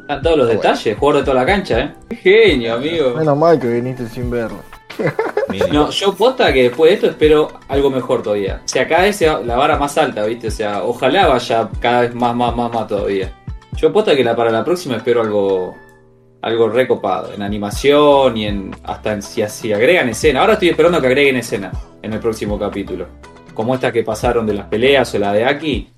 Están 0.00 0.22
todos 0.22 0.38
los 0.38 0.48
detalles, 0.48 0.96
jugador 0.96 1.20
de 1.20 1.24
toda 1.24 1.40
la 1.40 1.46
cancha, 1.46 1.80
¿eh? 1.80 1.94
Qué 2.08 2.16
genio, 2.16 2.74
amigo. 2.74 3.14
Menos 3.16 3.36
mal 3.36 3.58
que 3.58 3.66
viniste 3.68 4.08
sin 4.08 4.30
verlo. 4.30 4.58
No, 5.70 5.90
yo 5.90 6.14
posta 6.14 6.52
que 6.52 6.64
después 6.64 6.90
de 6.90 6.94
esto 6.96 7.06
espero 7.08 7.48
algo 7.68 7.90
mejor 7.90 8.22
todavía. 8.22 8.60
O 8.64 8.68
sea, 8.68 8.86
cada 8.86 9.02
vez 9.02 9.20
la 9.20 9.56
vara 9.56 9.78
más 9.78 9.96
alta, 9.96 10.24
¿viste? 10.24 10.48
O 10.48 10.50
sea, 10.50 10.82
ojalá 10.82 11.28
vaya 11.28 11.68
cada 11.80 12.02
vez 12.02 12.14
más, 12.14 12.34
más, 12.34 12.54
más, 12.54 12.72
más 12.72 12.86
todavía. 12.86 13.32
Yo 13.76 13.92
posta 13.92 14.16
que 14.16 14.24
la, 14.24 14.34
para 14.34 14.50
la 14.50 14.64
próxima 14.64 14.96
espero 14.96 15.22
algo 15.22 15.76
algo 16.42 16.68
recopado, 16.68 17.32
en 17.32 17.42
animación 17.42 18.36
y 18.36 18.46
en 18.46 18.76
hasta 18.84 19.12
en, 19.14 19.22
si, 19.22 19.42
si 19.48 19.72
agregan 19.72 20.08
escena. 20.08 20.40
Ahora 20.40 20.54
estoy 20.54 20.68
esperando 20.68 21.00
que 21.00 21.08
agreguen 21.08 21.36
escena 21.36 21.72
en 22.02 22.12
el 22.12 22.20
próximo 22.20 22.58
capítulo. 22.58 23.06
Como 23.56 23.74
estas 23.74 23.92
que 23.92 24.04
pasaron 24.04 24.46
de 24.46 24.54
las 24.54 24.66
peleas 24.66 25.12
o 25.14 25.18
la 25.18 25.32
de 25.32 25.44
Aki. 25.44 25.90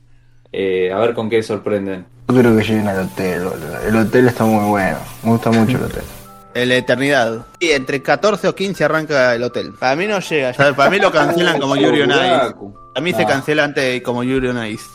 Eh, 0.53 0.91
a 0.91 0.99
ver 0.99 1.13
con 1.13 1.29
qué 1.29 1.43
sorprenden. 1.43 2.07
Yo 2.29 2.35
creo 2.37 2.57
que 2.57 2.63
lleguen 2.63 2.89
al 2.89 3.01
hotel, 3.07 3.45
boludo. 3.45 3.83
El 3.87 3.97
hotel 3.97 4.29
está 4.29 4.45
muy 4.45 4.65
bueno. 4.69 4.97
Me 5.23 5.31
gusta 5.33 5.51
mucho 5.51 5.77
el 5.77 5.85
hotel. 5.85 6.05
en 6.55 6.69
la 6.69 6.77
eternidad. 6.77 7.47
Y 7.61 7.71
entre 7.73 8.03
14 8.03 8.49
o 8.49 8.55
15 8.55 8.85
arranca 8.85 9.35
el 9.35 9.43
hotel. 9.43 9.75
Para 9.79 9.95
mí 9.97 10.07
no 10.07 10.21
llega. 10.21 10.53
Para 10.77 10.89
mí 10.91 10.99
lo 10.99 11.11
cancelan 11.13 11.61
como 11.61 11.77
Yuri 11.77 12.03
on 12.03 12.11
Ice. 12.11 12.55
A 12.95 13.01
mí 13.01 13.13
se 13.13 13.23
Ah. 13.23 13.27
cancela 13.27 13.65
antes 13.65 14.01
como 14.03 14.23
Yuri 14.25 14.49
on 14.49 14.65
Ice. 14.67 14.87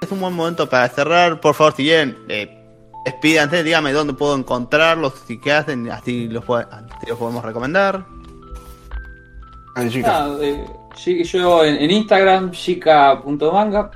Es 0.00 0.10
un 0.10 0.20
buen 0.20 0.34
momento 0.34 0.68
para 0.68 0.88
cerrar. 0.88 1.40
Por 1.40 1.54
favor, 1.54 1.74
si 1.76 1.84
quieren, 1.84 2.18
eh, 2.28 2.58
despídanse, 3.06 3.62
díganme 3.62 3.92
dónde 3.92 4.12
puedo 4.12 4.36
encontrarlos, 4.36 5.14
si 5.26 5.38
qué 5.38 5.52
hacen, 5.52 5.90
así 5.90 6.28
los, 6.28 6.44
así 6.48 7.06
los 7.08 7.18
podemos 7.18 7.42
recomendar. 7.44 8.04
Nada, 9.74 10.36
eh, 10.42 10.64
sí, 10.96 11.22
yo 11.24 11.64
en, 11.64 11.76
en 11.76 11.90
Instagram, 11.90 12.50
chica.manga, 12.50 13.90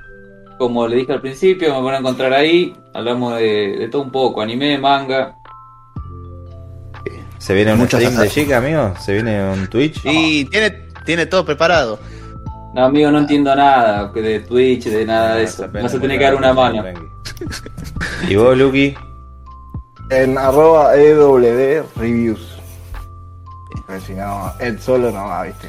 como 0.59 0.87
le 0.87 0.97
dije 0.97 1.13
al 1.13 1.21
principio, 1.21 1.75
me 1.75 1.83
van 1.83 1.95
a 1.95 1.99
encontrar 1.99 2.33
ahí. 2.33 2.75
Hablamos 2.95 3.37
de, 3.37 3.77
de 3.79 3.89
todo 3.89 4.03
un 4.03 4.11
poco, 4.11 4.41
anime, 4.43 4.79
manga. 4.79 5.37
¿Se 7.39 7.55
viene 7.55 7.73
un 7.73 7.87
stream 7.87 8.15
de 8.17 8.29
chica, 8.29 8.59
amigo? 8.59 8.95
¿Se 9.01 9.15
viene 9.15 9.43
un 9.51 9.67
Twitch? 9.69 10.01
Y 10.05 10.45
tiene, 10.47 10.71
tiene 11.07 11.25
todo 11.27 11.45
preparado. 11.45 11.99
No, 12.75 12.85
amigo, 12.85 13.11
no 13.11 13.19
entiendo 13.19 13.55
nada 13.57 14.09
de 14.13 14.41
Twitch, 14.41 14.85
de 14.85 15.05
nada 15.07 15.37
de 15.37 15.41
Ah, 15.41 15.45
eso. 15.45 15.69
Vas 15.73 15.95
a 15.95 16.01
tener 16.01 16.19
que 16.19 16.25
dar 16.25 16.35
una 16.37 16.53
mano. 16.53 16.85
¿Y 18.29 18.37
vos, 18.37 18.57
Lucky? 18.57 18.95
En 20.11 20.37
arroba 20.37 20.95
EWD 20.97 21.83
Reviews. 21.97 22.59
Porque 23.87 24.01
si 24.03 24.13
no, 24.13 24.53
Ed 24.61 24.79
solo 24.79 25.11
no 25.11 25.25
va, 25.27 25.45
viste. 25.45 25.69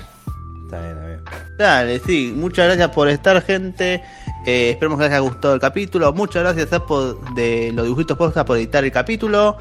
Está 0.66 0.80
bien, 0.82 0.98
amigo. 1.00 1.11
Dale, 1.58 2.00
sí, 2.00 2.34
muchas 2.36 2.66
gracias 2.66 2.90
por 2.90 3.08
estar, 3.10 3.42
gente. 3.44 4.02
Eh, 4.46 4.72
esperemos 4.72 4.98
que 4.98 5.04
les 5.04 5.12
haya 5.12 5.20
gustado 5.20 5.54
el 5.54 5.60
capítulo. 5.60 6.12
Muchas 6.14 6.44
gracias 6.44 6.74
a 6.74 6.84
de 7.36 7.72
los 7.74 7.86
dibujitos 7.86 8.18
podcast 8.18 8.48
por 8.48 8.58
editar 8.58 8.84
el 8.84 8.92
capítulo. 8.92 9.58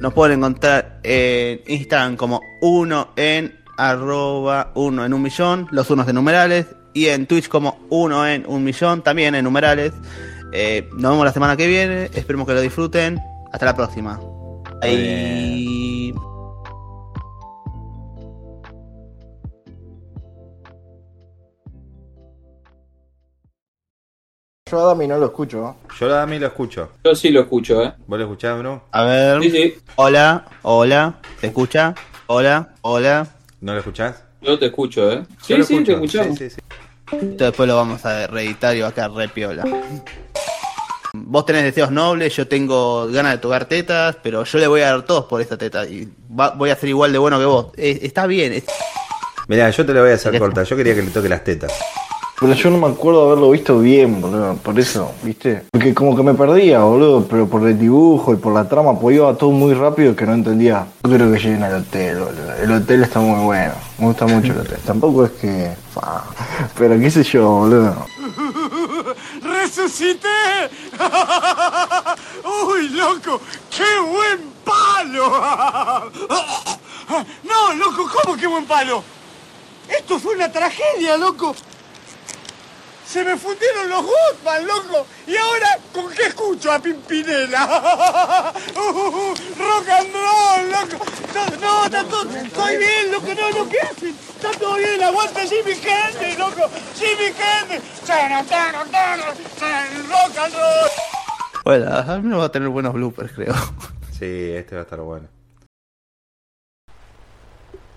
Nos 0.00 0.12
pueden 0.12 0.38
encontrar 0.38 1.00
en 1.02 1.60
Instagram 1.66 2.16
como 2.16 2.40
uno 2.60 3.12
en 3.16 3.60
arroba 3.76 4.72
uno 4.74 5.04
en 5.04 5.14
un 5.14 5.22
millón, 5.22 5.66
los 5.70 5.88
unos 5.90 6.06
de 6.06 6.12
numerales, 6.12 6.66
y 6.92 7.06
en 7.06 7.26
Twitch 7.26 7.48
como 7.48 7.78
uno 7.88 8.26
en 8.26 8.44
un 8.46 8.62
millón, 8.62 9.02
también 9.02 9.34
en 9.34 9.44
numerales. 9.44 9.92
Eh, 10.52 10.88
nos 10.92 11.12
vemos 11.12 11.24
la 11.24 11.32
semana 11.32 11.56
que 11.56 11.66
viene, 11.66 12.10
esperemos 12.12 12.46
que 12.46 12.54
lo 12.54 12.60
disfruten. 12.60 13.20
Hasta 13.52 13.66
la 13.66 13.74
próxima. 13.74 14.20
Ahí. 14.82 15.69
Yo 24.70 24.78
a 24.80 24.84
Dami 24.88 25.06
no 25.08 25.18
lo 25.18 25.26
escucho. 25.26 25.76
Yo 25.98 26.16
a 26.16 26.26
mí 26.26 26.38
lo 26.38 26.46
escucho. 26.46 26.90
Yo 27.04 27.14
sí 27.14 27.30
lo 27.30 27.40
escucho, 27.40 27.82
¿eh? 27.82 27.92
¿Vos 28.06 28.18
lo 28.18 28.24
escuchás, 28.24 28.58
Bruno? 28.58 28.84
A 28.92 29.04
ver. 29.04 29.42
Sí, 29.42 29.50
sí, 29.50 29.74
Hola, 29.96 30.44
hola, 30.62 31.14
¿se 31.40 31.48
escucha? 31.48 31.94
Hola, 32.26 32.68
hola. 32.82 33.26
¿No 33.60 33.72
lo 33.72 33.78
escuchás? 33.80 34.22
yo 34.42 34.58
te 34.58 34.66
escucho, 34.66 35.10
¿eh? 35.12 35.24
Sí, 35.42 35.54
sí, 35.54 35.54
te 35.54 35.60
escucho. 35.62 35.92
escuchamos. 35.92 36.38
Sí, 36.38 36.50
sí, 36.50 36.56
sí. 36.56 37.16
Esto 37.16 37.44
después 37.44 37.68
lo 37.68 37.76
vamos 37.76 38.04
a 38.06 38.26
reeditar 38.28 38.76
y 38.76 38.80
va 38.80 38.88
a 38.88 38.92
quedar 38.94 39.10
re 39.12 39.28
piola. 39.28 39.64
Vos 41.12 41.44
tenés 41.44 41.64
deseos 41.64 41.90
nobles, 41.90 42.34
yo 42.36 42.46
tengo 42.46 43.08
ganas 43.08 43.32
de 43.32 43.38
tocar 43.38 43.64
tetas, 43.64 44.16
pero 44.22 44.44
yo 44.44 44.58
le 44.60 44.66
voy 44.68 44.80
a 44.82 44.90
dar 44.92 45.02
todos 45.04 45.24
por 45.24 45.40
esta 45.40 45.58
teta 45.58 45.84
y 45.84 46.08
va- 46.38 46.50
voy 46.50 46.70
a 46.70 46.76
ser 46.76 46.88
igual 46.88 47.10
de 47.12 47.18
bueno 47.18 47.38
que 47.40 47.44
vos. 47.44 47.66
Eh, 47.76 47.98
está 48.02 48.26
bien, 48.28 48.52
es- 48.52 48.64
Mirá, 49.48 49.68
yo 49.70 49.84
te 49.84 49.92
lo 49.92 50.02
voy 50.02 50.12
a 50.12 50.14
hacer 50.14 50.38
corta. 50.38 50.62
Yo 50.62 50.76
quería 50.76 50.94
que 50.94 51.02
le 51.02 51.10
toque 51.10 51.28
las 51.28 51.42
tetas. 51.42 51.72
Pero 52.40 52.54
yo 52.54 52.70
no 52.70 52.78
me 52.78 52.86
acuerdo 52.86 53.26
haberlo 53.26 53.50
visto 53.50 53.78
bien, 53.80 54.18
boludo. 54.18 54.54
Por 54.56 54.78
eso, 54.80 55.12
¿viste? 55.22 55.64
Porque 55.70 55.92
como 55.92 56.16
que 56.16 56.22
me 56.22 56.32
perdía, 56.32 56.78
boludo. 56.78 57.26
Pero 57.28 57.46
por 57.46 57.68
el 57.68 57.78
dibujo 57.78 58.32
y 58.32 58.36
por 58.36 58.54
la 58.54 58.66
trama, 58.66 58.98
pues 58.98 59.16
iba 59.16 59.34
todo 59.34 59.50
muy 59.50 59.74
rápido 59.74 60.16
que 60.16 60.24
no 60.24 60.32
entendía. 60.32 60.86
Yo 61.04 61.10
creo 61.10 61.30
que 61.30 61.38
lleguen 61.38 61.62
al 61.62 61.82
hotel, 61.82 62.18
boludo. 62.20 62.54
El 62.62 62.72
hotel 62.72 63.02
está 63.02 63.20
muy 63.20 63.44
bueno. 63.44 63.74
Me 63.98 64.06
gusta 64.06 64.26
mucho 64.26 64.52
el 64.54 64.60
hotel. 64.60 64.78
Tampoco 64.86 65.26
es 65.26 65.32
que... 65.32 65.70
fa, 65.92 66.24
Pero 66.78 66.98
qué 66.98 67.10
sé 67.10 67.22
yo, 67.24 67.46
boludo. 67.46 68.06
¡Resucité! 69.42 70.28
¡Uy, 72.66 72.88
loco! 72.88 73.38
¡Qué 73.68 74.00
buen 74.10 74.50
palo! 74.64 76.10
No, 77.44 77.74
loco, 77.74 78.08
¿cómo 78.22 78.34
qué 78.38 78.46
buen 78.46 78.64
palo? 78.64 79.02
Esto 79.90 80.18
fue 80.18 80.36
una 80.36 80.50
tragedia, 80.50 81.18
loco. 81.18 81.54
Se 83.10 83.24
me 83.24 83.36
fundieron 83.36 83.88
los 83.88 84.04
Goodman, 84.04 84.66
loco. 84.68 85.04
Y 85.26 85.36
ahora, 85.36 85.78
¿con 85.92 86.12
qué 86.12 86.26
escucho 86.26 86.70
a 86.70 86.78
Pimpinela? 86.78 88.54
Uh, 88.76 89.34
rock 89.58 89.88
and 89.88 90.14
roll, 90.14 90.70
loco. 90.70 91.04
No, 91.34 91.56
no, 91.56 91.84
está 91.86 92.04
todo, 92.04 92.30
estoy 92.30 92.76
bien, 92.76 93.10
loco. 93.10 93.26
No, 93.34 93.50
no, 93.50 93.68
¿qué 93.68 93.80
hacen? 93.80 94.10
Está 94.10 94.52
todo 94.52 94.76
bien, 94.76 95.02
aguanta 95.02 95.40
Jimmy 95.40 95.74
Kennedy, 95.74 96.36
loco. 96.38 96.70
Jimmy 96.94 97.32
Kennedy. 97.32 97.84
Rock 100.08 100.38
and 100.38 100.54
roll. 100.54 100.90
bueno, 101.64 101.92
al 101.92 102.22
menos 102.22 102.40
va 102.40 102.44
a 102.44 102.52
tener 102.52 102.68
buenos 102.68 102.92
bloopers, 102.92 103.32
creo. 103.32 103.54
Sí, 104.16 104.52
este 104.52 104.76
va 104.76 104.82
a 104.82 104.84
estar 104.84 105.00
bueno. 105.00 105.26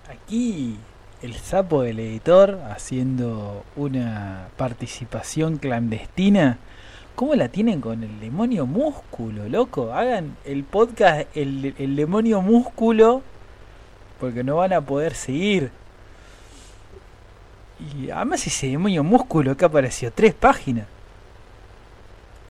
Aquí 0.08 0.76
el 1.24 1.34
sapo 1.36 1.80
del 1.80 2.00
editor 2.00 2.60
haciendo 2.70 3.64
una 3.76 4.48
participación 4.58 5.56
clandestina. 5.56 6.58
¿Cómo 7.14 7.34
la 7.34 7.48
tienen 7.48 7.80
con 7.80 8.02
el 8.02 8.20
demonio 8.20 8.66
músculo, 8.66 9.48
loco? 9.48 9.94
Hagan 9.94 10.36
el 10.44 10.64
podcast 10.64 11.26
el, 11.34 11.96
demonio 11.96 12.42
músculo 12.42 13.22
porque 14.20 14.44
no 14.44 14.56
van 14.56 14.74
a 14.74 14.82
poder 14.82 15.14
seguir. 15.14 15.70
Y 17.98 18.10
además 18.10 18.46
ese 18.46 18.66
demonio 18.66 19.02
músculo 19.02 19.56
que 19.56 19.64
apareció 19.64 20.12
tres 20.12 20.34
páginas. 20.34 20.86